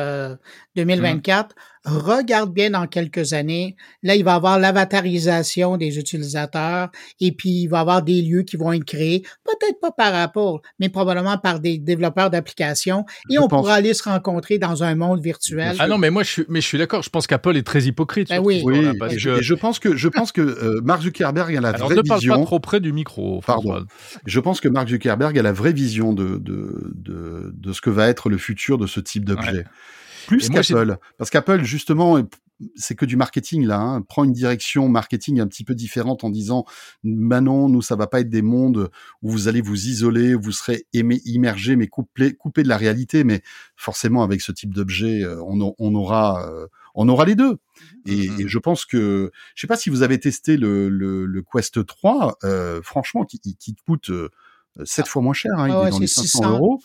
2024 0.77 1.55
regarde 1.85 2.53
bien 2.53 2.69
dans 2.69 2.87
quelques 2.87 3.33
années. 3.33 3.75
Là, 4.01 4.15
il 4.15 4.23
va 4.23 4.33
y 4.33 4.35
avoir 4.35 4.59
l'avatarisation 4.59 5.77
des 5.77 5.97
utilisateurs 5.97 6.89
et 7.19 7.31
puis 7.31 7.63
il 7.63 7.67
va 7.67 7.79
y 7.79 7.81
avoir 7.81 8.01
des 8.01 8.21
lieux 8.21 8.43
qui 8.43 8.57
vont 8.57 8.71
être 8.71 8.85
créés, 8.85 9.23
peut-être 9.43 9.79
pas 9.79 9.91
par 9.91 10.15
Apple, 10.15 10.59
mais 10.79 10.89
probablement 10.89 11.37
par 11.37 11.59
des 11.59 11.77
développeurs 11.77 12.29
d'applications 12.29 13.05
et 13.29 13.37
on 13.37 13.47
pourra 13.47 13.75
aller 13.75 13.93
se 13.93 14.03
rencontrer 14.03 14.57
dans 14.57 14.83
un 14.83 14.95
monde 14.95 15.21
virtuel. 15.21 15.75
Ah 15.79 15.87
non, 15.87 15.97
mais 15.97 16.09
moi 16.09 16.23
je 16.23 16.29
suis, 16.29 16.45
mais 16.49 16.61
je 16.61 16.67
suis 16.67 16.77
d'accord. 16.77 17.03
Je 17.03 17.09
pense 17.09 17.27
qu'Apple 17.27 17.57
est 17.57 17.65
très 17.65 17.83
hypocrite. 17.83 18.29
Ben 18.29 18.39
oui, 18.39 18.61
oui 18.63 18.87
et 19.09 19.19
je, 19.19 19.53
pense 19.53 19.79
que 19.79 19.95
je 19.95 20.07
pense 20.07 20.31
que 20.31 20.41
euh, 20.41 20.81
Mark 20.83 21.01
Zuckerberg 21.01 21.55
a 21.55 21.61
la 21.61 21.69
Alors, 21.69 21.87
vraie 21.89 21.95
ne 21.95 22.01
vision. 22.01 22.35
Pas 22.35 22.45
trop 22.45 22.59
près 22.59 22.79
du 22.79 22.93
micro. 22.93 23.41
Pardon. 23.45 23.85
Je 24.25 24.39
pense 24.39 24.61
que 24.61 24.67
Mark 24.67 24.87
Zuckerberg 24.89 25.37
a 25.37 25.41
la 25.41 25.51
vraie 25.51 25.73
vision 25.73 26.13
de 26.13 26.37
de, 26.37 26.91
de, 26.95 27.51
de 27.53 27.73
ce 27.73 27.81
que 27.81 27.89
va 27.89 28.07
être 28.07 28.29
le 28.29 28.37
futur 28.37 28.77
de 28.77 28.87
ce 28.87 28.99
type 28.99 29.25
d'objet. 29.25 29.65
Plus 30.27 30.49
qu'Apple. 30.49 30.97
Parce 31.17 31.29
qu'Apple, 31.29 31.63
justement, 31.63 32.19
c'est 32.75 32.95
que 32.95 33.05
du 33.05 33.15
marketing 33.17 33.65
là, 33.65 33.79
hein, 33.79 34.01
prend 34.01 34.23
une 34.23 34.31
direction 34.31 34.87
marketing 34.87 35.39
un 35.39 35.47
petit 35.47 35.63
peu 35.63 35.75
différente 35.75 36.23
en 36.23 36.29
disant 36.29 36.65
bah 37.03 37.41
non, 37.41 37.69
nous 37.69 37.81
ça 37.81 37.95
va 37.95 38.07
pas 38.07 38.21
être 38.21 38.29
des 38.29 38.41
mondes 38.41 38.89
où 39.21 39.29
vous 39.29 39.47
allez 39.47 39.61
vous 39.61 39.87
isoler, 39.87 40.35
vous 40.35 40.51
serez 40.51 40.85
immergé 40.93 41.75
mais 41.75 41.87
coupé, 41.87 42.33
coupé 42.33 42.63
de 42.63 42.67
la 42.67 42.77
réalité, 42.77 43.23
mais 43.23 43.41
forcément 43.75 44.23
avec 44.23 44.41
ce 44.41 44.51
type 44.51 44.73
d'objet, 44.73 45.23
euh, 45.23 45.41
on, 45.43 45.73
on, 45.77 45.95
aura 45.95 46.47
euh, 46.49 46.67
on 46.95 47.09
aura 47.09 47.25
les 47.25 47.35
deux. 47.35 47.53
Mmh 47.53 47.57
et, 48.05 48.29
mmh 48.29 48.41
et, 48.41 48.47
je 48.47 48.59
pense 48.59 48.85
que 48.85 49.31
je 49.55 49.61
sais 49.61 49.67
pas 49.67 49.77
si 49.77 49.89
vous 49.89 50.03
avez 50.03 50.19
testé 50.19 50.57
le, 50.57 50.89
le, 50.89 51.25
le 51.25 51.41
Quest 51.41 51.85
3, 51.85 52.37
euh, 52.43 52.81
franchement 52.83 53.25
qui, 53.25 53.39
qui 53.39 53.75
coûte 53.75 54.11
euh, 54.79 54.85
7 54.85 55.07
fois 55.07 55.21
moins 55.21 55.33
cher, 55.33 55.51
hein, 55.57 55.67
il 55.67 55.87
est 55.87 55.91
dans 55.91 55.99
les 55.99 56.07
500 56.07 56.49
euros. 56.49 56.81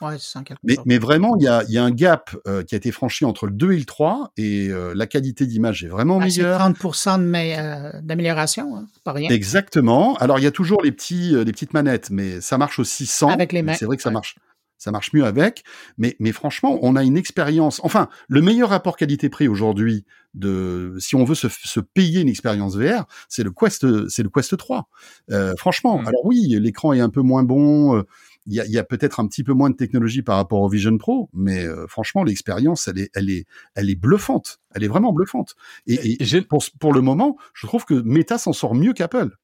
mais, 0.63 0.77
mais, 0.85 0.99
vraiment, 0.99 1.37
il 1.37 1.45
y 1.45 1.49
a, 1.49 1.65
y 1.69 1.79
a, 1.79 1.85
un 1.85 1.91
gap 1.91 2.37
euh, 2.47 2.63
qui 2.63 2.75
a 2.75 2.79
été 2.79 2.93
franchi 2.93 3.25
entre 3.25 3.47
le 3.47 3.53
2 3.53 3.73
et 3.73 3.79
le 3.79 3.85
3, 3.85 4.33
et 4.37 4.69
euh, 4.69 4.93
la 4.95 5.07
qualité 5.07 5.47
d'image 5.47 5.85
est 5.85 5.89
vraiment 5.89 6.19
ah, 6.21 6.25
meilleure. 6.25 6.61
30% 6.61 7.35
euh, 7.35 7.93
d'amélioration, 8.03 8.77
hein, 8.77 8.87
pas 9.05 9.13
rien. 9.13 9.31
Exactement. 9.31 10.17
Alors, 10.17 10.39
il 10.39 10.43
y 10.43 10.47
a 10.47 10.51
toujours 10.51 10.83
les, 10.83 10.93
petits, 10.93 11.33
les 11.33 11.53
petites 11.53 11.73
manettes, 11.73 12.11
mais 12.11 12.41
ça 12.41 12.59
marche 12.59 12.79
aussi 12.79 13.07
sans. 13.07 13.31
Avec 13.31 13.53
les 13.53 13.63
mains. 13.63 13.75
C'est 13.75 13.87
vrai 13.87 13.97
que 13.97 14.03
ça 14.03 14.11
marche 14.11 14.37
ça 14.79 14.91
marche 14.91 15.13
mieux 15.13 15.25
avec. 15.25 15.65
Mais, 15.99 16.17
mais 16.21 16.33
franchement, 16.33 16.79
on 16.83 16.97
a 16.97 17.05
une 17.05 17.17
expérience. 17.17 17.81
Enfin, 17.83 18.09
le 18.29 18.41
meilleur 18.41 18.71
rapport 18.71 18.97
qualité-prix 18.97 19.49
aujourd'hui, 19.49 20.05
de 20.35 20.95
si 20.99 21.17
on 21.17 21.25
veut 21.25 21.35
se, 21.35 21.49
se 21.49 21.81
payer 21.81 22.21
une 22.21 22.29
expérience 22.29 22.77
VR, 22.77 23.07
c'est 23.29 23.43
le 23.43 23.51
Quest, 23.51 24.09
c'est 24.09 24.23
le 24.23 24.31
Quest 24.31 24.57
3. 24.57 24.89
Euh, 25.31 25.55
franchement, 25.57 25.99
mmh. 25.99 26.07
alors 26.07 26.25
oui, 26.25 26.57
l'écran 26.61 26.93
est 26.93 27.01
un 27.01 27.11
peu 27.11 27.23
moins 27.23 27.43
bon. 27.43 27.97
Euh, 27.97 28.03
il 28.47 28.55
y 28.55 28.61
a, 28.61 28.67
y 28.67 28.79
a 28.79 28.85
peut-être 28.85 29.21
un 29.21 29.27
petit 29.27 29.45
peu 29.45 29.53
moins 29.53 29.69
de 29.69 29.77
technologie 29.77 30.23
par 30.23 30.37
rapport 30.37 30.63
au 30.63 30.69
Vision 30.69 30.97
Pro, 30.97 31.29
mais 31.35 31.67
euh, 31.67 31.87
franchement, 31.87 32.25
l'expérience, 32.25 32.89
elle 32.89 32.99
est, 32.99 33.11
elle 33.15 33.29
est, 33.29 33.45
elle 33.75 33.91
est 33.91 33.95
bluffante. 33.95 34.61
Elle 34.75 34.85
est 34.85 34.89
vraiment 34.89 35.13
bluffante. 35.13 35.55
Et, 35.87 36.17
et 36.23 36.43
pour, 36.43 36.65
pour 36.81 36.95
le 36.95 37.03
moment, 37.03 37.37
je 37.53 37.67
trouve 37.67 37.85
que 37.85 37.95
Meta 37.95 38.39
s'en 38.39 38.55
sort 38.55 38.75
mieux 38.75 38.95
qu'Apple. 38.95 39.37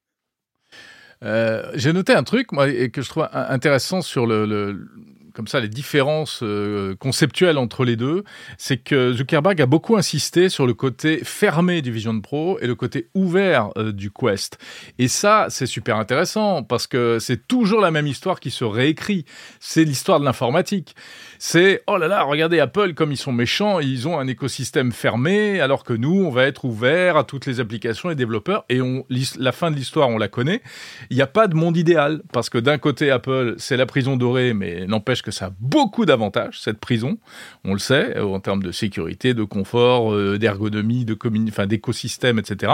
Euh, 1.23 1.71
J'ai 1.75 1.93
noté 1.93 2.13
un 2.13 2.23
truc, 2.23 2.51
moi, 2.51 2.67
et 2.67 2.89
que 2.89 3.01
je 3.01 3.09
trouve 3.09 3.27
intéressant 3.31 4.01
sur 4.01 4.25
le, 4.25 4.45
le 4.45 4.87
comme 5.35 5.47
ça 5.47 5.59
les 5.59 5.67
différences 5.67 6.39
euh, 6.41 6.95
conceptuelles 6.95 7.57
entre 7.57 7.83
les 7.83 7.95
deux, 7.95 8.23
c'est 8.57 8.77
que 8.77 9.13
Zuckerberg 9.13 9.61
a 9.61 9.65
beaucoup 9.65 9.97
insisté 9.97 10.49
sur 10.49 10.65
le 10.65 10.73
côté 10.73 11.19
fermé 11.23 11.81
du 11.81 11.91
Vision 11.91 12.19
Pro 12.21 12.57
et 12.61 12.67
le 12.67 12.75
côté 12.75 13.09
ouvert 13.13 13.69
euh, 13.77 13.91
du 13.91 14.11
Quest. 14.11 14.57
Et 14.97 15.07
ça, 15.07 15.47
c'est 15.49 15.65
super 15.65 15.97
intéressant 15.97 16.63
parce 16.63 16.87
que 16.87 17.19
c'est 17.19 17.47
toujours 17.47 17.81
la 17.81 17.91
même 17.91 18.07
histoire 18.07 18.39
qui 18.39 18.49
se 18.49 18.63
réécrit. 18.63 19.25
C'est 19.59 19.83
l'histoire 19.83 20.19
de 20.19 20.25
l'informatique. 20.25 20.95
C'est 21.37 21.83
oh 21.87 21.97
là 21.97 22.07
là, 22.07 22.23
regardez 22.23 22.59
Apple 22.59 22.93
comme 22.93 23.11
ils 23.11 23.17
sont 23.17 23.33
méchants, 23.33 23.81
ils 23.81 24.07
ont 24.07 24.17
un 24.17 24.27
écosystème 24.27 24.93
fermé 24.93 25.59
alors 25.59 25.83
que 25.83 25.93
nous, 25.93 26.23
on 26.25 26.29
va 26.29 26.45
être 26.45 26.63
ouvert 26.63 27.17
à 27.17 27.25
toutes 27.25 27.45
les 27.45 27.59
applications 27.59 28.09
et 28.09 28.15
développeurs 28.15 28.63
et 28.69 28.81
on 28.81 29.05
la 29.37 29.51
fin 29.51 29.69
de 29.69 29.75
l'histoire, 29.75 30.07
on 30.07 30.17
la 30.17 30.29
connaît. 30.29 30.61
Il 31.09 31.17
n'y 31.17 31.21
a 31.21 31.27
pas 31.27 31.47
de 31.47 31.55
monde 31.55 31.75
idéal 31.75 32.21
parce 32.31 32.49
que 32.49 32.57
d'un 32.57 32.77
côté 32.77 33.11
Apple, 33.11 33.55
c'est 33.57 33.75
la 33.75 33.85
prison 33.85 34.15
dorée 34.15 34.53
mais 34.53 34.85
n'empêche 34.87 35.21
que 35.25 35.31
ça 35.31 35.47
a 35.47 35.51
beaucoup 35.59 36.05
d'avantages 36.05 36.61
cette 36.61 36.79
prison, 36.79 37.17
on 37.65 37.73
le 37.73 37.79
sait 37.79 38.17
en 38.19 38.39
termes 38.39 38.61
de 38.61 38.71
sécurité, 38.71 39.33
de 39.33 39.43
confort, 39.43 40.13
euh, 40.13 40.37
d'ergonomie, 40.37 41.03
de 41.03 41.17
enfin 41.49 41.65
d'écosystème, 41.65 42.37
etc. 42.39 42.73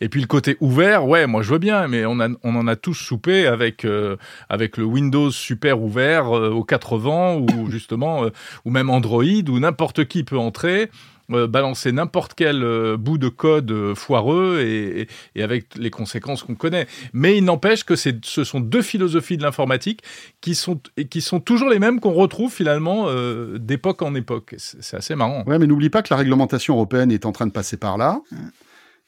Et 0.00 0.08
puis 0.08 0.20
le 0.20 0.28
côté 0.28 0.56
ouvert, 0.60 1.06
ouais, 1.06 1.26
moi 1.26 1.42
je 1.42 1.50
veux 1.50 1.58
bien, 1.58 1.88
mais 1.88 2.06
on, 2.06 2.18
on 2.42 2.54
en 2.54 2.66
a 2.68 2.76
tous 2.76 2.94
soupé 2.94 3.46
avec 3.46 3.84
euh, 3.84 4.16
avec 4.48 4.76
le 4.76 4.84
Windows 4.84 5.30
super 5.32 5.82
ouvert 5.82 6.34
euh, 6.34 6.50
aux 6.50 6.64
80 6.64 7.34
ou 7.34 7.70
justement 7.70 8.26
ou 8.64 8.70
même 8.70 8.90
Android 8.90 9.24
où 9.24 9.58
n'importe 9.58 10.06
qui 10.06 10.22
peut 10.22 10.38
entrer. 10.38 10.90
Balancer 11.28 11.92
n'importe 11.92 12.34
quel 12.34 12.96
bout 12.96 13.18
de 13.18 13.28
code 13.28 13.94
foireux 13.94 14.60
et, 14.60 15.08
avec 15.42 15.74
les 15.76 15.90
conséquences 15.90 16.42
qu'on 16.42 16.54
connaît. 16.54 16.86
Mais 17.12 17.36
il 17.36 17.44
n'empêche 17.44 17.84
que 17.84 17.96
ce 17.96 18.44
sont 18.44 18.60
deux 18.60 18.82
philosophies 18.82 19.36
de 19.36 19.42
l'informatique 19.42 20.02
qui 20.40 20.54
sont, 20.54 20.80
qui 21.10 21.20
sont 21.20 21.40
toujours 21.40 21.68
les 21.68 21.78
mêmes 21.78 22.00
qu'on 22.00 22.12
retrouve 22.12 22.52
finalement 22.52 23.08
d'époque 23.56 24.02
en 24.02 24.14
époque. 24.14 24.54
C'est 24.58 24.96
assez 24.96 25.14
marrant. 25.14 25.44
Ouais, 25.46 25.58
mais 25.58 25.66
n'oublie 25.66 25.90
pas 25.90 26.02
que 26.02 26.12
la 26.12 26.18
réglementation 26.18 26.74
européenne 26.74 27.12
est 27.12 27.26
en 27.26 27.32
train 27.32 27.46
de 27.46 27.52
passer 27.52 27.76
par 27.76 27.98
là. 27.98 28.20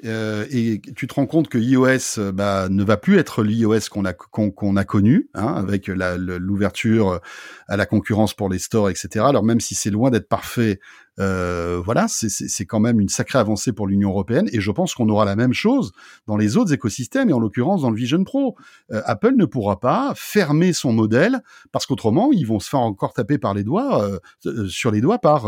Euh, 0.07 0.47
et 0.51 0.81
tu 0.97 1.07
te 1.07 1.15
rends 1.15 1.27
compte 1.27 1.49
que 1.49 1.59
iOS 1.59 2.19
euh, 2.19 2.33
bah, 2.33 2.69
ne 2.71 2.83
va 2.83 2.97
plus 2.97 3.19
être 3.19 3.43
l'iOS 3.43 3.89
qu'on 3.91 4.05
a 4.05 4.11
a 4.11 4.85
connu, 4.85 5.29
hein, 5.35 5.55
avec 5.55 5.89
l'ouverture 5.89 7.21
à 7.69 7.77
la 7.77 7.87
concurrence 7.87 8.33
pour 8.33 8.49
les 8.49 8.59
stores, 8.59 8.89
etc. 8.89 9.25
Alors 9.29 9.45
même 9.45 9.61
si 9.61 9.75
c'est 9.75 9.91
loin 9.91 10.11
d'être 10.11 10.29
parfait, 10.29 10.81
euh, 11.21 11.81
voilà, 11.85 12.07
c'est 12.09 12.65
quand 12.65 12.81
même 12.81 13.01
une 13.01 13.09
sacrée 13.09 13.39
avancée 13.39 13.73
pour 13.73 13.87
l'Union 13.87 14.11
européenne. 14.11 14.49
Et 14.53 14.61
je 14.61 14.71
pense 14.71 14.95
qu'on 14.95 15.09
aura 15.09 15.25
la 15.25 15.37
même 15.37 15.53
chose 15.53 15.93
dans 16.27 16.37
les 16.37 16.57
autres 16.57 16.73
écosystèmes, 16.73 17.29
et 17.29 17.33
en 17.33 17.39
l'occurrence 17.39 17.83
dans 17.83 17.91
le 17.91 17.97
Vision 17.97 18.25
Pro. 18.25 18.57
Euh, 18.91 19.03
Apple 19.05 19.35
ne 19.37 19.45
pourra 19.45 19.81
pas 19.81 20.13
fermer 20.17 20.73
son 20.73 20.93
modèle 20.93 21.41
parce 21.73 21.87
qu'autrement 21.87 22.31
ils 22.33 22.47
vont 22.47 22.59
se 22.59 22.69
faire 22.69 22.81
encore 22.81 23.13
taper 23.13 23.39
par 23.39 23.55
les 23.55 23.65
doigts, 23.65 24.03
euh, 24.45 24.69
sur 24.69 24.91
les 24.91 25.01
doigts 25.01 25.19
par 25.19 25.47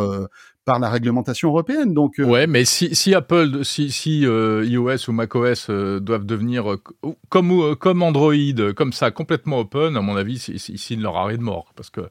par 0.65 0.79
la 0.79 0.89
réglementation 0.89 1.49
européenne. 1.49 1.93
Donc 1.93 2.19
euh, 2.19 2.25
ouais, 2.25 2.47
mais 2.47 2.65
si, 2.65 2.95
si 2.95 3.15
Apple, 3.15 3.65
si, 3.65 3.91
si 3.91 4.25
euh, 4.27 4.65
iOS 4.65 5.09
ou 5.09 5.13
macOS 5.13 5.67
euh, 5.69 5.99
doivent 5.99 6.25
devenir 6.25 6.77
comme 7.29 7.75
comme 7.77 8.03
Android, 8.03 8.73
comme 8.77 8.93
ça 8.93 9.11
complètement 9.11 9.61
open, 9.61 9.97
à 9.97 10.01
mon 10.01 10.17
avis, 10.17 10.35
ici 10.35 10.97
ne 10.97 11.03
leur 11.03 11.17
arrive 11.17 11.39
de 11.39 11.43
mort, 11.43 11.73
parce 11.75 11.91
que 11.91 12.03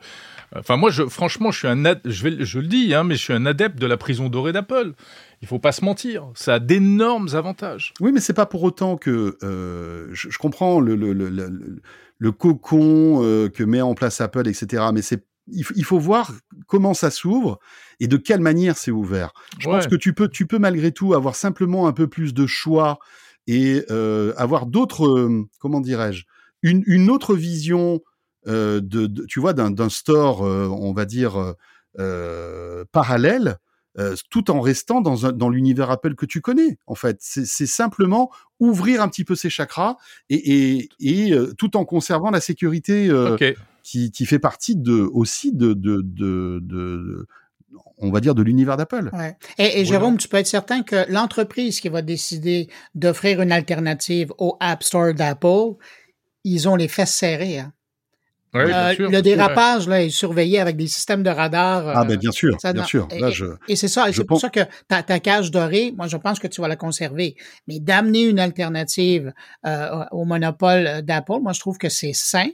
enfin 0.56 0.76
moi, 0.76 0.90
je, 0.92 1.04
franchement, 1.04 1.52
je 1.52 1.60
suis 1.60 1.68
un 1.68 1.82
je 2.06 2.24
vais 2.24 2.44
je 2.44 2.60
le 2.60 2.68
dis, 2.68 2.94
hein, 2.94 3.04
mais 3.04 3.16
je 3.16 3.22
suis 3.22 3.34
un 3.34 3.46
adepte 3.46 3.80
de 3.80 3.88
la 3.88 3.98
prison 3.98 4.30
dorée 4.30 4.52
d'Apple. 4.54 4.94
Il 5.42 5.48
faut 5.48 5.60
pas 5.60 5.72
se 5.72 5.84
mentir, 5.84 6.28
ça 6.36 6.56
a 6.56 6.60
d'énormes 6.60 7.30
avantages. 7.34 7.94
Oui, 8.00 8.12
mais 8.12 8.20
c'est 8.20 8.34
pas 8.34 8.46
pour 8.46 8.62
autant 8.64 8.96
que 8.96 9.38
je, 9.42 10.30
je, 10.30 10.38
comprends 10.38 10.80
le, 10.80 10.96
le, 10.96 11.14
le, 11.14 11.30
le, 11.30 11.82
le 12.20 12.32
cocon 12.32 13.50
que 13.52 13.64
met 13.64 13.82
en 13.82 13.96
place 13.96 14.22
Apple, 14.22 14.48
etc. 14.48 14.84
Mais 14.94 15.02
c'est 15.02 15.26
il, 15.48 15.84
faut 15.84 16.00
voir 16.00 16.32
comment 16.68 16.94
ça 16.94 17.12
s'ouvre 17.12 17.60
et 18.02 18.08
de 18.08 18.18
quelle 18.18 18.42
manière 18.42 18.78
c'est 18.78 18.92
ouvert? 18.92 19.32
Je 19.60 19.68
pense 19.68 19.88
que 19.88 19.96
tu 19.96 20.14
peux, 20.14 20.28
tu 20.28 20.48
peux 20.48 20.58
malgré 20.58 20.92
tout 20.92 21.14
avoir 21.14 21.36
simplement 21.36 21.88
un 21.88 21.94
peu 21.94 22.08
plus 22.08 22.34
de 22.34 22.48
choix 22.48 23.00
et 23.46 23.86
euh, 23.92 24.34
avoir 24.38 24.66
d'autres, 24.66 25.08
euh, 25.08 25.48
comment 25.60 25.80
dirais-je, 25.80 26.26
une, 26.64 26.84
une, 26.88 27.12
autre 27.12 27.36
vision 27.36 28.02
euh, 28.48 28.82
de, 28.82 29.08
tu 29.28 29.40
vois, 29.40 29.54
d'un 29.54 29.90
store, 29.90 30.42
on 30.42 30.94
va 30.94 31.06
dire 31.06 31.56
parallèle, 32.92 33.58
tout 34.32 34.50
en 34.50 34.62
restant 34.62 35.02
dans, 35.02 35.28
un, 35.28 35.32
dans 35.32 35.50
l'univers 35.50 35.92
Apple 35.92 36.16
que 36.16 36.26
tu 36.26 36.42
connais. 36.42 36.80
En 36.88 36.96
fait, 36.96 37.18
c'est 37.20 37.68
simplement 37.68 38.32
ouvrir 38.60 39.04
un 39.04 39.10
petit 39.10 39.26
peu 39.26 39.36
ses 39.36 39.52
chakras 39.52 39.98
et, 40.30 40.80
et, 40.80 40.90
et 41.00 41.36
tout 41.58 41.78
en 41.78 41.86
conservant 41.86 42.32
la 42.32 42.42
sécurité 42.42 43.12
qui, 43.84 44.12
qui 44.12 44.26
fait 44.26 44.40
partie 44.40 44.76
de 44.76 45.02
aussi 45.14 45.52
de, 45.52 45.74
de, 45.74 46.02
de, 46.04 46.60
de 46.62 47.28
on 47.98 48.12
va 48.12 48.20
dire 48.20 48.36
de 48.36 48.42
l'univers 48.42 48.78
d'Apple. 48.78 49.10
Ouais. 49.14 49.36
Et, 49.58 49.82
et 49.82 49.86
Jérôme, 49.86 50.18
tu 50.18 50.28
peux 50.28 50.38
être 50.38 50.48
certain 50.48 50.84
que 50.84 51.06
l'entreprise 51.10 51.80
qui 51.80 51.90
va 51.90 52.02
décider 52.02 52.68
d'offrir 52.96 53.42
une 53.42 53.52
alternative 53.52 54.34
au 54.38 54.58
App 54.60 54.84
Store 54.84 55.14
d'Apple, 55.14 55.76
ils 56.44 56.68
ont 56.68 56.76
les 56.76 56.88
fesses 56.88 57.14
serrées. 57.16 57.60
Hein. 57.60 57.74
Oui, 58.54 58.62
euh, 58.64 58.94
sûr, 58.94 59.10
le 59.10 59.22
dérapage 59.22 59.88
là, 59.88 60.04
est 60.04 60.10
surveillé 60.10 60.60
avec 60.60 60.76
des 60.76 60.88
systèmes 60.88 61.24
de 61.24 61.30
radar. 61.30 61.88
ah 61.88 62.04
ben 62.04 62.18
bien 62.18 62.32
sûr, 62.32 62.58
bien 62.74 62.84
sûr. 62.84 63.08
Là, 63.18 63.30
et, 63.30 63.32
je, 63.32 63.46
et 63.70 63.78
c'est 63.78 63.88
ça, 63.88 64.12
c'est 64.12 64.26
pour 64.26 64.42
ça 64.42 64.50
que 64.50 64.60
ta, 64.90 65.04
ta, 65.04 65.22
cage 65.22 65.52
dorée, 65.52 65.94
moi 65.96 66.08
je 66.08 66.18
pense 66.18 66.38
que 66.38 66.48
tu 66.48 66.60
vas 66.60 66.68
la 66.68 66.76
conserver. 66.76 67.36
Mais 67.68 67.80
d'amener 67.80 68.24
une 68.24 68.40
alternative 68.40 69.32
euh, 69.66 70.04
au 70.12 70.26
monopole 70.26 71.02
d'Apple, 71.02 71.40
moi 71.42 71.54
je 71.54 71.62
trouve 71.62 71.78
que 71.78 71.88
c'est 71.88 72.14
sain. 72.14 72.50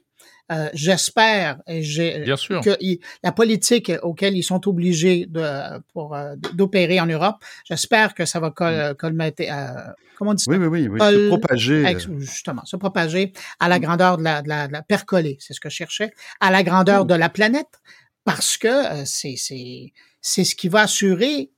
Euh, 0.49 0.69
j'espère 0.73 1.57
que 1.67 2.77
la 3.21 3.31
politique 3.33 3.91
auquel 4.01 4.37
ils 4.37 4.43
sont 4.43 4.65
obligés 4.67 5.25
de 5.25 5.43
pour 5.91 6.15
euh, 6.15 6.35
d'opérer 6.53 7.01
en 7.01 7.05
Europe, 7.05 7.35
j'espère 7.65 8.13
que 8.13 8.25
ça 8.25 8.39
va 8.39 8.51
col, 8.51 8.67
mm. 8.67 9.21
euh, 9.41 9.73
comment 10.17 10.31
on 10.31 10.33
dit 10.33 10.43
ça? 10.43 10.51
Oui, 10.51 10.57
oui, 10.57 10.87
oui, 10.87 10.99
se 10.99 11.27
propager. 11.27 11.97
Justement, 12.19 12.63
se 12.63 12.77
propager 12.77 13.33
à 13.59 13.67
la 13.67 13.79
grandeur 13.79 14.17
de 14.17 14.23
la, 14.23 14.41
de 14.41 14.47
la, 14.47 14.81
percoler, 14.83 15.37
c'est 15.41 15.53
ce 15.53 15.59
que 15.59 15.69
je 15.69 15.75
cherchais, 15.75 16.13
à 16.39 16.49
la 16.49 16.63
grandeur 16.63 17.03
mm. 17.03 17.07
de 17.07 17.15
la 17.15 17.27
planète, 17.27 17.81
parce 18.23 18.57
que 18.57 19.03
c'est 19.03 19.35
c'est 19.35 19.91
c'est 20.21 20.45
ce 20.45 20.55
qui 20.55 20.69
va 20.69 20.81
assurer 20.83 21.51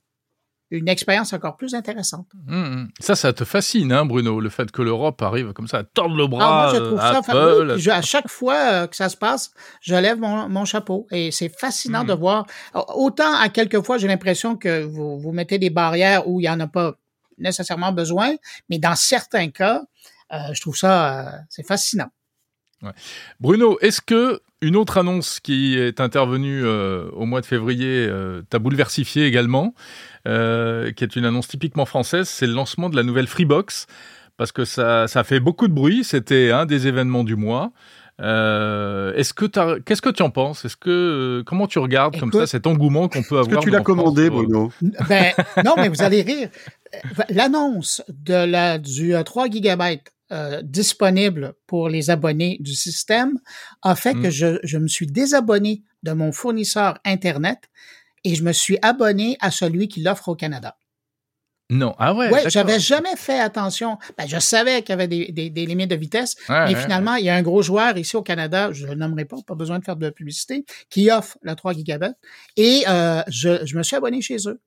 une 0.70 0.88
expérience 0.88 1.32
encore 1.32 1.56
plus 1.56 1.74
intéressante. 1.74 2.26
Hum, 2.48 2.54
hum. 2.54 2.88
Ça, 3.00 3.16
ça 3.16 3.32
te 3.32 3.44
fascine, 3.44 3.92
hein, 3.92 4.04
Bruno, 4.04 4.40
le 4.40 4.48
fait 4.48 4.70
que 4.70 4.82
l'Europe 4.82 5.20
arrive 5.22 5.52
comme 5.52 5.66
ça 5.66 5.78
à 5.78 5.84
tordre 5.84 6.16
le 6.16 6.26
bras 6.26 6.44
ah, 6.44 6.64
moi, 6.64 6.74
je 6.74 6.84
trouve 6.84 7.00
à 7.00 7.22
ça 7.22 7.96
à 7.96 8.02
chaque 8.02 8.28
fois 8.28 8.54
euh, 8.54 8.86
que 8.86 8.96
ça 8.96 9.08
se 9.08 9.16
passe, 9.16 9.50
je 9.80 9.94
lève 9.94 10.18
mon, 10.18 10.64
chapeau 10.64 11.06
et 11.10 11.30
c'est 11.32 11.48
fascinant 11.48 12.04
de 12.04 12.12
hum. 12.12 12.18
voir. 12.20 12.46
Autant 12.94 13.34
à 13.34 13.48
quelques 13.48 13.84
fois, 13.84 13.98
j'ai 13.98 14.08
l'impression 14.08 14.56
que 14.56 14.84
vous, 14.84 15.18
vous 15.18 15.32
mettez 15.32 15.58
des 15.58 15.70
barrières 15.70 16.28
où 16.28 16.40
il 16.40 16.44
n'y 16.44 16.50
en 16.50 16.60
a 16.60 16.66
pas 16.66 16.94
nécessairement 17.38 17.92
besoin, 17.92 18.34
mais 18.68 18.78
dans 18.78 18.94
certains 18.94 19.50
cas, 19.50 19.82
euh, 20.32 20.36
je 20.52 20.60
trouve 20.60 20.76
ça, 20.76 21.18
euh, 21.18 21.38
c'est 21.48 21.66
fascinant. 21.66 22.10
Ouais. 22.82 22.92
Bruno, 23.40 23.78
est-ce 23.80 24.00
que 24.00 24.40
une 24.62 24.76
autre 24.76 24.98
annonce 24.98 25.40
qui 25.40 25.76
est 25.78 26.00
intervenue 26.00 26.62
euh, 26.64 27.08
au 27.12 27.24
mois 27.24 27.40
de 27.40 27.46
février 27.46 28.06
euh, 28.08 28.42
t'a 28.48 28.58
bouleversifié 28.58 29.26
également, 29.26 29.74
euh, 30.28 30.92
qui 30.92 31.04
est 31.04 31.16
une 31.16 31.24
annonce 31.24 31.48
typiquement 31.48 31.86
française, 31.86 32.28
c'est 32.28 32.46
le 32.46 32.52
lancement 32.52 32.90
de 32.90 32.96
la 32.96 33.02
nouvelle 33.02 33.26
Freebox, 33.26 33.86
parce 34.36 34.52
que 34.52 34.64
ça, 34.64 35.08
ça 35.08 35.24
fait 35.24 35.40
beaucoup 35.40 35.68
de 35.68 35.72
bruit, 35.72 36.04
c'était 36.04 36.50
un 36.50 36.66
des 36.66 36.86
événements 36.86 37.24
du 37.24 37.36
mois. 37.36 37.72
Euh, 38.20 39.14
est-ce 39.14 39.32
que 39.32 39.46
qu'est-ce 39.78 40.02
que 40.02 40.10
tu 40.10 40.22
en 40.22 40.28
penses? 40.28 40.66
Est-ce 40.66 40.76
que 40.76 41.42
comment 41.46 41.66
tu 41.66 41.78
regardes 41.78 42.18
comme 42.20 42.32
ça 42.32 42.46
cet 42.46 42.66
engouement 42.66 43.08
qu'on 43.08 43.22
peut 43.22 43.38
avoir 43.38 43.48
Est-ce 43.48 43.56
que 43.60 43.64
tu 43.64 43.70
l'as 43.70 43.80
commandé, 43.80 44.28
Bruno? 44.28 44.70
Ben, 45.08 45.32
Non, 45.64 45.74
mais 45.76 45.88
vous 45.88 46.02
allez 46.02 46.20
rire. 46.20 46.50
L'annonce 47.30 48.02
de 48.08 48.44
la 48.44 48.76
du 48.78 49.14
3 49.24 49.48
gigabytes 49.48 50.12
euh, 50.32 50.62
disponible 50.62 51.54
pour 51.66 51.88
les 51.88 52.10
abonnés 52.10 52.56
du 52.60 52.74
système 52.74 53.38
a 53.82 53.94
fait 53.96 54.14
que 54.14 54.28
mm. 54.28 54.30
je, 54.30 54.58
je, 54.62 54.78
me 54.78 54.88
suis 54.88 55.06
désabonné 55.06 55.82
de 56.02 56.12
mon 56.12 56.32
fournisseur 56.32 56.98
Internet 57.04 57.68
et 58.24 58.34
je 58.34 58.42
me 58.42 58.52
suis 58.52 58.78
abonné 58.82 59.36
à 59.40 59.50
celui 59.50 59.88
qui 59.88 60.02
l'offre 60.02 60.28
au 60.28 60.34
Canada. 60.34 60.76
Non, 61.70 61.94
ah 61.98 62.12
ouais. 62.12 62.28
Ouais, 62.30 62.50
j'avais 62.50 62.80
jamais 62.80 63.14
fait 63.16 63.38
attention. 63.38 63.96
Ben, 64.18 64.26
je 64.26 64.38
savais 64.40 64.82
qu'il 64.82 64.90
y 64.90 64.92
avait 64.92 65.06
des, 65.06 65.30
des, 65.30 65.50
des, 65.50 65.66
limites 65.66 65.90
de 65.90 65.94
vitesse, 65.94 66.34
mais 66.48 66.74
finalement, 66.74 67.14
il 67.14 67.24
y 67.24 67.30
a 67.30 67.36
un 67.36 67.42
gros 67.42 67.62
joueur 67.62 67.96
ici 67.96 68.16
au 68.16 68.22
Canada, 68.22 68.72
je 68.72 68.86
le 68.86 68.96
nommerai 68.96 69.24
pas, 69.24 69.36
pas 69.46 69.54
besoin 69.54 69.78
de 69.78 69.84
faire 69.84 69.94
de 69.94 70.10
publicité, 70.10 70.64
qui 70.90 71.10
offre 71.12 71.38
la 71.42 71.54
3 71.54 71.74
gigabits 71.74 72.14
et 72.56 72.82
euh, 72.88 73.22
je, 73.28 73.64
je 73.64 73.78
me 73.78 73.84
suis 73.84 73.94
abonné 73.94 74.20
chez 74.20 74.36
eux. 74.48 74.60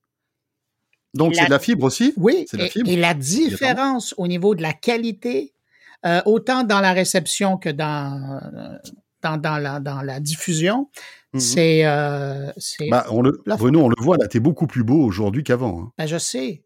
Donc, 1.13 1.35
c'est 1.35 1.45
de 1.45 1.51
la 1.51 1.59
fibre 1.59 1.83
aussi? 1.83 2.13
Oui. 2.17 2.45
la 2.53 2.67
fibre. 2.69 2.89
Et, 2.89 2.95
la 2.95 3.13
différence 3.13 4.15
au 4.17 4.27
niveau 4.27 4.55
de 4.55 4.61
la 4.61 4.73
qualité, 4.73 5.52
euh, 6.05 6.21
autant 6.25 6.63
dans 6.63 6.79
la 6.79 6.93
réception 6.93 7.57
que 7.57 7.69
dans, 7.69 8.39
dans, 9.21 9.37
dans, 9.37 9.57
la, 9.57 9.79
dans 9.79 10.01
la 10.01 10.19
diffusion, 10.19 10.89
mhm. 11.33 11.39
c'est. 11.39 11.85
Euh, 11.85 12.51
bah, 12.89 13.05
on 13.09 13.21
le, 13.21 13.41
Bruno, 13.45 13.85
on 13.85 13.89
le 13.89 13.95
voit, 13.99 14.17
là, 14.17 14.27
t'es 14.27 14.39
beaucoup 14.39 14.67
plus 14.67 14.83
beau 14.83 15.03
aujourd'hui 15.03 15.43
qu'avant. 15.43 15.79
Hein. 15.81 15.91
Ben, 15.97 16.05
je 16.07 16.17
sais. 16.17 16.63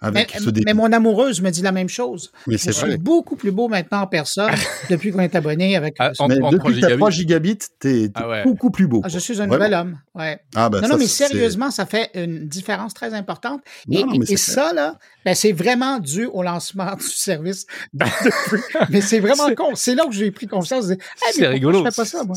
Avec 0.00 0.32
mais, 0.34 0.40
ce 0.40 0.50
mais 0.64 0.74
mon 0.74 0.92
amoureuse 0.92 1.40
me 1.40 1.50
dit 1.50 1.62
la 1.62 1.72
même 1.72 1.88
chose. 1.88 2.30
Mais 2.46 2.56
Je 2.56 2.62
c'est 2.62 2.72
suis 2.72 2.86
vrai. 2.86 2.96
beaucoup 2.98 3.36
plus 3.36 3.50
beau 3.50 3.68
maintenant 3.68 4.02
en 4.02 4.06
personne 4.06 4.50
depuis 4.90 5.10
qu'on 5.12 5.20
est 5.20 5.34
abonné 5.34 5.76
avec. 5.76 5.96
Ah, 5.98 6.12
en- 6.18 6.28
Mais 6.28 6.40
en 6.40 6.50
depuis 6.50 6.74
que 6.74 6.78
3 6.80 6.88
t'as 6.90 6.96
3 6.96 7.10
gigabits. 7.10 7.58
t'es 7.78 8.08
t'es 8.08 8.10
Ah 8.14 8.28
ouais. 8.28 8.42
beaucoup 8.44 8.70
plus 8.70 8.86
beau. 8.86 9.00
Ah, 9.04 9.08
je 9.08 9.18
suis 9.18 9.40
un 9.40 9.46
nouvel 9.46 9.74
homme. 9.74 9.98
Ouais. 10.14 10.38
Ah 10.54 10.68
bah 10.68 10.80
non, 10.80 10.86
ça, 10.86 10.92
non, 10.92 10.98
mais 10.98 11.06
c'est- 11.06 11.26
sérieusement, 11.28 11.70
ça 11.70 11.86
fait 11.86 12.10
une 12.14 12.46
différence 12.48 12.94
très 12.94 13.14
importante. 13.14 13.60
Non, 13.86 14.00
et 14.14 14.18
non, 14.18 14.24
ça, 14.36 14.72
là, 14.72 14.96
ben, 15.24 15.34
c'est 15.34 15.52
vraiment 15.52 15.98
dû 15.98 16.26
au 16.26 16.42
lancement 16.42 16.94
du 16.96 17.04
service. 17.06 17.66
de- 17.92 18.04
mais 18.90 19.00
c'est 19.00 19.20
vraiment 19.20 19.52
con. 19.56 19.74
C'est 19.74 19.94
là 19.94 20.04
que 20.06 20.12
j'ai 20.12 20.30
pris. 20.30 20.48
Je 20.50 20.56
Hey, 20.84 20.90
mais 20.90 20.96
C'est 21.32 21.46
rigolo. 21.46 21.84
Je 21.84 21.90
fais 21.90 21.96
pas 21.96 22.04
ça, 22.04 22.24
moi. 22.24 22.36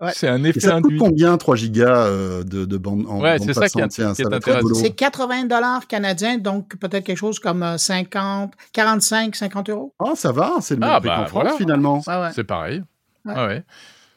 C'est 0.00 0.04
Ouais. 0.06 0.12
c'est 0.14 0.28
un 0.28 0.44
Et 0.44 0.48
effet 0.48 0.60
ça 0.60 0.72
coûte 0.76 0.86
induit. 0.86 0.98
combien 0.98 1.36
3 1.38 1.56
gigas 1.56 2.06
euh, 2.06 2.42
de, 2.42 2.64
de 2.64 2.76
bande 2.76 3.06
en 3.08 3.20
Ouais, 3.20 3.38
bande 3.38 3.46
c'est 3.46 3.54
ça 3.54 3.68
qui 3.68 3.78
est- 3.78 3.82
passante? 3.82 3.90
Tiens, 3.92 4.12
qui 4.14 4.22
est 4.22 4.24
ça 4.24 4.30
va 4.30 4.36
être 4.36 4.42
intéressant. 4.48 4.66
rigolo. 4.68 4.74
C'est 4.74 4.90
80 4.90 5.44
dollars 5.44 5.86
canadiens, 5.86 6.38
donc 6.38 6.76
peut-être 6.76 7.04
quelque 7.04 7.16
chose 7.18 7.38
comme 7.38 7.62
euh, 7.62 7.78
50, 7.78 8.52
45, 8.72 9.36
50 9.36 9.70
euros. 9.70 9.94
Ah, 10.00 10.12
ça 10.16 10.32
va, 10.32 10.54
c'est 10.60 10.74
le 10.74 10.80
même 10.80 10.90
Ah, 10.92 10.98
prix 11.00 11.08
bah, 11.08 11.16
qu'en 11.18 11.26
France 11.26 11.42
voilà. 11.44 11.56
finalement. 11.56 12.02
Ouais, 12.06 12.16
ouais. 12.20 12.30
C'est 12.34 12.44
pareil. 12.44 12.82
Ouais. 13.24 13.34
Ah 13.36 13.46
ouais. 13.46 13.64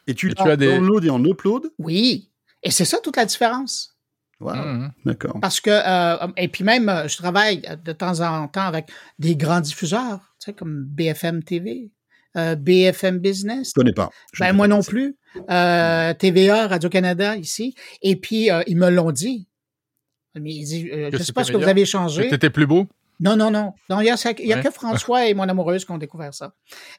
Et 0.08 0.14
tu 0.14 0.30
Et 0.30 0.34
tu 0.34 0.42
as 0.42 0.52
en 0.52 0.56
des- 0.56 0.66
download 0.66 1.04
et 1.04 1.10
en 1.10 1.24
upload? 1.24 1.68
Oui. 1.78 2.30
Et 2.62 2.70
c'est 2.70 2.84
ça 2.84 2.98
toute 3.02 3.16
la 3.16 3.24
différence. 3.24 3.94
Wow, 4.40 4.54
Mhm. 4.54 4.90
D'accord. 5.04 5.38
Parce 5.40 5.60
que, 5.60 5.70
euh, 5.70 6.26
et 6.36 6.48
puis 6.48 6.64
même, 6.64 6.88
euh, 6.88 7.08
je 7.08 7.16
travaille 7.16 7.62
de 7.84 7.92
temps 7.92 8.20
en 8.20 8.46
temps 8.48 8.62
avec 8.66 8.88
des 9.18 9.34
grands 9.36 9.60
diffuseurs, 9.60 10.18
tu 10.40 10.46
sais, 10.46 10.52
comme 10.52 10.84
BFM 10.84 11.42
TV, 11.42 11.90
euh, 12.36 12.54
BFM 12.54 13.18
Business. 13.18 13.70
Je 13.70 13.74
connais 13.74 13.92
pas. 13.92 14.10
Je 14.32 14.40
Ben, 14.40 14.46
connais 14.48 14.56
moi 14.56 14.68
pas 14.68 14.74
non 14.76 14.82
plus. 14.82 15.16
Euh, 15.50 16.14
TVA, 16.14 16.66
Radio-Canada 16.68 17.36
ici. 17.36 17.74
Et 18.02 18.16
puis, 18.16 18.50
euh, 18.50 18.62
ils 18.66 18.76
me 18.76 18.90
l'ont 18.90 19.10
dit. 19.12 19.46
Mais 20.34 20.50
ils 20.52 20.64
disent, 20.64 20.86
euh, 20.92 21.10
je 21.12 21.18
sais 21.22 21.32
pas 21.32 21.42
c'était 21.42 21.52
ce 21.54 21.58
que 21.58 21.62
vous 21.64 21.68
avez 21.68 21.84
changé. 21.84 22.28
T'étais 22.28 22.50
plus 22.50 22.66
beau? 22.66 22.86
Non, 23.20 23.34
non, 23.34 23.50
non. 23.50 23.72
Non, 23.90 24.00
il 24.00 24.06
y 24.06 24.10
a, 24.10 24.14
y 24.38 24.52
a 24.52 24.56
Ouais. 24.58 24.62
que 24.62 24.70
François 24.70 25.26
et 25.26 25.34
mon 25.34 25.42
amoureuse 25.48 25.84
qui 25.84 25.90
ont 25.90 25.98
découvert 25.98 26.32
ça. 26.32 26.52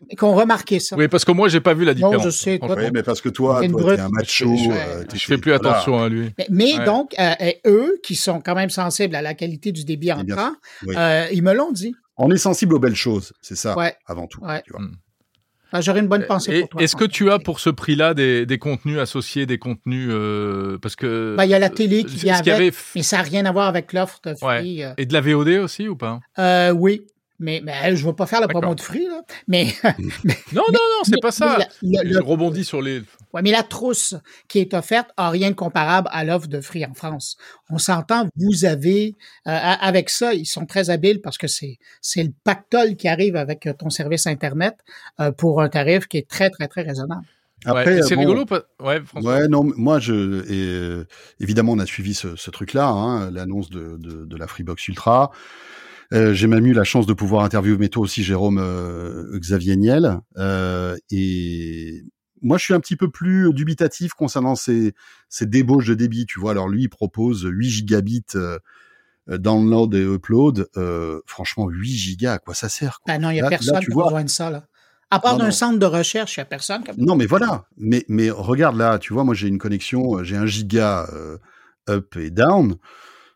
Et 0.09 0.17
qui 0.17 0.23
ont 0.25 0.35
remarqué 0.35 0.79
ça. 0.81 0.97
Oui, 0.97 1.07
parce 1.07 1.23
que 1.23 1.31
moi, 1.31 1.47
j'ai 1.47 1.61
pas 1.61 1.73
vu 1.73 1.85
la 1.85 1.93
non, 1.93 2.09
différence. 2.09 2.25
je 2.25 2.29
sais. 2.31 2.59
Toi. 2.59 2.75
Oui, 2.77 2.89
mais 2.93 3.03
parce 3.03 3.21
que 3.21 3.29
toi, 3.29 3.61
brute. 3.69 3.95
t'es 3.95 4.01
un 4.01 4.09
macho. 4.09 4.53
Je- 4.57 4.63
je- 4.65 4.69
euh, 4.71 5.03
Je 5.13 5.25
fais 5.25 5.37
plus 5.37 5.53
voilà. 5.53 5.69
attention 5.75 5.97
à 6.03 6.09
lui. 6.09 6.33
Mais, 6.37 6.47
mais 6.49 6.77
Ouais. 6.79 6.83
donc, 6.85 7.15
euh, 7.17 7.31
eux, 7.65 7.99
qui 8.03 8.15
sont 8.15 8.41
quand 8.41 8.55
même 8.55 8.69
sensibles 8.69 9.15
à 9.15 9.21
la 9.21 9.33
qualité 9.33 9.71
du 9.71 9.85
débit 9.85 10.11
entrant, 10.11 10.51
oui. 10.85 10.95
euh, 10.97 11.27
ils 11.31 11.41
me 11.41 11.53
l'ont 11.53 11.71
dit. 11.71 11.95
On 12.17 12.29
est 12.31 12.37
sensible 12.37 12.73
aux 12.73 12.79
belles 12.79 12.95
choses, 12.95 13.31
c'est 13.41 13.55
ça, 13.55 13.77
Ouais. 13.77 13.95
avant 14.05 14.27
tout. 14.27 14.41
Ouais. 14.43 14.61
tu 14.65 14.71
vois. 14.73 14.81
J'aurais 15.81 15.99
une 15.99 16.07
bonne 16.07 16.25
pensée 16.25 16.51
Et 16.51 16.59
pour 16.61 16.69
toi. 16.69 16.81
Est-ce 16.81 16.95
que 16.95 17.05
tu 17.05 17.29
as 17.31 17.39
pour 17.39 17.59
ce 17.59 17.69
prix-là 17.69 18.13
des, 18.13 18.45
des 18.45 18.57
contenus 18.57 18.97
associés, 18.99 19.45
des 19.45 19.57
contenus 19.59 20.09
euh, 20.11 20.77
parce 20.81 20.95
que 20.95 21.35
Ben, 21.37 21.45
il 21.45 21.51
y 21.51 21.53
a 21.53 21.59
la 21.59 21.69
télé 21.69 22.03
qui 22.03 22.17
ce 22.17 22.23
vient 22.23 22.35
avec, 22.35 22.47
avait 22.53 22.69
f- 22.69 22.91
mais 22.95 23.03
ça 23.03 23.17
n'a 23.17 23.23
rien 23.23 23.45
à 23.45 23.51
voir 23.51 23.67
avec 23.67 23.93
l'offre 23.93 24.19
de 24.25 24.31
Ouais. 24.43 24.59
Free. 24.59 24.83
euh. 24.83 24.93
et 24.97 25.05
de 25.05 25.13
la 25.13 25.21
VOD 25.21 25.49
aussi 25.63 25.87
ou 25.87 25.95
pas? 25.95 26.19
Euh, 26.39 26.71
oui, 26.71 27.01
mais, 27.39 27.61
mais 27.63 27.95
je 27.95 28.03
ne 28.03 28.09
vais 28.09 28.15
pas 28.15 28.25
faire 28.27 28.41
la 28.41 28.47
promo 28.47 28.75
de 28.75 28.81
Free, 28.81 29.07
là. 29.07 29.21
Mais, 29.47 29.67
Non, 29.83 29.93
non, 30.53 30.63
non, 30.67 31.03
c'est 31.03 31.21
pas 31.21 31.31
ça. 31.31 31.57
mais 31.57 31.65
la- 31.91 32.03
le- 32.03 32.09
Je 32.09 32.13
le- 32.19 32.23
rebondis 32.23 32.63
sur 32.65 32.81
les. 32.81 33.01
ouais, 33.33 33.41
mais 33.41 33.51
la 33.51 33.63
trousse 33.63 34.15
qui 34.47 34.59
est 34.59 34.73
offerte 34.73 35.09
a 35.17 35.29
rien 35.29 35.49
de 35.51 35.55
comparable 35.55 36.09
à 36.11 36.23
l'offre 36.23 36.47
de 36.47 36.59
Free 36.61 36.85
en 36.85 36.93
France. 36.93 37.37
On 37.69 37.77
s'entend, 37.77 38.27
vous 38.35 38.65
avez, 38.65 39.15
euh, 39.47 39.51
avec 39.51 40.09
ça, 40.09 40.33
ils 40.33 40.45
sont 40.45 40.65
très 40.65 40.89
habiles 40.89 41.21
parce 41.21 41.37
que 41.37 41.47
c'est, 41.47 41.77
c'est 42.01 42.23
le 42.23 42.31
pactole 42.43 42.95
qui 42.95 43.07
arrive 43.07 43.35
avec 43.35 43.65
euh, 43.67 43.73
ton 43.73 43.89
service 43.89 44.27
Internet 44.27 44.75
euh, 45.19 45.31
pour 45.31 45.61
un 45.61 45.69
tarif 45.69 46.07
qui 46.07 46.17
est 46.17 46.27
très, 46.29 46.49
très, 46.49 46.67
très 46.67 46.81
raisonnable. 46.81 47.25
Après, 47.65 47.97
et 47.97 48.01
c'est 48.03 48.15
bon, 48.15 48.21
rigolo. 48.21 48.45
pas- 48.45 48.63
Ouais, 48.79 49.01
François. 49.03 49.33
Ouais, 49.39 49.47
non, 49.49 49.63
moi, 49.75 49.99
je, 49.99 50.43
et, 50.49 50.65
euh, 50.67 51.05
évidemment, 51.41 51.73
on 51.73 51.79
a 51.79 51.85
suivi 51.85 52.13
ce, 52.13 52.37
ce 52.37 52.51
truc-là, 52.51 52.87
hein, 52.87 53.31
l'annonce 53.31 53.69
de, 53.69 53.97
de, 53.97 54.23
de 54.25 54.37
la 54.37 54.47
Freebox 54.47 54.87
Ultra. 54.87 55.31
Euh, 56.13 56.33
J'ai 56.33 56.47
même 56.47 56.65
eu 56.65 56.73
la 56.73 56.83
chance 56.83 57.05
de 57.05 57.13
pouvoir 57.13 57.43
interviewer 57.43 57.89
toi 57.89 58.03
aussi 58.03 58.23
Jérôme 58.23 58.57
euh, 58.59 59.37
Xavier 59.39 59.75
Niel. 59.75 60.19
Euh, 60.37 60.97
et 61.11 62.03
moi, 62.41 62.57
je 62.57 62.63
suis 62.63 62.73
un 62.73 62.79
petit 62.79 62.95
peu 62.95 63.09
plus 63.11 63.53
dubitatif 63.53 64.13
concernant 64.13 64.55
ces, 64.55 64.93
ces 65.29 65.45
débauches 65.45 65.87
de 65.87 65.93
débit. 65.93 66.25
Tu 66.25 66.39
vois, 66.39 66.51
alors 66.51 66.67
lui, 66.69 66.83
il 66.83 66.89
propose 66.89 67.43
8 67.47 67.69
gigabits 67.69 68.23
euh, 68.35 68.57
download 69.29 69.93
et 69.93 70.01
upload. 70.03 70.67
Euh, 70.77 71.19
franchement, 71.27 71.67
8 71.69 71.89
gigas, 71.91 72.33
à 72.33 72.39
quoi 72.39 72.53
ça 72.55 72.69
sert 72.69 72.99
quoi? 73.01 73.13
Ben 73.13 73.21
non, 73.21 73.29
il 73.29 73.33
n'y 73.35 73.39
a 73.41 73.43
Là- 73.43 73.49
personne 73.49 73.79
qui 73.79 73.91
a 73.91 73.93
vois- 73.93 74.27
ça, 74.27 74.49
là. 74.49 74.65
À 75.11 75.19
part 75.19 75.37
d'un 75.37 75.49
centre 75.49 75.79
de 75.79 75.85
recherche, 75.87 76.37
il 76.37 76.39
n'y 76.39 76.43
a 76.43 76.45
personne 76.45 76.83
Non, 76.97 77.15
mais 77.15 77.25
voilà. 77.25 77.65
Mais, 77.77 78.05
mais 78.07 78.29
regarde 78.29 78.77
là, 78.77 78.99
tu 78.99 79.11
vois, 79.11 79.23
moi 79.23 79.33
j'ai 79.33 79.47
une 79.47 79.57
connexion, 79.57 80.23
j'ai 80.23 80.37
un 80.37 80.45
giga 80.45 81.07
euh, 81.13 81.37
up 81.89 82.15
et 82.15 82.29
down. 82.29 82.75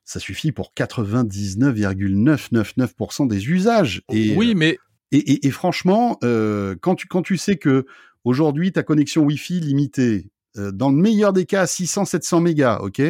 Ça 0.05 0.19
suffit 0.19 0.51
pour 0.51 0.73
99,999% 0.75 3.27
des 3.27 3.47
usages. 3.47 4.01
Et, 4.11 4.35
oui, 4.35 4.53
mais 4.55 4.77
et, 5.11 5.17
et, 5.17 5.47
et 5.47 5.51
franchement, 5.51 6.17
euh, 6.23 6.75
quand, 6.81 6.95
tu, 6.95 7.07
quand 7.07 7.21
tu 7.21 7.37
sais 7.37 7.57
que 7.57 7.85
aujourd'hui 8.23 8.71
ta 8.71 8.83
connexion 8.83 9.23
Wi-Fi 9.23 9.59
limitée, 9.59 10.31
euh, 10.57 10.71
dans 10.71 10.89
le 10.89 10.97
meilleur 10.97 11.33
des 11.33 11.45
cas 11.45 11.61
à 11.61 11.65
600-700 11.65 12.41
mégas, 12.41 12.79
ok, 12.79 13.01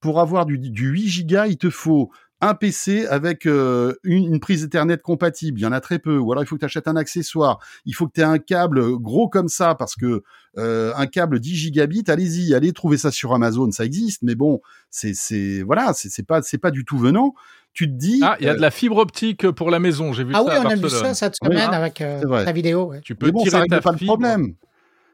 pour 0.00 0.20
avoir 0.20 0.46
du, 0.46 0.58
du 0.58 0.88
8 0.88 1.08
gigas, 1.08 1.46
il 1.46 1.58
te 1.58 1.70
faut 1.70 2.10
un 2.40 2.54
PC 2.54 3.06
avec 3.06 3.46
euh, 3.46 3.94
une, 4.02 4.24
une 4.34 4.40
prise 4.40 4.64
Ethernet 4.64 4.98
compatible. 4.98 5.58
Il 5.58 5.62
y 5.62 5.66
en 5.66 5.72
a 5.72 5.80
très 5.80 5.98
peu. 5.98 6.16
Ou 6.18 6.32
alors 6.32 6.42
il 6.42 6.46
faut 6.46 6.56
que 6.56 6.60
tu 6.60 6.64
achètes 6.66 6.88
un 6.88 6.96
accessoire. 6.96 7.58
Il 7.84 7.94
faut 7.94 8.06
que 8.06 8.12
tu 8.14 8.20
aies 8.20 8.24
un 8.24 8.38
câble 8.38 8.96
gros 8.98 9.28
comme 9.28 9.48
ça 9.48 9.74
parce 9.74 9.94
que 9.94 10.22
euh, 10.58 10.92
un 10.96 11.06
câble 11.06 11.38
10 11.40 11.54
gigabits, 11.54 12.04
allez-y, 12.08 12.54
allez 12.54 12.72
trouver 12.72 12.96
ça 12.96 13.10
sur 13.10 13.32
Amazon, 13.34 13.70
ça 13.70 13.84
existe. 13.84 14.22
Mais 14.22 14.34
bon, 14.34 14.60
c'est 14.90 15.14
c'est 15.14 15.62
voilà, 15.62 15.92
c'est 15.94 16.26
pas 16.26 16.42
c'est 16.42 16.58
pas 16.58 16.70
du 16.70 16.84
tout 16.84 16.98
venant. 16.98 17.34
Tu 17.72 17.86
te 17.86 17.92
dis 17.96 18.20
ah, 18.22 18.36
il 18.40 18.46
y 18.46 18.48
a 18.48 18.52
euh, 18.52 18.56
de 18.56 18.60
la 18.60 18.70
fibre 18.72 18.96
optique 18.96 19.48
pour 19.52 19.70
la 19.70 19.78
maison. 19.78 20.12
J'ai 20.12 20.24
vu 20.24 20.32
Ah 20.34 20.38
ça 20.38 20.44
oui, 20.44 20.50
à 20.56 20.60
on 20.62 20.70
a 20.70 20.74
vu 20.74 20.88
ça 20.90 21.14
cette 21.14 21.36
Oui, 21.42 21.48
semaine 21.50 21.68
ah, 21.70 21.76
avec 21.76 22.00
euh, 22.00 22.44
ta 22.44 22.50
vidéo. 22.52 22.86
ouais. 22.86 23.00
Tu 23.02 23.14
peux 23.14 23.26
mais 23.26 23.32
bon, 23.32 23.40
tirer 23.42 23.50
ça 23.50 23.58
règle 23.60 23.76
ta 23.76 23.80
pas 23.80 23.92
le 23.92 23.98
fibre. 23.98 24.12
problème. 24.14 24.54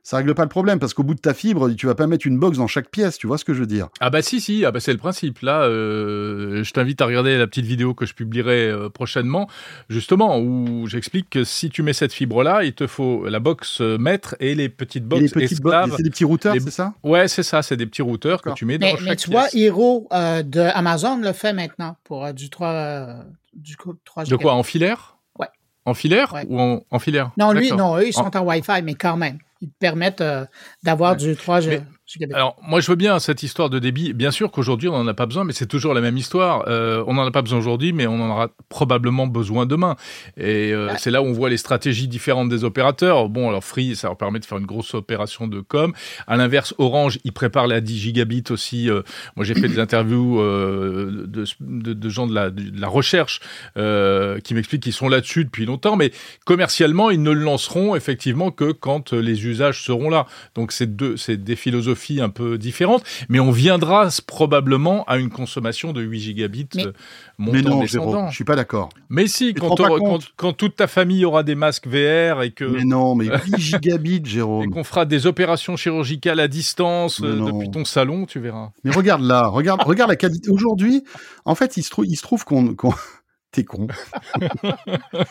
Ça 0.09 0.19
règle 0.19 0.37
pas 0.37 0.45
le 0.45 0.49
problème 0.49 0.79
parce 0.79 0.95
qu'au 0.95 1.03
bout 1.03 1.17
de 1.17 1.21
ta 1.21 1.35
fibre, 1.35 1.69
tu 1.71 1.87
vas 1.87 1.97
pas 1.97 2.07
mettre 2.07 2.29
une 2.29 2.39
box 2.39 2.59
dans 2.59 2.69
chaque 2.69 2.91
pièce. 2.91 3.19
Tu 3.19 3.27
vois 3.27 3.39
ce 3.39 3.45
que 3.45 3.53
je 3.55 3.59
veux 3.59 3.67
dire? 3.67 3.89
Ah 3.99 4.09
bah 4.09 4.23
si 4.23 4.41
si, 4.41 4.65
ah 4.65 4.71
bah 4.71 4.79
c'est 4.79 4.93
le 4.93 4.99
principe. 4.99 5.41
Là, 5.41 5.63
euh, 5.63 6.63
je 6.63 6.73
t'invite 6.73 7.01
à 7.03 7.07
regarder 7.07 7.37
la 7.37 7.49
petite 7.49 7.65
vidéo 7.65 7.93
que 7.93 8.07
je 8.07 8.15
publierai 8.15 8.69
euh, 8.69 8.89
prochainement, 8.89 9.49
justement 9.89 10.39
où 10.39 10.87
j'explique 10.87 11.29
que 11.29 11.43
si 11.43 11.71
tu 11.71 11.83
mets 11.83 11.93
cette 11.93 12.13
fibre 12.13 12.45
là, 12.45 12.63
il 12.63 12.73
te 12.73 12.87
faut 12.87 13.29
la 13.29 13.41
box 13.41 13.81
euh, 13.81 13.99
maître 13.99 14.37
et 14.39 14.55
les 14.55 14.69
petites 14.69 15.03
Et 15.03 15.07
box 15.09 15.23
les 15.23 15.29
petites 15.29 15.53
esclaves. 15.55 15.95
c'est 15.97 16.05
des 16.05 16.11
petits 16.11 16.25
routeurs, 16.25 16.55
les- 16.55 16.61
c'est 16.61 16.71
ça? 16.71 16.95
Ouais, 17.03 17.27
c'est 17.27 17.43
ça, 17.43 17.63
c'est 17.63 17.77
des 17.77 17.87
petits 17.87 18.03
routeurs 18.03 18.43
que 18.43 18.51
tu 18.51 18.65
mets 18.65 18.79
dans 18.79 18.87
Mais, 18.87 18.93
chaque 18.97 19.09
mais 19.09 19.17
tu 19.17 19.31
vois, 19.33 19.49
pièce. 19.49 19.55
Hero 19.61 20.07
euh, 20.13 20.45
de 20.45 20.61
Amazon 20.61 21.17
le 21.17 21.33
fait 21.33 21.53
maintenant 21.53 21.97
pour 22.05 22.25
euh, 22.27 22.33
du 22.33 22.49
3, 22.49 22.69
euh, 22.69 23.15
du 23.55 23.77
coup, 23.77 23.95
3 24.05 24.23
De 24.23 24.37
quoi 24.37 24.55
En 24.55 24.63
filaire? 24.63 25.17
Ouais. 25.37 25.49
En 25.85 25.95
filaire 25.95 26.33
Ouais. 26.33 26.45
ou 26.49 26.61
en, 26.61 26.85
en 26.93 26.99
filaire? 27.01 27.33
Non, 27.37 27.51
lui, 27.51 27.73
non, 27.73 27.97
eux, 27.99 28.07
ils 28.07 28.13
sont 28.13 28.37
en 28.37 28.45
Wi-Fi, 28.45 28.83
mais 28.85 28.95
quand 28.95 29.17
même. 29.17 29.39
Ils 29.61 29.71
te 29.71 29.79
permettent 29.79 30.21
euh, 30.21 30.45
d'avoir 30.83 31.13
Ouais. 31.13 31.17
du 31.17 31.37
3 31.37 31.61
Mais-. 31.61 31.83
Alors, 32.33 32.57
moi, 32.63 32.81
je 32.81 32.87
veux 32.89 32.95
bien 32.97 33.19
cette 33.19 33.43
histoire 33.43 33.69
de 33.69 33.81
débit. 33.81 34.13
Bien 34.13 34.31
sûr 34.31 34.53
qu'aujourd'hui, 34.53 34.89
on 34.89 34.93
n'en 34.93 35.07
a 35.09 35.15
pas 35.15 35.27
besoin, 35.27 35.43
mais 35.43 35.53
c'est 35.53 35.67
toujours 35.67 35.93
la 35.93 36.01
même 36.01 36.17
histoire. 36.17 36.65
Euh, 36.69 37.03
on 37.09 37.15
n'en 37.15 37.27
a 37.27 37.33
pas 37.33 37.43
besoin 37.43 37.59
aujourd'hui, 37.59 37.93
mais 37.93 38.07
on 38.07 38.21
en 38.23 38.31
aura 38.31 38.49
probablement 38.69 39.27
besoin 39.27 39.67
demain. 39.67 39.97
Et 40.37 40.73
euh, 40.73 40.87
Ouais. 40.87 40.93
c'est 40.99 41.11
là 41.11 41.21
où 41.21 41.25
on 41.27 41.33
voit 41.33 41.51
les 41.51 41.57
stratégies 41.57 42.07
différentes 42.07 42.49
des 42.49 42.63
opérateurs. 42.63 43.29
Bon, 43.29 43.49
alors 43.49 43.65
Free, 43.65 43.97
ça 43.97 44.07
leur 44.07 44.17
permet 44.17 44.39
de 44.39 44.45
faire 44.45 44.59
une 44.59 44.67
grosse 44.67 44.95
opération 44.95 45.49
de 45.49 45.61
com. 45.61 45.93
À 46.29 46.37
l'inverse, 46.37 46.75
Orange, 46.79 47.19
ils 47.25 47.33
préparent 47.33 47.67
la 47.67 47.81
10 47.81 47.99
gigabits 47.99 48.45
aussi. 48.51 48.89
Euh, 48.89 49.03
moi, 49.35 49.45
j'ai 49.45 49.55
fait 49.55 49.67
des 49.69 49.81
interviews 49.81 50.39
de, 50.41 51.27
de, 51.61 51.93
de 51.93 52.09
gens 52.09 52.29
de 52.29 52.35
la, 52.35 52.51
de 52.51 52.81
la 52.81 52.89
recherche 52.89 53.41
qui 53.75 54.55
m'expliquent 54.55 54.83
qu'ils 54.85 54.93
sont 54.93 55.09
là-dessus 55.09 55.45
depuis 55.45 55.67
longtemps, 55.67 55.97
mais 55.97 56.13
commercialement, 56.45 57.11
ils 57.11 57.21
ne 57.23 57.33
le 57.33 57.41
lanceront 57.41 57.97
effectivement 57.97 58.53
que 58.53 58.71
quand 58.71 59.13
les 59.13 59.45
usages 59.47 59.83
seront 59.83 60.09
là. 60.09 60.27
Donc, 60.55 60.71
c'est 60.71 60.95
deux, 60.95 61.17
c'est 61.17 61.37
des 61.43 61.57
philosophies 61.57 61.96
un 62.21 62.29
peu 62.29 62.59
différentes, 62.59 63.03
mais 63.29 63.41
on 63.41 63.51
viendra 63.51 64.09
probablement 64.27 65.05
à 65.05 65.17
une 65.19 65.31
consommation 65.31 65.93
de 65.93 66.03
8 66.03 66.21
gigabits 66.21 66.69
Mais- 66.75 66.87
euh, 66.87 66.93
Mais 67.39 67.63
montant 67.63 67.69
non, 67.71 67.81
descendant. 67.81 68.31
Je 68.31 68.35
suis 68.35 68.45
pas 68.45 68.57
d'accord. 68.57 68.89
Mais 69.09 69.27
si, 69.27 69.53
quand, 69.55 69.75
quand, 69.77 70.19
quand 70.37 70.53
toute 70.53 70.77
ta 70.77 70.87
famille 70.87 71.25
aura 71.25 71.43
des 71.43 71.55
masques 71.55 71.87
VR 71.87 72.43
et 72.43 72.51
que 72.51 72.65
Mais 72.65 72.85
non, 72.85 73.15
mais 73.15 73.27
8 73.47 73.59
gigabits, 73.59 74.23
et 74.25 74.29
Jérôme. 74.29 74.71
qu'on 74.71 74.85
fera 74.85 75.05
des 75.05 75.27
opérations 75.27 75.77
chirurgicales 75.77 76.41
à 76.41 76.49
distance 76.49 77.21
Mais 77.21 77.29
euh, 77.29 77.45
depuis 77.53 77.71
ton 77.71 77.85
salon, 77.85 78.27
tu 78.27 78.41
verras. 78.41 78.71
Mais 78.85 78.91
regarde 78.91 79.23
là, 79.23 79.47
regarde, 79.49 79.83
regarde 79.83 80.11
la 80.11 80.17
qualité. 80.17 80.51
Aujourd'hui, 80.51 81.03
en 81.45 81.55
fait, 81.55 81.77
il 81.77 81.83
se 81.83 81.91
trouve, 81.91 82.07
il 82.07 82.17
se 82.17 82.23
trouve 82.23 82.45
qu'on, 82.45 82.75
qu'on... 82.75 82.93
t'es 83.57 83.65
con. 83.65 83.87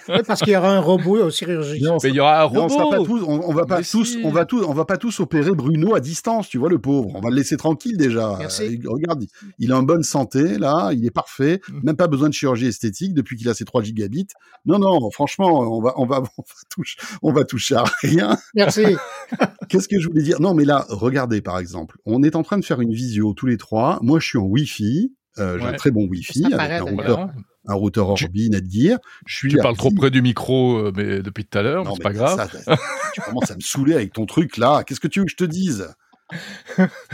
Oui, 0.10 0.20
parce 0.28 0.42
qu'il 0.42 0.54
y 0.54 0.56
aura 0.56 0.72
un 0.76 0.80
robot 0.80 1.24
au 1.26 1.30
chirurgien. 1.30 1.92
Non, 1.92 1.98
Mais 2.04 2.10
il 2.10 2.16
y 2.16 2.20
aura 2.20 2.44
un 2.44 2.50
Mais 2.50 2.60
on, 2.60 2.70
sera 2.70 2.90
pas 2.90 2.98
robot. 2.98 3.06
tous, 3.20 3.24
on, 3.26 3.50
on 3.50 3.54
va 3.54 3.66
pas 3.66 3.78
Mais 3.78 3.84
tous, 3.84 4.06
si. 4.06 4.22
on 4.24 4.32
va 4.32 4.46
tous, 4.46 4.64
on 4.64 4.74
va 4.74 4.86
pas 4.86 4.98
tous 4.98 5.20
opérer 5.20 5.52
Bruno 5.52 5.96
à 5.96 6.00
distance, 6.00 6.50
tu 6.50 6.58
vois 6.58 6.70
le 6.70 6.80
pauvre. 6.80 7.12
On 7.16 7.22
va 7.22 7.30
le 7.30 7.36
laisser 7.36 7.58
tranquille 7.58 7.98
déjà. 7.98 8.36
Merci. 8.40 8.64
Euh, 8.84 8.90
regarde, 8.90 9.24
il 9.60 9.70
est 9.70 9.74
en 9.74 9.84
bonne 9.84 10.04
santé 10.04 10.58
là, 10.58 10.92
il 10.94 11.06
est 11.06 11.12
parfait, 11.12 11.62
Mm. 11.70 11.80
même 11.84 11.96
pas 11.96 12.08
besoin 12.08 12.30
de 12.30 12.34
chirurgie 12.34 12.68
esthétique 12.68 13.14
depuis 13.14 13.36
qu'il 13.38 13.48
a 13.50 13.54
ses 13.54 13.66
3 13.66 13.82
gigabits. 13.84 14.28
Non 14.66 14.80
non, 14.80 15.10
franchement, 15.12 15.60
on 15.60 15.82
va, 15.82 15.94
on 15.98 16.06
va, 16.06 16.22
on 16.38 16.42
va 16.42 16.54
toucher, 16.70 16.98
on 17.22 17.32
va 17.34 17.44
toucher 17.44 17.76
à 17.76 17.84
rien. 18.02 18.38
Merci. 18.56 18.84
Qu'est-ce 19.70 19.88
que 19.88 20.00
je 20.00 20.08
voulais 20.08 20.24
dire? 20.24 20.40
Non, 20.42 20.54
mais 20.54 20.66
là, 20.66 20.86
regardez 20.90 21.42
par 21.42 21.60
exemple, 21.60 21.98
on 22.06 22.24
est 22.24 22.36
en 22.36 22.44
train 22.44 22.58
de 22.58 22.66
faire 22.66 22.82
une 22.82 22.94
visio 22.94 23.34
tous 23.34 23.46
les 23.48 23.58
trois. 23.58 24.00
Moi, 24.02 24.20
je 24.20 24.28
suis 24.28 24.38
en 24.38 24.44
Wi-Fi. 24.46 25.14
Euh, 25.40 25.60
J'ai 25.60 25.66
un 25.66 25.74
très 25.74 25.92
bon 25.92 26.08
Wi-Fi 26.08 26.42
Ça 26.42 26.48
avec 26.48 26.58
paraît, 26.58 26.78
un 26.78 26.84
routeur, 26.84 27.30
un 27.68 27.74
routeur 27.74 28.10
Orbi 28.10 28.50
Netgear. 28.50 29.00
Je 29.26 29.36
suis 29.36 29.50
Tu 29.50 29.58
parles 29.58 29.76
trop 29.78 29.92
près 29.92 30.12
du 30.12 30.22
micro 30.22 30.78
euh, 30.78 30.92
mais 30.96 31.22
depuis 31.22 31.46
tout 31.46 31.58
à 31.58 31.62
l'heure, 31.62 31.84
Non, 31.84 31.96
c'est 31.96 32.04
pas 32.04 32.14
grave. 32.14 32.50
ça- 32.64 32.78
tu 33.14 33.22
commences 33.22 33.52
à 33.52 33.56
me 33.56 33.62
saouler 33.62 33.96
avec 33.96 34.14
ton 34.14 34.26
truc 34.26 34.58
là. 34.58 34.84
Qu'est-ce 34.86 35.00
que 35.00 35.08
tu 35.08 35.20
veux 35.20 35.26
que 35.26 35.32
je 35.32 35.36
te 35.38 35.44
dise? 35.44 35.90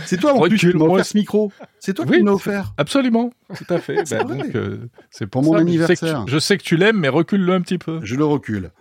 C'est 0.05 0.17
toi 0.17 0.33
en 0.33 0.41
plus 0.41 0.57
qui 0.57 0.67
m'as 0.77 0.85
offert 0.85 1.05
ce 1.05 1.17
micro. 1.17 1.51
C'est 1.79 1.93
toi 1.93 2.05
Oui, 2.07 2.17
qui 2.17 2.23
m'as 2.23 2.31
offert. 2.31 2.73
Absolument, 2.77 3.31
tout 3.55 3.65
à 3.73 3.79
fait. 3.79 3.97
C'est 4.05 4.23
Ben, 4.25 4.41
euh, 4.55 4.77
c'est 5.09 5.27
Pour 5.27 5.43
mon 5.43 5.57
ça, 5.57 5.63
mais 5.63 5.73
je 5.73 5.85
sais 5.85 5.95
que 5.95 6.05
anniversaire. 6.05 6.25
tu- 6.25 6.31
Je 6.31 6.39
sais 6.39 6.57
que 6.57 6.63
tu 6.63 6.77
l'aimes, 6.77 6.97
mais 6.97 7.09
recule-le 7.09 7.53
un 7.53 7.61
petit 7.61 7.77
peu. 7.77 7.99
Je 8.03 8.15
le 8.15 8.23
recule. 8.25 8.71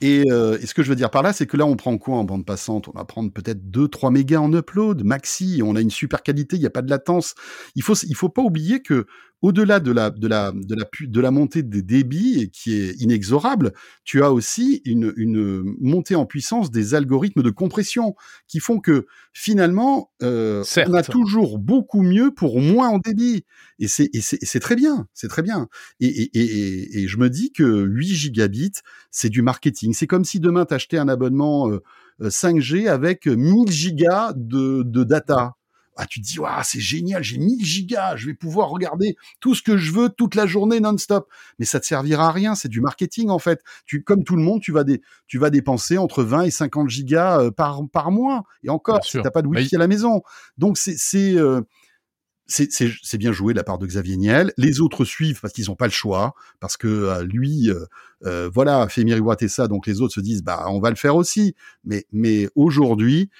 Et, 0.00 0.24
euh, 0.30 0.58
et 0.60 0.66
ce 0.66 0.74
que 0.74 0.82
je 0.82 0.88
veux 0.88 0.96
dire 0.96 1.10
par 1.10 1.22
là, 1.22 1.32
c'est 1.32 1.46
que 1.46 1.56
là, 1.56 1.66
on 1.66 1.76
prend 1.76 1.96
quoi 1.98 2.16
en 2.16 2.24
bande 2.24 2.44
passante? 2.46 2.88
On 2.88 2.92
va 2.96 3.04
prendre 3.04 3.32
peut-être 3.32 3.70
2-3 3.70 4.10
mégas 4.12 4.38
en 4.38 4.52
upload, 4.52 5.02
maxi. 5.04 5.60
On 5.64 5.74
a 5.76 5.80
une 5.80 5.90
super 5.90 6.22
qualité, 6.22 6.56
il 6.56 6.60
n'y 6.60 6.66
a 6.66 6.70
pas 6.70 6.82
de 6.82 6.90
latence. 6.90 7.34
Il 7.74 7.82
faut, 7.82 7.94
il 7.94 8.14
faut 8.14 8.28
pas 8.28 8.42
oublier 8.42 8.80
que 8.82 9.06
au-delà 9.42 9.80
de 9.80 9.90
la, 9.92 10.10
de, 10.10 10.28
la, 10.28 10.52
de, 10.54 10.74
la, 10.74 10.84
pu- 10.84 11.08
de 11.08 11.20
la 11.20 11.30
montée 11.30 11.62
des 11.62 11.82
débits, 11.82 12.40
et 12.40 12.48
qui 12.48 12.74
est 12.74 12.94
inexorable, 13.00 13.72
tu 14.04 14.22
as 14.22 14.30
aussi 14.32 14.82
une, 14.84 15.12
une 15.16 15.62
montée 15.80 16.14
en 16.14 16.26
puissance 16.26 16.70
des 16.70 16.94
algorithmes 16.94 17.42
de 17.42 17.50
compression 17.50 18.14
qui 18.46 18.60
font 18.60 18.80
que 18.80 19.06
finalement, 19.32 20.10
euh, 20.22 20.62
on 20.88 20.94
a 20.94 21.02
toujours 21.12 21.58
beaucoup 21.58 22.02
mieux 22.02 22.30
pour 22.32 22.60
moins 22.60 22.88
en 22.90 22.98
débit. 22.98 23.44
Et 23.78 23.88
c'est 23.88 24.10
et 24.12 24.20
c'est- 24.20 24.60
très 24.60 24.76
bien, 24.76 25.06
c'est 25.14 25.28
très 25.28 25.42
bien. 25.42 25.68
Et, 26.00 26.06
et, 26.06 26.30
et, 26.38 27.02
et- 27.02 27.08
je 27.08 27.16
me 27.16 27.30
dis 27.30 27.50
que 27.52 27.84
8 27.84 28.14
gigabits, 28.14 28.72
c'est 29.10 29.30
du 29.30 29.40
marketing. 29.42 29.94
C'est 29.94 30.06
comme 30.06 30.24
si 30.24 30.38
demain 30.40 30.66
tu 30.66 30.74
achetais 30.74 30.98
un 30.98 31.08
abonnement 31.08 31.70
euh, 31.70 31.80
euh, 32.20 32.28
5G 32.30 32.88
avec 32.88 33.26
1000 33.26 33.70
gigas 33.70 34.34
de, 34.36 34.82
de 34.84 35.04
data. 35.04 35.54
Ah, 36.02 36.06
tu 36.06 36.20
te 36.22 36.26
dis, 36.26 36.38
Waouh, 36.38 36.62
c'est 36.64 36.80
génial, 36.80 37.22
j'ai 37.22 37.36
1000 37.38 37.62
gigas, 37.64 38.16
je 38.16 38.26
vais 38.26 38.34
pouvoir 38.34 38.70
regarder 38.70 39.16
tout 39.40 39.54
ce 39.54 39.62
que 39.62 39.76
je 39.76 39.92
veux 39.92 40.08
toute 40.08 40.34
la 40.34 40.46
journée 40.46 40.80
non-stop. 40.80 41.28
Mais 41.58 41.66
ça 41.66 41.78
te 41.78 41.84
servira 41.86 42.28
à 42.28 42.32
rien, 42.32 42.54
c'est 42.54 42.68
du 42.68 42.80
marketing 42.80 43.28
en 43.28 43.38
fait. 43.38 43.60
Tu, 43.84 44.02
comme 44.02 44.24
tout 44.24 44.36
le 44.36 44.42
monde, 44.42 44.60
tu 44.62 44.72
vas, 44.72 44.84
tu 45.26 45.38
vas 45.38 45.50
dépenser 45.50 45.98
entre 45.98 46.22
20 46.24 46.42
et 46.44 46.50
50 46.50 46.88
gigas 46.88 47.40
euh, 47.40 47.50
par, 47.50 47.80
par 47.92 48.10
mois. 48.10 48.44
Et 48.62 48.70
encore, 48.70 49.04
si 49.04 49.18
t'as 49.22 49.30
pas 49.30 49.42
de 49.42 49.48
wifi 49.48 49.68
Mais- 49.72 49.76
à 49.76 49.78
la 49.80 49.88
maison. 49.88 50.22
Donc 50.56 50.78
c'est 50.78 50.96
c'est 50.96 51.34
euh, 51.36 51.60
c'est 52.46 52.72
c'est- 52.72 52.92
c'est 53.02 53.18
bien 53.18 53.30
joué 53.32 53.52
de 53.52 53.58
la 53.58 53.64
part 53.64 53.78
de 53.78 53.86
Xavier 53.86 54.16
Niel. 54.16 54.52
Les 54.56 54.80
autres 54.80 55.04
suivent 55.04 55.40
parce 55.40 55.52
qu'ils 55.52 55.66
n'ont 55.66 55.76
pas 55.76 55.86
le 55.86 55.92
choix, 55.92 56.34
parce 56.58 56.76
que 56.76 56.88
euh, 56.88 57.22
lui, 57.24 57.70
euh, 57.70 57.84
euh, 58.24 58.50
voilà, 58.52 58.88
fait 58.88 59.04
miroiter 59.04 59.48
ça, 59.48 59.68
donc 59.68 59.86
les 59.86 60.00
autres 60.00 60.14
se 60.14 60.20
disent, 60.20 60.42
bah, 60.42 60.64
on 60.68 60.80
va 60.80 60.90
le 60.90 60.96
faire 60.96 61.14
aussi. 61.14 61.54
Mais, 61.84 62.06
mais 62.10 62.48
aujourd'hui, 62.56 63.30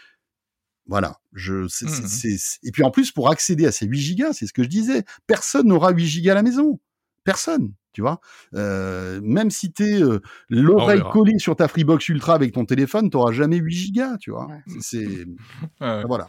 voilà, 0.90 1.16
je, 1.32 1.66
c'est, 1.68 1.86
c'est- 2.08 2.36
c'est- 2.38 2.58
et 2.64 2.72
puis 2.72 2.82
en 2.82 2.90
plus, 2.90 3.12
pour 3.12 3.30
accéder 3.30 3.64
à 3.64 3.72
ces 3.72 3.86
8 3.86 4.00
gigas, 4.00 4.32
c'est 4.34 4.46
ce 4.46 4.52
que 4.52 4.62
je 4.64 4.68
disais, 4.68 5.04
personne 5.26 5.68
n'aura 5.68 5.90
8 5.92 6.06
gigas 6.06 6.32
à 6.32 6.34
la 6.34 6.42
maison. 6.42 6.80
Personne, 7.24 7.72
tu 7.92 8.00
vois. 8.02 8.20
Euh, 8.54 9.20
même 9.22 9.50
si 9.50 9.72
t'es 9.72 10.02
euh, 10.02 10.20
l'oreille 10.48 11.02
collée 11.12 11.38
sur 11.38 11.56
ta 11.56 11.68
Freebox 11.68 12.08
Ultra 12.08 12.34
avec 12.34 12.52
ton 12.52 12.64
téléphone, 12.64 13.10
t'auras 13.10 13.32
jamais 13.32 13.56
8 13.56 13.74
gigas, 13.74 14.16
tu 14.18 14.30
vois. 14.30 14.46
Ouais. 14.46 14.60
C'est, 14.80 15.06
Ouais. 15.80 16.02
voilà. 16.06 16.26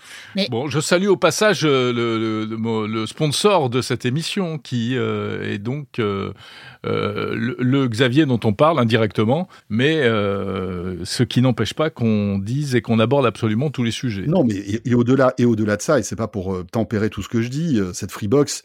Bon, 0.50 0.68
je 0.68 0.80
salue 0.80 1.08
au 1.08 1.18
passage 1.18 1.62
euh, 1.66 1.92
le, 1.92 2.46
le- 2.46 2.88
le 2.88 3.06
sponsor 3.06 3.70
de 3.70 3.82
cette 3.82 4.06
émission, 4.06 4.58
qui 4.58 4.96
euh, 4.98 5.44
est 5.44 5.58
donc 5.58 6.00
euh, 6.00 6.32
euh, 6.86 7.36
le, 7.36 7.56
le 7.60 7.88
Xavier 7.88 8.26
dont 8.26 8.40
on 8.44 8.54
parle 8.54 8.80
indirectement, 8.80 9.48
mais 9.70 10.02
euh, 10.04 11.04
ce 11.04 11.24
qui 11.24 11.42
n'empêche 11.42 11.74
pas 11.74 11.90
qu'on 11.90 12.40
dise 12.40 12.76
et 12.76 12.82
qu'on 12.82 13.00
aborde 13.00 13.26
absolument 13.26 13.70
tous 13.70 13.84
les 13.84 13.92
sujets. 13.92 14.26
Non, 14.28 14.44
mais 14.44 14.56
et, 14.56 14.90
et 14.90 14.96
au-delà 14.96 15.34
et 15.38 15.46
au-delà 15.46 15.78
de 15.78 15.82
ça, 15.82 16.00
et 16.00 16.04
c'est 16.04 16.16
pas 16.16 16.28
pour 16.28 16.66
tempérer 16.72 17.10
tout 17.10 17.22
ce 17.22 17.30
que 17.30 17.42
je 17.42 17.50
dis, 17.50 17.80
cette 17.94 18.12
Freebox, 18.12 18.64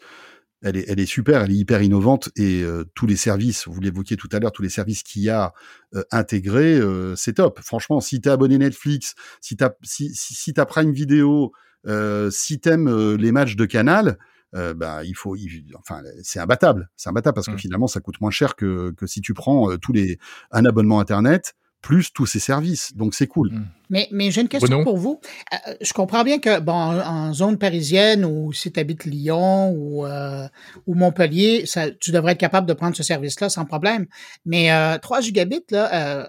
elle 0.61 0.77
est, 0.77 0.85
elle 0.87 0.99
est 0.99 1.05
super, 1.05 1.43
elle 1.43 1.51
est 1.51 1.55
hyper 1.55 1.81
innovante 1.81 2.29
et 2.35 2.63
euh, 2.63 2.83
tous 2.95 3.05
les 3.07 3.15
services, 3.15 3.67
vous 3.67 3.79
l'évoquiez 3.79 4.17
tout 4.17 4.29
à 4.31 4.39
l'heure, 4.39 4.51
tous 4.51 4.61
les 4.63 4.69
services 4.69 5.03
qu'il 5.03 5.21
y 5.23 5.29
a 5.29 5.53
euh, 5.95 6.03
intégrés, 6.11 6.79
euh, 6.79 7.15
c'est 7.15 7.33
top. 7.33 7.59
Franchement, 7.61 8.01
si 8.01 8.19
t'es 8.21 8.29
abonné 8.29 8.57
Netflix, 8.57 9.15
si 9.41 9.55
t'as 9.55 9.71
si, 9.83 10.13
si, 10.15 10.33
si 10.33 10.53
t'as 10.53 10.65
Prime 10.65 10.91
Vidéo, 10.91 11.51
euh, 11.85 12.29
si 12.31 12.59
t'aimes 12.59 12.87
euh, 12.89 13.15
les 13.17 13.31
matchs 13.31 13.55
de 13.55 13.65
Canal, 13.65 14.17
euh, 14.55 14.73
bah 14.73 15.03
il 15.03 15.15
faut, 15.15 15.35
il- 15.35 15.73
enfin 15.77 16.01
c'est 16.23 16.39
imbattable, 16.39 16.89
c'est 16.95 17.09
imbattable 17.09 17.35
parce 17.35 17.47
que 17.47 17.53
Mm. 17.53 17.59
finalement 17.59 17.87
ça 17.87 17.99
coûte 17.99 18.19
moins 18.21 18.31
cher 18.31 18.55
que 18.55 18.91
que 18.97 19.05
si 19.05 19.21
tu 19.21 19.33
prends 19.33 19.69
euh, 19.71 19.77
tous 19.77 19.93
les 19.93 20.17
un 20.51 20.65
abonnement 20.65 20.99
internet 20.99 21.53
plus 21.87 22.11
tous 22.11 22.25
ces 22.25 22.39
services, 22.39 22.93
donc 22.97 23.15
c'est 23.15 23.27
cool. 23.27 23.49
Mais, 23.89 24.09
mais 24.11 24.29
j'ai 24.29 24.41
une 24.41 24.49
question 24.49 24.67
Bruno? 24.75 24.83
pour 24.83 24.97
vous. 24.97 25.21
Euh, 25.53 25.73
je 25.79 25.93
comprends 25.93 26.25
bien 26.25 26.37
que, 26.39 26.59
bon, 26.59 26.73
en, 26.73 26.99
en 26.99 27.33
zone 27.33 27.57
parisienne 27.57 28.25
ou 28.25 28.51
si 28.51 28.73
tu 28.73 28.79
habites 28.81 29.05
Lyon 29.05 29.69
ou, 29.71 30.05
euh, 30.05 30.45
ou 30.85 30.95
Montpellier, 30.95 31.65
ça, 31.65 31.89
tu 31.89 32.11
devrais 32.11 32.33
être 32.33 32.39
capable 32.39 32.67
de 32.67 32.73
prendre 32.73 32.93
ce 32.93 33.03
service-là 33.03 33.47
sans 33.47 33.63
problème. 33.63 34.05
Mais 34.45 34.69
euh, 34.73 34.97
3 34.97 35.21
gigabits, 35.21 35.63
là, 35.71 35.93
euh, 35.93 36.25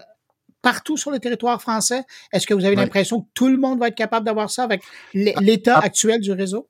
partout 0.61 0.95
sur 0.95 1.11
le 1.11 1.19
territoire 1.19 1.61
français, 1.61 2.03
est-ce 2.31 2.47
que 2.47 2.53
vous 2.53 2.63
avez 2.63 2.77
Ouais. 2.77 2.83
l'impression 2.83 3.19
que 3.23 3.27
tout 3.33 3.49
le 3.49 3.57
monde 3.57 3.79
va 3.81 3.89
être 3.89 3.95
capable 3.95 4.25
d'avoir 4.25 4.49
ça 4.49 4.63
avec 4.63 4.81
l'é- 5.13 5.35
l'état 5.41 5.75
ah. 5.77 5.83
actuel 5.85 6.21
du 6.21 6.31
réseau? 6.31 6.69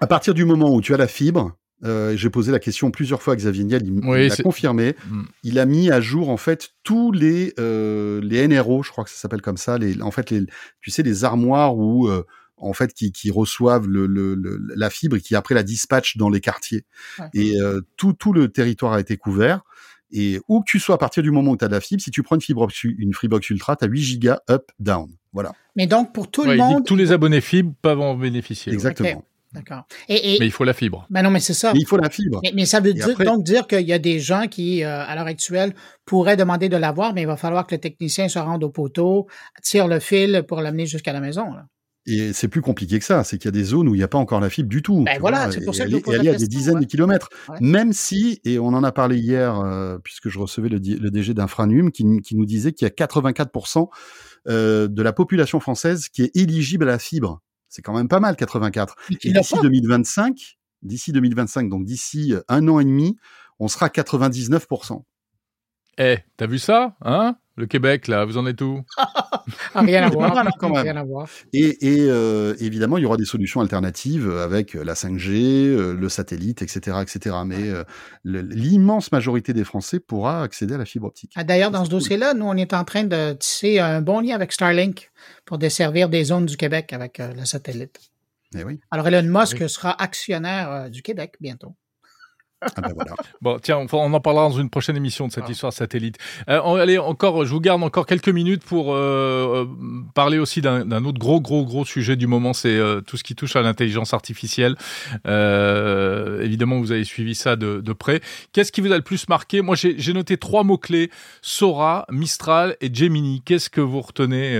À 0.00 0.06
partir 0.06 0.32
du 0.32 0.46
moment 0.46 0.70
où 0.74 0.80
tu 0.80 0.94
as 0.94 0.96
la 0.96 1.06
fibre, 1.06 1.52
euh, 1.84 2.16
j'ai 2.16 2.30
posé 2.30 2.50
la 2.52 2.58
question 2.58 2.90
plusieurs 2.90 3.22
fois 3.22 3.34
à 3.34 3.36
Xavier 3.36 3.64
Niel, 3.64 3.82
il, 3.84 4.00
Oui, 4.04 4.28
confirmé. 4.42 4.94
Mm. 5.08 5.22
Il 5.42 5.58
a 5.58 5.66
mis 5.66 5.90
à 5.90 6.00
jour 6.00 6.30
en 6.30 6.36
fait 6.36 6.70
tous 6.82 7.12
les 7.12 7.52
euh, 7.58 8.20
les 8.22 8.46
NRO, 8.48 8.82
je 8.82 8.90
crois 8.90 9.04
que 9.04 9.10
ça 9.10 9.16
s'appelle 9.16 9.42
comme 9.42 9.56
ça. 9.56 9.78
Les, 9.78 10.00
en 10.02 10.10
fait, 10.10 10.30
les, 10.30 10.44
tu 10.80 10.90
sais, 10.90 11.02
les 11.02 11.24
armoires 11.24 11.76
où 11.76 12.08
euh, 12.08 12.24
en 12.56 12.72
fait 12.72 12.94
qui, 12.94 13.12
qui 13.12 13.30
reçoivent 13.30 13.86
le, 13.88 14.06
le, 14.06 14.34
le- 14.34 14.58
la 14.76 14.88
fibre 14.90 15.16
et 15.16 15.20
qui 15.20 15.34
après 15.36 15.54
la 15.54 15.62
dispatchent 15.62 16.16
dans 16.16 16.30
les 16.30 16.40
quartiers. 16.40 16.84
Ouais. 17.18 17.26
Et 17.34 17.60
euh, 17.60 17.80
tout 17.96 18.12
tout 18.12 18.32
le 18.32 18.48
territoire 18.48 18.92
a 18.94 19.00
été 19.00 19.16
couvert. 19.16 19.60
Et 20.16 20.40
où 20.48 20.60
que 20.60 20.64
tu 20.70 20.78
sois, 20.78 20.94
à 20.94 20.98
partir 20.98 21.22
du 21.24 21.32
moment 21.32 21.50
où 21.52 21.56
tu 21.56 21.64
as 21.64 21.68
de 21.68 21.72
la 21.72 21.80
fibre, 21.80 22.00
si 22.00 22.12
tu 22.12 22.22
prends 22.22 22.36
une 22.36 22.40
fibre 22.42 22.68
une 22.84 23.12
Freebox 23.12 23.50
Ultra, 23.50 23.74
tu 23.74 23.84
as 23.84 23.88
8 23.88 24.00
gigas 24.00 24.38
up 24.48 24.70
down. 24.78 25.10
Voilà, 25.32 25.52
Mais 25.74 25.88
donc, 25.88 26.14
pour 26.14 26.30
tout 26.30 26.42
Ouais, 26.42 26.48
le 26.48 26.52
il 26.54 26.56
dit 26.58 26.62
monde. 26.74 26.82
que 26.84 26.86
tous 26.88 26.94
les 26.94 27.10
abonnés 27.10 27.40
fibres 27.40 27.74
peuvent 27.82 28.00
en 28.00 28.14
bénéficier. 28.14 28.72
exactement. 28.72 29.24
D'accord. 29.54 29.84
Et, 30.08 30.34
et 30.34 30.38
Mais 30.40 30.46
il 30.46 30.52
faut 30.52 30.64
la 30.64 30.72
fibre. 30.72 31.06
ben 31.10 31.22
non, 31.22 31.30
mais 31.30 31.40
c'est 31.40 31.54
ça. 31.54 31.72
Mais 31.72 31.78
il 31.80 31.86
faut 31.86 31.96
la 31.96 32.10
fibre. 32.10 32.40
Mais, 32.42 32.52
mais 32.54 32.66
ça 32.66 32.80
veut 32.80 32.92
dire, 32.92 33.08
après- 33.10 33.24
donc 33.24 33.44
dire 33.44 33.66
qu'il 33.66 33.86
y 33.86 33.92
a 33.92 33.98
des 33.98 34.18
gens 34.18 34.46
qui, 34.48 34.82
euh, 34.82 35.04
à 35.04 35.14
l'heure 35.14 35.26
actuelle, 35.26 35.74
pourraient 36.04 36.36
demander 36.36 36.68
de 36.68 36.76
l'avoir, 36.76 37.14
mais 37.14 37.22
il 37.22 37.26
va 37.26 37.36
falloir 37.36 37.66
que 37.66 37.74
le 37.74 37.80
technicien 37.80 38.28
se 38.28 38.38
rende 38.38 38.64
au 38.64 38.70
poteau, 38.70 39.28
tire 39.62 39.86
le 39.86 40.00
fil 40.00 40.44
pour 40.48 40.60
l'amener 40.60 40.86
jusqu'à 40.86 41.12
la 41.12 41.20
maison. 41.20 41.52
Là. 41.52 41.66
Et 42.06 42.34
c'est 42.34 42.48
plus 42.48 42.60
compliqué 42.60 42.98
que 42.98 43.04
ça, 43.04 43.24
c'est 43.24 43.38
qu'il 43.38 43.46
y 43.46 43.48
a 43.48 43.52
des 43.52 43.64
zones 43.64 43.88
où 43.88 43.94
il 43.94 43.98
n'y 43.98 44.04
a 44.04 44.08
pas 44.08 44.18
encore 44.18 44.40
la 44.40 44.50
fibre 44.50 44.68
du 44.68 44.82
tout. 44.82 45.04
Ben 45.04 45.18
voilà, 45.18 45.50
c'est 45.50 45.64
pour 45.64 45.74
ça 45.74 45.84
que 45.84 45.90
je 45.90 45.96
vous 45.96 46.02
pose 46.02 46.16
elle 46.16 46.24
la 46.24 46.32
à 46.32 46.36
des 46.36 46.48
dizaines 46.48 46.74
ouais. 46.74 46.80
de 46.80 46.86
kilomètres. 46.86 47.30
Ouais. 47.48 47.56
Même 47.62 47.94
si, 47.94 48.40
et 48.44 48.58
on 48.58 48.66
en 48.66 48.84
a 48.84 48.92
parlé 48.92 49.16
hier, 49.16 49.58
euh, 49.60 49.96
puisque 50.04 50.28
je 50.28 50.38
recevais 50.38 50.68
le, 50.68 50.80
DG 50.80 51.32
d'Infranum 51.32 51.90
qui, 51.90 52.04
qui 52.22 52.36
nous 52.36 52.44
disait 52.44 52.72
qu'il 52.72 52.86
y 52.86 52.90
a 52.90 52.92
84% 52.92 53.88
euh, 54.48 54.86
de 54.86 55.02
la 55.02 55.14
population 55.14 55.60
française 55.60 56.08
qui 56.08 56.22
est 56.22 56.36
éligible 56.36 56.84
à 56.84 56.92
la 56.92 56.98
fibre. 56.98 57.40
C'est 57.74 57.82
quand 57.82 57.92
même 57.92 58.06
pas 58.06 58.20
mal, 58.20 58.36
84. 58.36 58.94
Mais 59.10 59.16
qui 59.16 59.30
Et 59.30 59.32
d'ici 59.32 59.54
pas. 59.54 59.62
2025, 59.62 60.58
d'ici 60.82 61.10
2025, 61.10 61.68
donc 61.68 61.84
d'ici 61.84 62.32
euh, 62.32 62.40
un 62.46 62.68
an 62.68 62.78
et 62.78 62.84
demi, 62.84 63.16
on 63.58 63.66
sera 63.66 63.86
à 63.86 63.88
99%. 63.88 65.02
Eh, 65.98 66.18
t'as 66.36 66.46
vu 66.46 66.60
ça 66.60 66.96
Hein? 67.00 67.36
Le 67.56 67.66
Québec, 67.66 68.08
là, 68.08 68.24
vous 68.24 68.36
en 68.36 68.46
êtes 68.46 68.60
où? 68.62 68.82
Ah, 68.96 69.42
rien 69.74 70.02
à 70.02 70.08
voir. 70.10 70.34
mal, 70.34 70.48
quand 70.58 70.70
même. 70.70 70.82
Rien 70.82 70.96
à 70.96 71.04
voir. 71.04 71.28
Et, 71.52 71.86
et 71.86 72.00
euh, 72.08 72.54
évidemment, 72.58 72.98
il 72.98 73.02
y 73.02 73.06
aura 73.06 73.16
des 73.16 73.24
solutions 73.24 73.60
alternatives 73.60 74.28
avec 74.28 74.74
la 74.74 74.94
5G, 74.94 75.30
euh, 75.68 75.94
le 75.94 76.08
satellite, 76.08 76.62
etc., 76.62 76.96
etc. 77.02 77.36
Mais 77.46 77.68
euh, 77.68 77.84
l'immense 78.24 79.12
majorité 79.12 79.52
des 79.52 79.62
Français 79.64 80.00
pourra 80.00 80.42
accéder 80.42 80.74
à 80.74 80.78
la 80.78 80.84
fibre 80.84 81.06
optique. 81.06 81.32
Ah, 81.36 81.44
D'ailleurs, 81.44 81.70
dans 81.70 81.84
ce 81.84 81.90
dossier-là, 81.90 82.34
nous, 82.34 82.46
on 82.46 82.56
est 82.56 82.72
en 82.74 82.82
train 82.84 83.04
de 83.04 83.34
tisser 83.34 83.78
un 83.78 84.00
bon 84.02 84.18
lien 84.20 84.34
avec 84.34 84.50
Starlink 84.50 85.12
pour 85.44 85.58
desservir 85.58 86.08
des 86.08 86.24
zones 86.24 86.46
du 86.46 86.56
Québec 86.56 86.92
avec 86.92 87.20
euh, 87.20 87.32
le 87.34 87.44
satellite. 87.44 88.00
Eh 88.56 88.64
oui. 88.64 88.80
Alors, 88.90 89.06
Elon 89.08 89.22
Musk 89.40 89.58
Oui. 89.60 89.68
sera 89.68 90.00
actionnaire 90.02 90.70
euh, 90.70 90.88
du 90.88 91.02
Québec 91.02 91.34
bientôt. 91.40 91.74
Ah 92.76 92.80
ben 92.80 92.92
voilà. 92.94 93.14
Bon, 93.42 93.58
tiens, 93.62 93.78
on, 93.78 93.86
on 93.96 94.12
en 94.14 94.20
parlera 94.20 94.48
dans 94.48 94.58
une 94.58 94.70
prochaine 94.70 94.96
émission 94.96 95.26
de 95.28 95.32
cette 95.32 95.44
Ah. 95.48 95.50
histoire 95.52 95.72
satellite. 95.72 96.16
Euh, 96.48 96.60
on- 96.64 96.76
allez, 96.76 96.96
encore, 96.98 97.44
je 97.44 97.50
vous 97.50 97.60
garde 97.60 97.82
encore 97.82 98.06
quelques 98.06 98.28
minutes 98.28 98.64
pour 98.64 98.94
euh, 98.94 99.64
euh, 99.64 99.66
parler 100.14 100.38
aussi 100.38 100.60
d'un 100.62 101.04
autre 101.04 101.18
gros, 101.18 101.40
gros, 101.40 101.64
gros 101.64 101.84
sujet 101.84 102.16
du 102.16 102.26
moment, 102.26 102.52
c'est 102.52 102.76
euh, 102.78 103.00
tout 103.00 103.16
ce 103.16 103.24
qui 103.24 103.34
touche 103.34 103.56
à 103.56 103.62
l'intelligence 103.62 104.14
artificielle. 104.14 104.76
Évidemment, 106.42 106.78
vous 106.78 106.92
avez 106.92 107.04
suivi 107.04 107.34
ça 107.34 107.56
de, 107.56 107.80
de 107.80 107.92
près. 107.92 108.20
Qu'est-ce 108.52 108.72
qui 108.72 108.80
vous 108.80 108.92
a 108.92 108.96
le 108.96 109.02
plus 109.02 109.28
marqué? 109.28 109.60
Moi, 109.62 109.76
j'ai 109.76 110.12
noté 110.12 110.36
trois 110.36 110.64
mots-clés, 110.64 111.10
Sora, 111.42 112.06
Mistral 112.10 112.76
et 112.80 112.92
Gemini. 112.92 113.42
Qu'est-ce 113.44 113.70
que 113.70 113.80
vous 113.80 114.00
retenez 114.00 114.54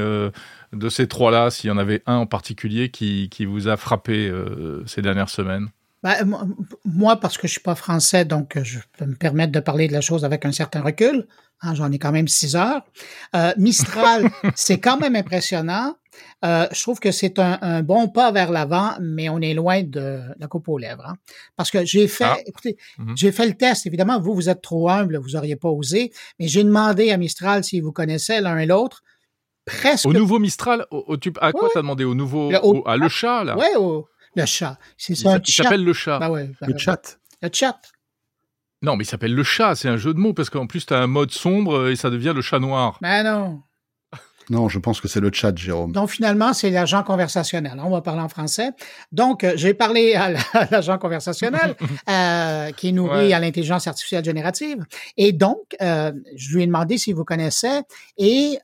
de 0.73 0.89
ces 0.89 1.07
trois-là, 1.07 1.51
s'il 1.51 1.69
y 1.69 1.73
en 1.73 1.79
avait 1.79 2.03
un 2.07 2.17
en 2.17 2.27
particulier 2.27 2.89
qui, 2.91 3.29
qui 3.31 3.45
vous 3.45 3.69
a 3.69 3.77
frappé 3.77 4.33
ces 4.87 5.03
dernières 5.03 5.29
semaines? 5.31 5.69
Ben, 6.05 6.17
moi- 6.85 7.17
parce 7.19 7.39
que 7.39 7.47
je 7.49 7.53
suis 7.53 7.61
pas 7.63 7.75
français, 7.75 8.25
donc 8.27 8.57
euh, 8.57 8.63
je 8.63 8.79
peux 8.99 9.07
me 9.07 9.17
permettre 9.17 9.53
de 9.53 9.61
parler 9.61 9.89
de 9.89 9.93
la 9.95 10.03
chose 10.03 10.25
avec 10.25 10.45
un 10.45 10.53
certain 10.53 10.83
recul. 10.83 11.27
Hein, 11.63 11.75
J'en 11.75 11.91
ai 11.91 11.99
quand 11.99 12.13
même 12.13 12.29
six 12.29 12.57
heures. 12.57 12.83
Euh, 13.35 13.53
Mistral, 13.57 14.29
c'est 14.55 14.79
quand 14.81 14.99
même 14.99 15.17
impressionnant. 15.17 15.97
Euh, 16.45 16.67
je 16.73 16.83
trouve 16.83 17.01
que 17.01 17.11
c'est 17.11 17.39
un, 17.39 17.59
un, 17.63 17.83
bon 17.83 18.09
pas 18.09 18.31
vers 18.33 18.53
l'avant, 18.53 18.93
mais 19.01 19.29
on 19.31 19.41
est 19.41 19.55
loin 19.55 19.83
de 19.83 20.21
la 20.39 20.47
coupe 20.47 20.69
aux 20.69 20.77
lèvres. 20.79 21.07
Hein. 21.09 21.17
Parce 21.57 21.71
que 21.71 21.85
j'ai 21.87 22.07
fait, 22.07 22.25
Ah. 22.25 22.37
écoutez, 22.47 22.77
Mhm. 22.99 23.17
j'ai 23.17 23.33
fait 23.33 23.47
le 23.47 23.55
test. 23.55 23.87
Évidemment, 23.87 24.21
vous, 24.21 24.35
vous 24.35 24.49
êtes 24.51 24.61
trop 24.61 24.91
humble, 24.91 25.17
vous 25.17 25.37
auriez 25.37 25.57
pas 25.57 25.71
osé, 25.71 26.13
mais 26.39 26.49
j'ai 26.49 26.65
demandé 26.65 27.11
à 27.13 27.17
Mistral 27.17 27.65
s'ils 27.65 27.83
vous 27.83 27.93
connaissaient 27.93 28.43
l'un 28.43 28.59
et 28.59 28.67
l'autre. 28.67 29.03
Presque. 29.65 30.05
Au 30.07 30.13
nouveau 30.13 30.39
Mistral, 30.39 30.85
au, 30.91 30.99
au- 31.09 31.17
à 31.41 31.53
quoi 31.53 31.65
Ouais, 31.65 31.71
t'as 31.73 31.81
demandé? 31.81 32.05
Au 32.05 32.15
nouveau. 32.15 32.51
Le- 32.51 32.59
au- 32.63 32.81
au- 32.83 32.87
à 32.89 32.99
le 32.99 33.09
chat, 33.09 33.43
là? 33.45 33.57
Ouais, 33.57 33.75
au- 33.77 34.07
le 34.37 34.47
chat. 34.47 34.78
C'est 34.97 35.12
Il 35.14 35.16
ça, 35.16 35.39
il 35.47 35.53
s'appelle 35.53 35.85
le 35.85 35.93
chat. 35.93 36.30
Ouais, 36.30 36.51
ben 36.61 36.66
Le 36.68 36.78
chat. 36.78 37.18
Le 37.43 37.49
chat. 37.53 37.78
Non, 38.82 38.97
mais 38.97 39.05
il 39.05 39.07
s'appelle 39.07 39.35
le 39.35 39.43
chat, 39.43 39.74
c'est 39.76 39.89
un 39.89 39.97
jeu 39.97 40.12
de 40.12 40.18
mots, 40.18 40.35
parce 40.35 40.51
qu'en 40.51 40.66
plus, 40.66 40.85
t'as 40.87 40.99
un 40.99 41.07
mode 41.07 41.30
sombre 41.30 41.89
et 41.89 41.97
ça 41.97 42.11
devient 42.11 42.32
le 42.35 42.43
chat 42.43 42.59
noir. 42.59 42.99
Ben 43.01 43.22
non. 43.22 43.62
Non, 44.51 44.68
je 44.68 44.78
pense 44.78 45.01
que 45.01 45.09
c'est 45.09 45.20
le 45.20 45.30
chat, 45.32 45.57
Jérôme. 45.57 45.93
Donc, 45.93 46.11
finalement, 46.11 46.53
c'est 46.53 46.68
l'agent 46.68 47.03
conversationnel. 47.03 47.80
On 47.82 47.89
va 47.89 48.03
parler 48.03 48.20
en 48.20 48.28
français. 48.28 48.72
Donc, 49.11 49.43
euh, 49.43 49.55
j'ai 49.57 49.72
parlé 49.72 50.14
à 50.16 50.28
la- 50.32 50.41
à 50.53 50.66
l'agent 50.70 50.99
conversationnel 50.99 51.74
euh, 52.11 52.70
qui 52.72 52.89
est 52.89 52.93
nourri 52.93 53.28
Ouais. 53.28 53.32
à 53.32 53.41
l'intelligence 53.41 53.87
artificielle 53.87 54.22
générative. 54.22 54.85
Et 55.16 55.32
donc, 55.32 55.61
euh, 55.80 56.12
je 56.37 56.55
lui 56.55 56.62
ai 56.62 56.66
demandé 56.66 56.99
s'il 56.99 57.14
vous 57.14 57.24
connaissait 57.24 57.80
et 58.18 58.59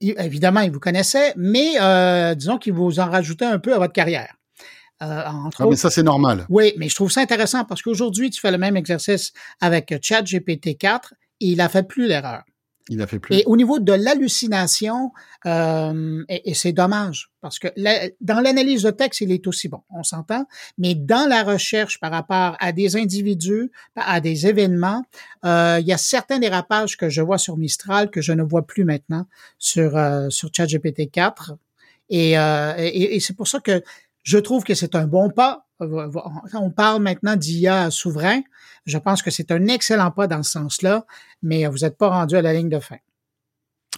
évidemment, 0.00 0.60
il 0.60 0.70
vous 0.70 0.80
connaissait, 0.80 1.32
mais 1.36 1.80
euh, 1.80 2.34
disons 2.34 2.58
qu'il 2.58 2.74
vous 2.74 3.00
en 3.00 3.08
rajoutait 3.10 3.46
un 3.46 3.58
peu 3.58 3.72
à 3.74 3.78
votre 3.78 3.94
carrière. 3.94 4.34
Euh, 5.02 5.22
entre 5.26 5.62
Ah, 5.62 5.66
mais 5.68 5.76
ça, 5.76 5.90
c'est 5.90 6.02
normal. 6.02 6.46
oui, 6.48 6.72
mais 6.76 6.88
je 6.88 6.94
trouve 6.94 7.10
ça 7.10 7.20
intéressant 7.20 7.64
parce 7.64 7.82
qu'aujourd'hui, 7.82 8.30
tu 8.30 8.40
fais 8.40 8.50
le 8.52 8.58
même 8.58 8.76
exercice 8.76 9.32
avec 9.60 9.92
ChatGPT 10.00 10.78
4 10.78 11.14
et 11.40 11.46
il 11.46 11.60
a 11.60 11.68
fait 11.68 11.82
plus 11.82 12.06
l'erreur. 12.06 12.42
Il 12.88 13.00
a 13.00 13.06
fait 13.06 13.20
plus. 13.20 13.36
Et 13.36 13.44
au 13.46 13.56
niveau 13.56 13.78
de 13.78 13.92
l'hallucination, 13.92 15.12
euh, 15.46 16.24
et, 16.28 16.50
et 16.50 16.54
c'est 16.54 16.72
dommage 16.72 17.30
parce 17.40 17.58
que 17.58 17.68
la- 17.76 18.08
dans 18.20 18.40
l'analyse 18.40 18.82
de 18.82 18.90
texte, 18.90 19.20
il 19.20 19.30
est 19.32 19.46
aussi 19.46 19.68
bon, 19.68 19.82
on 19.90 20.02
s'entend, 20.02 20.46
mais 20.78 20.94
dans 20.94 21.28
la 21.28 21.42
recherche 21.44 22.00
par 22.00 22.10
rapport 22.10 22.56
à 22.60 22.72
des 22.72 22.96
individus, 22.96 23.70
à 23.96 24.20
des 24.20 24.46
événements, 24.46 25.04
euh, 25.44 25.78
il 25.80 25.86
y 25.86 25.92
a 25.92 25.98
certains 25.98 26.38
dérapages 26.40 26.96
que 26.96 27.08
je 27.08 27.22
vois 27.22 27.38
sur 27.38 27.56
Mistral 27.56 28.10
que 28.10 28.20
je 28.20 28.32
ne 28.32 28.42
vois 28.42 28.66
plus 28.66 28.84
maintenant 28.84 29.26
sur 29.58 29.96
euh, 29.96 30.28
sur 30.30 30.50
ChatGPT 30.54 31.10
4. 31.10 31.52
Et, 32.10 32.36
euh, 32.38 32.74
et, 32.76 33.16
et 33.16 33.20
c'est 33.20 33.32
pour 33.34 33.48
ça 33.48 33.60
que 33.60 33.82
je 34.22 34.38
trouve 34.38 34.64
que 34.64 34.74
c'est 34.74 34.94
un 34.94 35.06
bon 35.06 35.30
pas. 35.30 35.66
On 36.54 36.70
parle 36.70 37.02
maintenant 37.02 37.34
d'IA 37.36 37.90
souverain. 37.90 38.40
Je 38.86 38.98
pense 38.98 39.22
que 39.22 39.30
c'est 39.30 39.50
un 39.50 39.66
excellent 39.68 40.10
pas 40.10 40.26
dans 40.26 40.42
ce 40.42 40.52
sens-là, 40.52 41.04
mais 41.42 41.66
vous 41.66 41.78
n'êtes 41.78 41.98
pas 41.98 42.08
rendu 42.08 42.36
à 42.36 42.42
la 42.42 42.52
ligne 42.52 42.68
de 42.68 42.78
fin. 42.78 42.96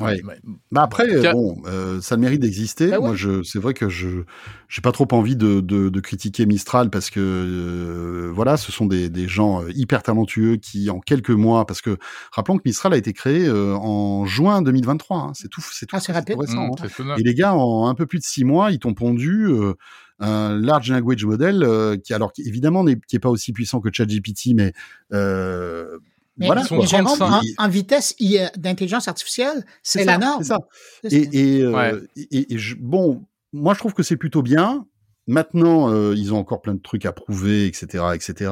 Ouais. 0.01 0.20
Mais- 0.25 0.39
Bah 0.72 0.83
après, 0.83 1.07
Tiens. 1.20 1.33
bon, 1.33 1.62
euh, 1.66 2.01
ça 2.01 2.14
a 2.14 2.16
le 2.16 2.22
mérite 2.22 2.41
d'exister. 2.41 2.89
Ben 2.89 2.97
ouais. 2.99 3.07
Moi, 3.09 3.14
je, 3.14 3.45
c'est 3.45 3.61
vrai 3.61 3.75
que 3.75 3.89
je, 3.89 4.25
j'ai 4.68 4.83
pas 4.83 4.91
trop 4.91 5.07
envie 5.12 5.37
de, 5.37 5.61
de, 5.61 5.89
de 5.89 6.01
critiquer 6.01 6.47
Mistral 6.47 6.91
parce 6.91 7.11
que 7.11 7.20
euh, 7.20 8.33
voilà, 8.35 8.57
ce 8.57 8.72
sont 8.72 8.87
des, 8.87 9.09
des 9.09 9.29
gens 9.29 9.62
euh, 9.62 9.70
hyper 9.72 10.03
talentueux 10.03 10.57
qui, 10.57 10.91
en 10.91 10.99
quelques 10.99 11.31
mois, 11.31 11.64
parce 11.64 11.81
que 11.81 11.97
rappelons 12.33 12.57
que 12.59 12.62
Mistral 12.64 12.93
a 12.93 12.97
été 12.97 13.12
créé 13.12 13.47
euh, 13.47 13.75
en 13.77 14.27
juin 14.27 14.62
2023. 14.62 15.16
hein. 15.18 15.33
c'est 15.35 15.49
tout, 15.49 15.61
c'est 15.61 15.87
tout, 15.87 15.95
Ah, 15.97 16.01
c'est 16.01 16.12
rapide. 16.12 16.35
tout 16.35 16.41
récent, 16.41 16.66
Mmh, 16.66 17.11
hein. 17.11 17.14
Et 17.18 17.22
les 17.22 17.35
gars, 17.35 17.55
en 17.55 17.87
un 17.87 17.95
peu 17.95 18.07
plus 18.07 18.18
de 18.18 18.25
six 18.25 18.43
mois, 18.43 18.72
ils 18.72 18.81
t'ont 18.81 18.95
pondu 18.95 19.45
euh, 19.47 19.75
un 20.21 20.55
large 20.59 20.91
language 20.91 21.25
model 21.25 21.62
euh, 21.65 21.97
qui, 21.97 22.15
alors, 22.15 22.33
qui, 22.33 22.43
évidemment, 22.43 22.85
n'est 22.85 22.99
qui 23.09 23.17
est 23.17 23.21
pas 23.21 23.31
aussi 23.31 23.53
puissant 23.53 23.81
que 23.81 23.89
ChatGPT, 23.93 24.55
mais 24.55 24.73
euh, 25.12 25.99
Mais, 26.37 26.47
voilà. 26.47 26.62
ils 26.62 26.89
sont 26.89 27.23
en, 27.23 27.41
en 27.59 27.69
vitesse 27.69 28.15
d'intelligence 28.57 29.09
artificielle, 29.09 29.65
c'est 29.83 30.05
la 30.05 30.19
norme. 30.19 30.43
C'est 30.43 30.49
ça. 30.49 30.59
Ça. 31.03 31.09
Et, 31.17 31.59
et, 31.59 31.62
euh, 31.62 31.73
Ouais. 31.73 31.95
et- 32.31 32.55
et 32.55 32.59
je- 32.59 32.77
bon, 32.79 33.25
moi 33.53 33.75
je 33.75 33.79
trouve 33.81 33.95
que 33.95 34.03
c'est 34.03 34.17
plutôt 34.17 34.43
bien. 34.43 34.87
Maintenant, 35.27 35.91
euh, 35.91 36.12
ils 36.15 36.35
ont 36.35 36.37
encore 36.39 36.61
plein 36.61 36.75
de 36.75 36.83
trucs 36.83 37.07
à 37.07 37.12
prouver, 37.12 37.67
etc., 37.67 38.05
etc. 38.15 38.51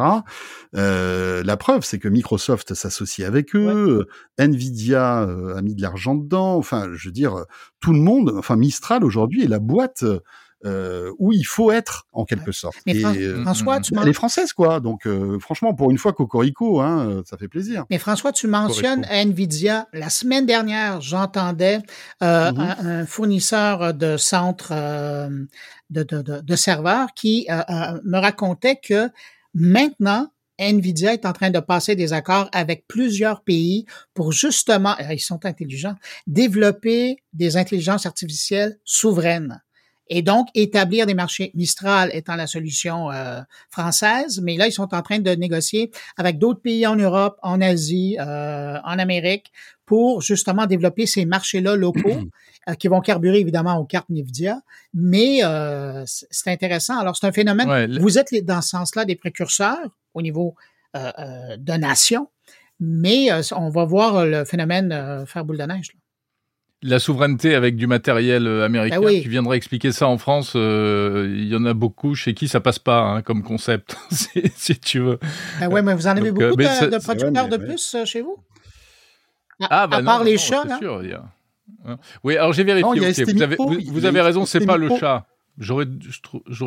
Euh, 0.74 1.42
la 1.44 1.56
preuve, 1.58 1.84
c'est 1.84 1.98
que 1.98 2.08
Microsoft 2.08 2.72
s'associe 2.74 3.26
avec 3.28 3.54
eux, 3.54 4.06
euh, 4.38 4.42
Nvidia 4.42 5.22
euh, 5.24 5.54
a 5.56 5.60
mis 5.62 5.74
de 5.74 5.82
l'argent 5.82 6.14
dedans. 6.14 6.56
Enfin, 6.56 6.88
je 6.94 7.08
veux 7.08 7.12
dire, 7.12 7.44
tout 7.80 7.92
le 7.92 7.98
monde. 8.00 8.32
Enfin, 8.38 8.56
Mistral 8.56 9.04
aujourd'hui 9.04 9.44
est 9.44 9.48
la 9.48 9.58
boîte 9.58 10.04
euh, 10.64 11.10
où 11.18 11.32
il 11.32 11.42
faut 11.44 11.72
être 11.72 12.06
en 12.12 12.24
quelque 12.24 12.52
sorte. 12.52 12.76
Mais 12.86 12.94
Fran- 12.94 13.14
euh, 13.16 13.42
François, 13.42 13.80
tu 13.80 13.92
elle 14.00 14.08
est 14.08 14.12
française, 14.12 14.52
quoi. 14.52 14.80
Donc, 14.80 15.06
euh, 15.06 15.38
franchement, 15.40 15.74
pour 15.74 15.90
une 15.90 15.98
fois, 15.98 16.12
Cocorico, 16.12 16.80
hein, 16.80 17.08
euh, 17.08 17.22
ça 17.24 17.36
fait 17.36 17.48
plaisir. 17.48 17.84
Mais 17.90 17.98
François, 17.98 18.32
tu 18.32 18.46
mentionnes 18.46 19.04
Nvidia. 19.10 19.88
La 19.92 20.08
semaine 20.10 20.46
dernière, 20.46 21.00
j'entendais 21.00 21.80
euh, 22.22 22.52
Mhm. 22.52 22.60
un, 22.60 22.86
un 23.00 23.06
fournisseur 23.06 23.92
de 23.94 24.16
centres 24.16 24.70
euh, 24.72 25.28
de, 25.90 26.02
de, 26.04 26.22
de, 26.22 26.40
de 26.40 26.56
serveurs 26.56 27.08
qui 27.14 27.46
me 28.04 28.18
racontait 28.18 28.76
que 28.76 29.10
maintenant, 29.54 30.28
Nvidia 30.58 31.12
est 31.14 31.26
en 31.26 31.32
train 31.32 31.50
de 31.50 31.58
passer 31.60 31.96
des 31.96 32.12
accords 32.12 32.48
avec 32.52 32.86
plusieurs 32.86 33.42
pays 33.42 33.84
pour 34.14 34.30
justement, 34.32 34.94
ils 35.10 35.18
sont 35.20 35.44
intelligents, 35.44 35.96
développer 36.26 37.16
des 37.32 37.56
intelligences 37.56 38.06
artificielles 38.06 38.78
souveraines. 38.84 39.60
Et 40.14 40.20
donc, 40.22 40.48
établir 40.54 41.06
des 41.06 41.14
marchés. 41.14 41.50
Mistral 41.54 42.10
étant 42.12 42.36
la 42.36 42.46
solution 42.46 43.10
euh, 43.10 43.40
française, 43.70 44.40
mais 44.42 44.56
là, 44.58 44.66
ils 44.66 44.72
sont 44.72 44.94
en 44.94 45.02
train 45.02 45.18
de 45.20 45.30
négocier 45.30 45.90
avec 46.18 46.38
d'autres 46.38 46.60
pays 46.60 46.86
en 46.86 46.96
Europe, 46.96 47.38
en 47.42 47.60
Asie, 47.62 48.16
euh, 48.20 48.76
en 48.84 48.98
Amérique, 48.98 49.50
pour 49.86 50.20
justement 50.20 50.66
développer 50.66 51.06
ces 51.06 51.24
marchés-là 51.24 51.76
locaux 51.76 52.20
euh, 52.68 52.74
qui 52.74 52.88
vont 52.88 53.00
carburer 53.00 53.38
évidemment 53.40 53.76
aux 53.78 53.84
cartes 53.86 54.10
Nvidia. 54.10 54.60
Mais 54.92 55.40
euh, 55.44 56.02
c'est 56.06 56.50
intéressant. 56.50 56.98
Alors, 56.98 57.16
c'est 57.16 57.26
un 57.26 57.32
phénomène. 57.32 57.68
Ouais, 57.70 57.86
le- 57.86 57.98
Vous 58.00 58.18
êtes 58.18 58.32
dans 58.44 58.60
ce 58.60 58.68
sens-là 58.68 59.04
des 59.06 59.16
précurseurs 59.16 59.78
au 60.14 60.20
niveau 60.20 60.54
euh, 60.94 61.10
euh, 61.18 61.56
de 61.56 61.72
nation, 61.72 62.28
mais 62.80 63.32
euh, 63.32 63.40
on 63.56 63.70
va 63.70 63.84
voir 63.86 64.26
le 64.26 64.44
phénomène 64.44 64.92
euh, 64.92 65.24
faire 65.24 65.44
boule 65.46 65.56
de 65.58 65.64
neige. 65.64 65.88
là. 65.94 66.00
La 66.84 66.98
souveraineté 66.98 67.54
avec 67.54 67.76
du 67.76 67.86
matériel 67.86 68.46
euh, 68.48 68.64
américain, 68.64 68.98
Ben 69.00 69.06
oui. 69.06 69.22
tu 69.22 69.28
viendrais 69.28 69.56
expliquer 69.56 69.92
ça 69.92 70.08
en 70.08 70.18
France, 70.18 70.54
euh, 70.56 71.28
il 71.32 71.46
y 71.46 71.54
en 71.54 71.64
a 71.64 71.74
beaucoup 71.74 72.14
chez 72.16 72.34
qui 72.34 72.48
ça 72.48 72.60
passe 72.60 72.80
pas 72.80 73.02
hein, 73.02 73.22
comme 73.22 73.42
concept, 73.44 73.96
si, 74.10 74.42
si 74.56 74.78
tu 74.80 74.98
veux. 74.98 75.18
Ben 75.60 75.68
ouais, 75.68 75.80
mais 75.82 75.94
vous 75.94 76.08
en 76.08 76.10
avez 76.10 76.32
Donc, 76.32 76.42
euh, 76.42 76.48
beaucoup 76.50 76.62
de, 76.62 76.90
de 76.90 76.98
producteurs 77.02 77.46
vrai, 77.48 77.58
de 77.58 77.72
euh, 78.00 78.04
chez 78.04 78.22
vous? 78.22 78.36
À, 79.60 79.66
Ah, 79.70 79.82
à 79.82 79.86
bah 79.86 79.98
non, 80.00 80.04
part 80.06 80.18
non, 80.18 80.24
les 80.24 80.32
non, 80.32 80.38
chats, 80.38 80.64
là? 80.64 80.78
sûr, 80.78 81.04
il 81.04 81.10
y 81.10 81.12
a- 81.12 81.24
hein. 81.86 81.98
Oui, 82.24 82.36
alors 82.36 82.52
j'ai 82.52 82.64
vérifié. 82.64 82.84
Non, 82.84 82.94
vous 82.96 83.42
avez, 83.42 83.56
vous, 83.56 83.78
vous 83.86 84.04
avez 84.04 84.20
raison, 84.20 84.44
ST 84.44 84.58
c'est 84.58 84.66
pas 84.66 84.76
le 84.76 84.88
chat. 84.98 85.26
J'aurais, 85.58 85.86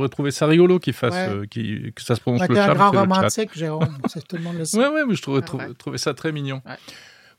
trouvé 0.09 0.31
ça 0.31 0.45
rigolo 0.45 0.79
qu'il 0.79 0.93
fasse, 0.93 1.13
Ouais. 1.13 1.27
euh, 1.29 1.91
que 1.91 2.01
ça 2.01 2.15
se 2.15 2.21
prononce 2.21 2.41
Ouais, 2.41 2.47
le 2.49 2.55
chat. 2.55 2.71
un 2.71 2.75
grand 2.75 2.91
romantique, 2.91 3.49
Jérôme. 3.57 3.97
Tout 4.29 4.37
le 4.37 4.43
monde 4.43 4.57
le 4.59 4.65
sait. 4.65 4.77
Ouais, 4.77 4.87
ouais, 4.87 5.03
mais 5.05 5.15
je 5.15 5.21
trouvais, 5.21 5.41
Ah, 5.51 5.55
ouais. 5.55 5.73
trouvais 5.77 5.97
ça 5.97 6.13
très 6.13 6.31
mignon. 6.31 6.61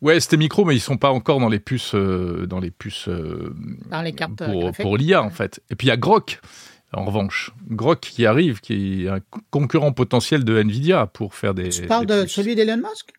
Ouais. 0.03 0.21
C'était 0.21 0.37
micro, 0.37 0.65
mais 0.65 0.75
ils 0.75 0.81
sont 0.81 0.97
pas 0.97 1.11
encore 1.11 1.41
dans 1.41 1.49
les 1.49 1.59
puces, 1.59 1.95
euh, 1.95 2.47
dans 2.47 2.61
les 2.61 2.71
puces 2.71 3.09
euh, 3.09 3.55
Dans 3.91 4.03
les 4.03 4.13
cartes, 4.13 4.43
pour, 4.81 4.97
l'IA 4.97 5.23
en 5.23 5.31
fait. 5.31 5.61
Et 5.71 5.77
puis 5.77 5.87
il 5.87 5.91
y 5.91 5.93
a 5.93 5.97
Grok. 5.97 6.41
En 6.93 7.05
revanche, 7.05 7.51
Grok 7.69 8.01
qui 8.01 8.27
arrive, 8.27 8.61
qui 8.61 9.05
est 9.05 9.09
un 9.09 9.21
concurrent 9.51 9.93
potentiel 9.93 10.45
de 10.45 10.57
Nvidia 10.59 11.07
pour 11.07 11.35
faire 11.35 11.53
des. 11.53 11.69
Tu 11.69 11.83
parles 11.83 12.07
des 12.07 12.17
de 12.17 12.23
puces. 12.23 12.33
celui 12.33 12.55
d'Elon 12.55 12.77
Musk? 12.77 13.13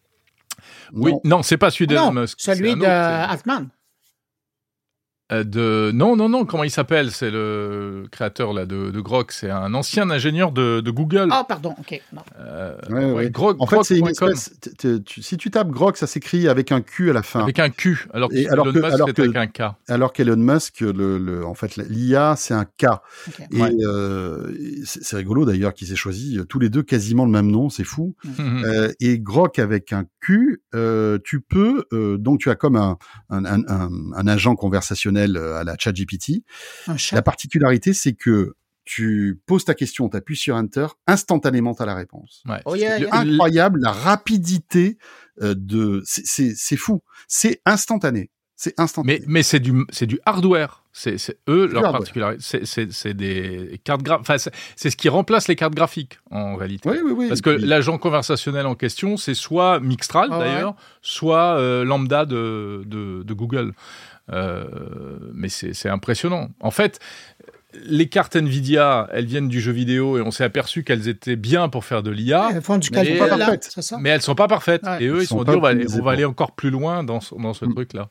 Oui, 0.93 1.11
Non. 1.11 1.21
non, 1.23 1.43
c'est 1.43 1.57
pas 1.57 1.69
celui 1.69 1.88
d'Elon 1.88 2.11
non, 2.11 2.21
Musk. 2.21 2.38
c'est 2.39 2.55
celui 2.55 2.75
de 2.75 2.86
Altman. 2.86 3.69
Euh, 5.34 5.43
de 5.43 5.91
non 5.93 6.15
non 6.15 6.30
non 6.30 6.45
comment 6.45 6.63
il 6.63 6.71
s'appelle? 6.71 7.11
C'est 7.11 7.30
le 7.32 8.05
créateur 8.11 8.53
là 8.53 8.65
de, 8.65 8.91
de 8.91 9.01
Grok 9.01 9.34
c'est 9.34 9.49
un 9.49 9.73
ancien 9.73 10.09
ingénieur 10.09 10.53
de, 10.53 10.80
de 10.80 10.89
Google 10.91 11.28
Ah, 11.32 11.43
pardon, 11.45 11.75
OK. 11.78 12.01
Euh, 12.39 12.78
Ouais, 12.89 12.95
ouais, 13.05 13.11
ouais. 13.11 13.30
Grok- 13.30 13.57
En 13.59 13.67
fait, 13.67 13.84
c'est 13.84 13.97
une 13.97 14.05
Grok.com, 14.05 14.30
espèce. 14.32 14.59
t- 14.61 14.71
t- 14.71 15.03
tu- 15.03 15.21
si 15.21 15.36
tu 15.36 15.51
tapes 15.51 15.67
Grok, 15.69 15.97
ça 15.97 16.07
s'écrit 16.07 16.47
avec 16.47 16.71
un 16.71 16.80
Q 16.80 17.09
à 17.09 17.13
la 17.13 17.23
fin. 17.23 17.41
avec 17.41 17.59
un 17.59 17.69
Q 17.69 18.07
alors 18.13 18.30
que 18.30 18.49
alors 18.49 18.67
Elon 18.67 18.73
que- 18.73 18.80
Musk 18.80 18.93
alors 18.93 19.13
que- 19.13 19.21
avec 19.21 19.36
un 19.36 19.47
K 19.47 19.61
Alors 19.89 20.13
qu'Elon 20.13 20.38
Musk, 20.38 20.80
le, 20.80 21.17
le- 21.17 21.45
en 21.45 21.55
fait, 21.55 21.75
l'IA, 21.75 22.36
c'est 22.38 22.53
un 22.53 22.63
K. 22.63 22.86
Et 23.51 23.61
Ouais. 23.61 23.69
euh, 23.86 24.53
c'est 24.86 25.17
rigolo 25.17 25.43
d'ailleurs 25.43 25.73
qu'ils 25.73 25.91
aient 25.91 25.95
choisi 25.97 26.39
tous 26.47 26.59
les 26.59 26.69
deux 26.69 26.84
quasiment 26.84 27.25
le 27.25 27.32
même 27.32 27.51
nom, 27.51 27.69
c'est 27.69 27.84
fou. 27.84 28.15
Mhm. 28.23 28.63
Euh, 28.65 28.91
et 29.01 29.19
Grok 29.19 29.59
avec 29.59 29.91
un 29.91 30.05
Q, 30.21 30.61
euh, 30.73 31.17
tu 31.25 31.41
peux, 31.41 31.84
euh, 31.91 32.17
donc 32.17 32.39
tu 32.39 32.49
as 32.49 32.55
comme 32.55 32.78
un, 32.78 32.97
un, 33.30 33.43
un, 33.43 33.61
un, 33.67 33.89
un 34.15 34.28
agent 34.28 34.55
conversationnel 34.55 35.16
euh, 35.18 35.55
à 35.55 35.63
la 35.63 35.76
ChatGPT. 35.78 36.43
La 37.15 37.22
particularité, 37.22 37.93
c'est 37.93 38.13
que 38.13 38.53
tu 38.86 39.41
poses 39.45 39.65
ta 39.65 39.74
question, 39.74 40.07
tu 40.07 40.15
appuies 40.15 40.38
sur 40.38 40.55
Enter, 40.55 40.88
instantanément 41.07 41.76
tu 41.76 41.84
as 41.84 41.86
la 41.86 41.95
réponse. 41.95 42.41
Ouais. 42.47 42.61
Oh, 42.65 42.76
yeah, 42.76 42.99
yeah. 42.99 43.09
Incroyable 43.15 43.82
la 43.82 43.91
rapidité 43.91 44.97
euh, 45.41 45.53
de, 45.57 46.01
c'est- 46.05 46.26
c'est 46.26 46.53
c'est 46.55 46.78
fou, 46.78 47.01
c'est 47.28 47.61
instantané, 47.65 48.30
c'est 48.55 48.74
instantané. 48.80 49.20
mais 49.20 49.26
mais 49.28 49.43
c'est 49.43 49.59
du 49.59 49.74
c'est 49.89 50.05
du 50.05 50.20
hardware 50.26 50.84
C'est 50.99 51.19
c'est 51.19 51.37
eux 51.47 51.67
leur 51.71 51.91
particularité. 51.91 52.39
C'est- 52.41 52.65
C'est 52.65 52.91
c'est 52.91 53.13
des 53.13 53.79
cartes 53.83 54.01
graphiques. 54.01 54.27
Enfin, 54.29 54.49
c'est 54.75 54.89
ce 54.89 54.97
qui 54.97 55.09
remplace 55.09 55.47
les 55.47 55.55
cartes 55.55 55.75
graphiques 55.75 56.17
en 56.31 56.55
réalité. 56.55 56.89
Oui, 56.89 56.97
oui, 57.05 57.11
oui. 57.15 57.27
Parce 57.27 57.41
que 57.41 57.51
l'agent 57.51 57.99
conversationnel 57.99 58.65
en 58.65 58.73
question, 58.73 59.15
c'est 59.15 59.35
soit 59.35 59.79
Mixtral 59.79 60.29
Ah 60.31 60.39
ouais. 60.39 60.45
d'ailleurs, 60.45 60.75
soit 61.03 61.57
euh, 61.59 61.83
Lambda 61.85 62.25
de, 62.25 62.81
de, 62.87 63.21
de 63.21 63.33
Google. 63.35 63.73
Euh, 64.33 64.65
mais 65.33 65.49
c'est 65.49 65.87
impressionnant. 65.89 66.49
En 66.59 66.71
fait, 66.71 66.99
les 67.85 68.09
cartes 68.09 68.35
Nvidia, 68.35 69.07
elles 69.13 69.25
viennent 69.25 69.47
du 69.49 69.61
jeu 69.61 69.71
vidéo 69.71 70.17
et 70.17 70.21
on 70.21 70.31
s'est 70.31 70.43
aperçu 70.43 70.83
qu'elles 70.83 71.07
étaient 71.07 71.35
bien 71.35 71.69
pour 71.69 71.85
faire 71.85 72.01
de 72.03 72.09
l'IA. 72.11 72.49
Elles 72.53 72.61
font 72.61 72.77
du 72.77 72.89
mais- 72.91 72.97
calcul, 72.97 73.17
Pas 73.19 73.27
là, 73.27 73.37
parfaites. 73.37 73.69
c'est 73.71 73.81
ça? 73.83 73.97
Mais 74.01 74.09
elles 74.09 74.21
sont 74.23 74.35
pas 74.35 74.47
parfaites. 74.47 74.83
Ouais. 74.83 75.03
Et 75.03 75.07
eux, 75.07 75.17
Elles 75.17 75.21
ils 75.21 75.27
se 75.27 75.27
sont 75.29 75.43
dit, 75.43 75.51
on 75.51 75.59
va, 75.59 75.69
aller, 75.69 75.81
optimisées 75.81 75.93
on 75.93 75.97
va 75.97 76.01
pour. 76.01 76.09
aller 76.11 76.25
encore 76.25 76.51
plus 76.53 76.71
loin 76.71 77.03
dans 77.03 77.19
ce, 77.19 77.35
dans 77.35 77.53
ce 77.53 77.65
Mm. 77.65 77.73
truc-là. 77.75 78.09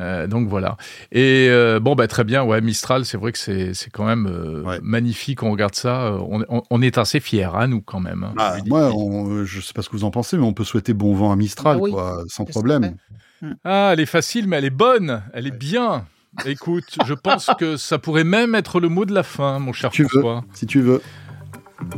Euh, 0.00 0.26
donc 0.26 0.48
voilà. 0.48 0.76
Et 1.12 1.48
euh, 1.50 1.78
bon, 1.80 1.94
bah, 1.94 2.06
très 2.08 2.24
bien. 2.24 2.42
Ouais, 2.42 2.60
Mistral, 2.60 3.04
c'est 3.04 3.18
vrai 3.18 3.30
que 3.32 3.38
c'est 3.38 3.74
c'est 3.74 3.90
quand 3.90 4.04
même 4.06 4.26
euh, 4.26 4.62
Ouais. 4.62 4.78
magnifique. 4.82 5.42
On 5.42 5.50
regarde 5.50 5.74
ça. 5.74 6.12
On, 6.28 6.42
on- 6.48 6.62
on 6.70 6.82
est 6.82 6.96
assez 6.98 7.20
fiers, 7.20 7.44
hein, 7.54 7.66
nous, 7.68 7.82
quand 7.82 8.00
même. 8.00 8.24
hein. 8.24 8.34
Ah, 8.38 8.56
moi, 8.66 8.90
on- 8.94 9.44
je 9.44 9.60
sais 9.60 9.72
pas 9.74 9.82
ce 9.82 9.88
que 9.90 9.96
vous 9.96 10.04
en 10.04 10.10
pensez, 10.10 10.36
mais 10.38 10.44
on 10.44 10.54
peut 10.54 10.64
souhaiter 10.64 10.94
bon 10.94 11.14
vent 11.14 11.30
à 11.32 11.36
Mistral, 11.36 11.76
oui. 11.78 11.90
quoi, 11.92 12.22
sans 12.28 12.44
Qu'est-ce 12.44 12.58
problème. 12.58 12.96
que 13.42 13.46
Ah, 13.64 13.90
elle 13.92 14.00
est 14.00 14.06
facile, 14.06 14.48
mais 14.48 14.56
elle 14.56 14.64
est 14.64 14.70
bonne. 14.70 15.22
Elle 15.34 15.46
est 15.46 15.56
bien. 15.58 16.06
Écoute, 16.46 16.96
je 17.06 17.12
pense 17.12 17.50
que 17.58 17.76
ça 17.76 17.98
pourrait 17.98 18.24
même 18.24 18.54
être 18.54 18.80
le 18.80 18.88
mot 18.88 19.04
de 19.04 19.12
la 19.12 19.22
fin, 19.22 19.58
mon 19.58 19.74
cher 19.74 19.90
veux. 19.94 20.08
François, 20.08 20.44
Si 20.54 20.66
tu 20.66 20.80
veux. 20.80 21.02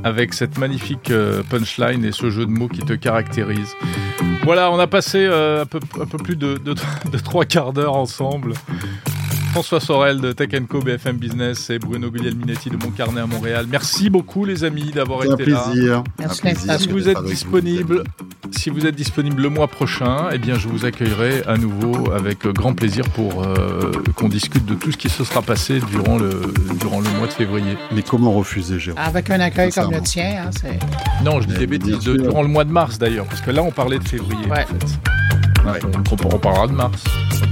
avec 0.03 0.34
cette 0.34 0.59
magnifique 0.59 1.12
punchline 1.49 2.05
et 2.05 2.11
ce 2.11 2.30
jeu 2.30 2.45
de 2.47 2.51
mots 2.51 2.68
qui 2.68 2.80
te 2.80 2.95
caractérise. 2.95 3.74
Voilà, 4.45 4.70
on 4.70 4.78
a 4.78 4.86
passé 4.86 5.18
euh, 5.18 5.62
un, 5.62 5.66
peu, 5.66 5.80
plus 6.18 6.36
de 6.36 7.18
trois 7.18 7.45
quarts 7.45 7.72
d'heure 7.72 7.97
ensemble. 7.97 8.55
François 9.55 9.79
Sorel 9.79 10.21
de 10.21 10.33
Tech 10.33 10.49
Co 10.69 10.81
BFM 10.81 11.17
Business 11.17 11.71
et 11.71 11.79
Bruno 11.79 12.11
Guglielminetti 12.11 12.71
de 12.71 12.77
Mon 12.77 12.91
Carnet 12.91 13.21
à 13.21 13.27
Montréal. 13.27 13.67
Merci 13.71 14.11
beaucoup 14.11 14.45
les 14.45 14.65
amis 14.65 14.91
d'avoir 14.91 15.21
été 15.25 15.47
là. 15.47 15.63
plaisir. 15.69 16.03
Merci 16.19 16.41
Un 16.41 16.51
plaisir. 16.51 16.81
Si 16.81 16.89
vous 16.89 17.09
êtes 17.09 17.23
disponible, 17.23 18.03
si 18.51 18.69
vous 18.71 18.85
êtes 18.85 18.97
disponible 18.97 19.41
le 19.41 19.49
mois 19.51 19.69
prochain, 19.69 20.29
eh 20.33 20.39
bien 20.39 20.59
je 20.59 20.67
vous 20.67 20.85
accueillerai 20.85 21.45
à 21.47 21.57
nouveau 21.57 22.11
avec 22.11 22.45
grand 22.49 22.75
plaisir 22.75 23.05
pour 23.11 23.45
euh, 23.47 23.93
qu'on 24.17 24.29
discute 24.29 24.67
de 24.67 24.75
tout 24.75 24.91
ce 24.91 24.97
qui 24.97 25.09
se 25.09 25.23
sera 25.23 25.41
passé 25.41 25.79
durant 25.89 26.19
le 26.19 26.33
durant 26.81 26.99
le 27.01 27.09
mois 27.17 27.29
de 27.29 27.33
février. 27.33 27.79
Mais 27.95 28.03
comment 28.03 28.33
refuser, 28.33 28.81
Jérôme? 28.81 29.01
Avec 29.01 29.31
un 29.31 29.39
accueil 29.39 29.71
comme 29.71 29.93
le 29.93 30.01
tien, 30.01 30.47
hein, 30.47 30.51
c'est... 30.61 30.81
Non, 31.25 31.41
je 31.41 31.47
dis 31.47 31.55
des 31.55 31.69
bêtises. 31.69 32.01
de- 32.01 32.17
durant 32.17 32.43
le 32.43 32.49
mois 32.49 32.65
de 32.65 32.73
mars 32.73 32.99
d'ailleurs, 32.99 33.27
parce 33.27 33.41
que 33.41 33.53
là 33.53 33.63
on 33.63 33.71
parlait 33.71 34.01
de 34.01 34.09
février. 34.09 34.47
Ouais. 34.51 34.65
En 34.65 34.67
fait. 34.81 34.99
On, 35.67 36.27
on 36.35 36.39
parlera 36.39 36.67
de 36.67 36.73
mars. 36.73 37.03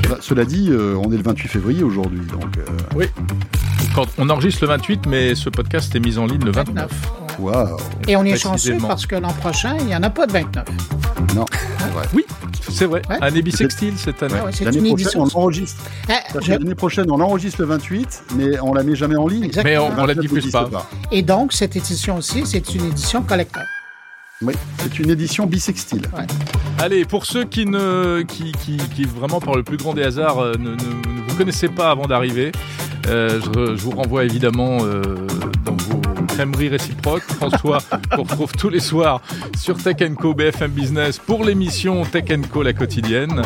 Bah, 0.08 0.18
Cela 0.20 0.44
dit, 0.44 0.68
euh, 0.70 0.96
on 1.02 1.10
est 1.12 1.16
le 1.16 1.22
28 1.22 1.48
février 1.48 1.82
aujourd'hui, 1.82 2.20
donc 2.26 2.56
euh, 2.58 3.04
Quand 3.94 4.06
on 4.18 4.28
enregistre 4.30 4.62
le 4.62 4.68
28, 4.68 5.06
mais 5.06 5.34
ce 5.34 5.48
podcast 5.50 5.94
est 5.94 6.00
mis 6.00 6.18
en 6.18 6.26
ligne 6.26 6.44
le 6.44 6.50
29. 6.52 6.74
29. 6.90 7.40
waouh. 7.40 7.76
Et 8.08 8.16
on 8.16 8.24
est 8.24 8.36
chanceux 8.36 8.76
parce 8.80 9.06
que 9.06 9.16
l'an 9.16 9.32
prochain, 9.32 9.76
il 9.80 9.86
n'y 9.86 9.96
en 9.96 10.02
a 10.02 10.10
pas 10.10 10.26
de 10.26 10.32
29. 10.32 10.64
Non. 11.36 11.44
Oui, 12.14 12.24
c'est 12.70 12.86
vrai. 12.86 13.02
Ouais. 13.10 13.18
Un 13.20 13.34
Ebisextile 13.34 13.94
cette 13.98 14.22
année. 14.22 14.34
Ah 14.40 14.46
ouais, 14.46 14.50
c'est 14.52 14.64
L'année 14.64 14.78
une 14.78 14.84
prochaine, 14.86 15.00
édition. 15.20 15.22
on 15.22 15.38
enregistre. 15.40 15.82
Ah, 16.08 16.14
je- 16.40 16.50
L'année 16.52 16.74
prochaine, 16.74 17.10
on 17.10 17.20
enregistre 17.20 17.60
le 17.60 17.66
28, 17.66 18.22
mais 18.36 18.58
on 18.60 18.72
la 18.72 18.82
met 18.82 18.94
jamais 18.96 19.16
en 19.16 19.26
ligne. 19.28 19.44
Exactement. 19.44 19.88
Mais 19.88 19.94
on, 19.94 20.02
on 20.02 20.06
la 20.06 20.14
29, 20.14 20.20
diffuse 20.32 20.50
pas. 20.52 20.88
Et 21.10 21.22
donc, 21.22 21.52
cette 21.52 21.76
édition-ci, 21.76 22.44
c'est 22.46 22.74
une 22.74 22.86
édition 22.86 23.22
collector. 23.22 23.62
Oui, 24.42 24.54
c'est 24.78 24.98
une 24.98 25.10
édition 25.10 25.46
bisextile. 25.46 26.02
Allez, 26.78 27.04
pour 27.04 27.26
ceux 27.26 27.44
qui 27.44 27.66
ne, 27.66 28.22
qui, 28.22 28.52
qui, 28.52 28.76
qui 28.76 29.04
vraiment 29.04 29.40
par 29.40 29.54
le 29.54 29.62
plus 29.62 29.76
grand 29.76 29.94
des 29.94 30.02
hasards 30.02 30.38
euh, 30.40 30.54
ne, 30.58 30.70
ne- 30.70 30.74
ne 30.74 31.28
vous 31.28 31.36
connaissez 31.36 31.68
pas 31.68 31.90
avant 31.90 32.06
d'arriver, 32.06 32.50
euh, 33.08 33.40
je, 33.40 33.76
je 33.76 33.82
vous 33.82 33.90
renvoie 33.92 34.24
évidemment 34.24 34.78
euh, 34.82 35.02
dans 35.64 35.76
vos 35.76 36.00
crèmeries 36.28 36.68
réciproques. 36.68 37.22
François, 37.22 37.78
qu'on 38.14 38.22
retrouve 38.22 38.52
tous 38.52 38.68
les 38.68 38.80
soirs 38.80 39.20
sur 39.56 39.76
Tech 39.76 39.96
Co 40.18 40.34
BFM 40.34 40.70
Business 40.70 41.18
pour 41.18 41.44
l'émission 41.44 42.04
Tech 42.04 42.24
Co 42.50 42.62
la 42.62 42.72
quotidienne. 42.72 43.42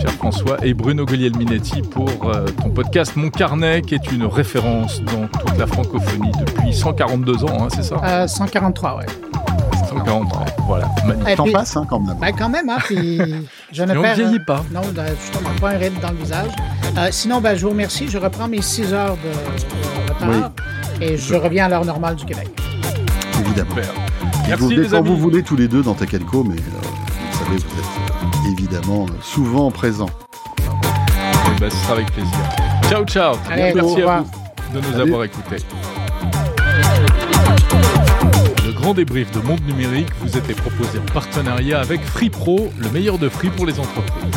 Cher 0.00 0.12
François 0.12 0.58
et 0.64 0.74
Bruno 0.74 1.04
Guglielminetti 1.06 1.82
pour 1.82 2.08
euh, 2.32 2.46
ton 2.62 2.70
podcast 2.70 3.16
Mon 3.16 3.30
Carnet, 3.30 3.82
qui 3.82 3.94
est 3.94 4.12
une 4.12 4.26
référence 4.26 5.02
dans 5.02 5.26
toute 5.26 5.58
la 5.58 5.66
francophonie 5.66 6.32
depuis 6.46 6.72
142 6.74 7.44
ans, 7.44 7.64
hein, 7.64 7.68
c'est 7.74 7.82
ça? 7.84 8.00
Euh, 8.04 8.26
143, 8.28 8.96
ouais. 8.98 9.06
143. 10.04 10.44
Voilà, 10.66 10.88
magnifique. 11.06 11.28
Et 11.28 11.36
T'en 11.36 11.44
puis- 11.44 11.52
passes, 11.52 11.76
hein, 11.76 11.86
quand 11.88 12.00
même. 12.00 12.16
Ben, 12.18 12.32
quand 12.36 12.48
même, 12.48 12.68
hein, 12.68 12.78
puis 12.84 13.20
je 13.72 13.82
ne 13.84 13.94
Et 13.96 14.00
perds... 14.02 14.14
vieillit 14.16 14.40
pas. 14.40 14.64
Non, 14.72 14.80
ben, 14.92 15.06
justement, 15.20 15.50
pas 15.60 15.70
un 15.70 15.78
ride 15.78 16.00
dans 16.00 16.10
le 16.10 16.16
visage. 16.16 16.50
Euh, 16.98 17.08
sinon, 17.10 17.40
ben, 17.40 17.56
je 17.56 17.62
vous 17.64 17.70
remercie. 17.70 18.08
Je 18.08 18.18
reprends 18.18 18.48
mes 18.48 18.62
6 18.62 18.92
heures 18.92 19.16
de, 19.16 20.12
retard 20.12 20.50
et 21.00 21.16
je 21.16 21.34
reviens 21.34 21.66
à 21.66 21.68
l'heure 21.68 21.84
normale 21.84 22.16
du 22.16 22.24
Québec. 22.24 22.48
Évidemment. 23.40 23.70
Super. 23.70 23.84
Et 23.84 24.48
Merci 24.48 24.62
vous 24.62 24.68
venez 24.68 24.82
les 24.82 24.88
quand 24.88 24.96
amis. 24.98 25.08
vous 25.08 25.16
voulez 25.16 25.42
tous 25.42 25.56
les 25.56 25.68
deux 25.68 25.82
dans 25.82 25.94
Takelco, 25.94 26.44
mais 26.44 26.54
euh, 26.56 26.86
vous 27.32 27.38
savez, 27.38 27.56
vous 27.56 28.48
êtes 28.48 28.58
évidemment 28.58 29.06
euh, 29.06 29.12
souvent 29.20 29.70
présents. 29.70 30.10
Eh 30.58 31.60
ben, 31.60 31.70
ce 31.70 31.76
sera 31.76 31.94
avec 31.94 32.10
plaisir. 32.12 32.32
Ciao, 32.88 33.04
ciao. 33.04 33.34
Allez, 33.50 33.72
Merci 33.74 34.02
à 34.02 34.20
vous 34.20 34.80
de 34.80 34.86
nous 34.86 35.00
avoir 35.00 35.24
écoutés. 35.24 35.56
Le 38.66 38.72
grand 38.72 38.94
débrief 38.94 39.30
de 39.30 39.38
Monde 39.38 39.64
Numérique 39.64 40.08
vous 40.20 40.36
était 40.36 40.52
proposé 40.52 40.98
en 40.98 41.12
partenariat 41.12 41.78
avec 41.78 42.00
Free 42.02 42.30
Pro, 42.30 42.72
le 42.76 42.90
meilleur 42.90 43.16
de 43.16 43.28
Free 43.28 43.48
pour 43.48 43.64
les 43.64 43.78
entreprises. 43.78 44.32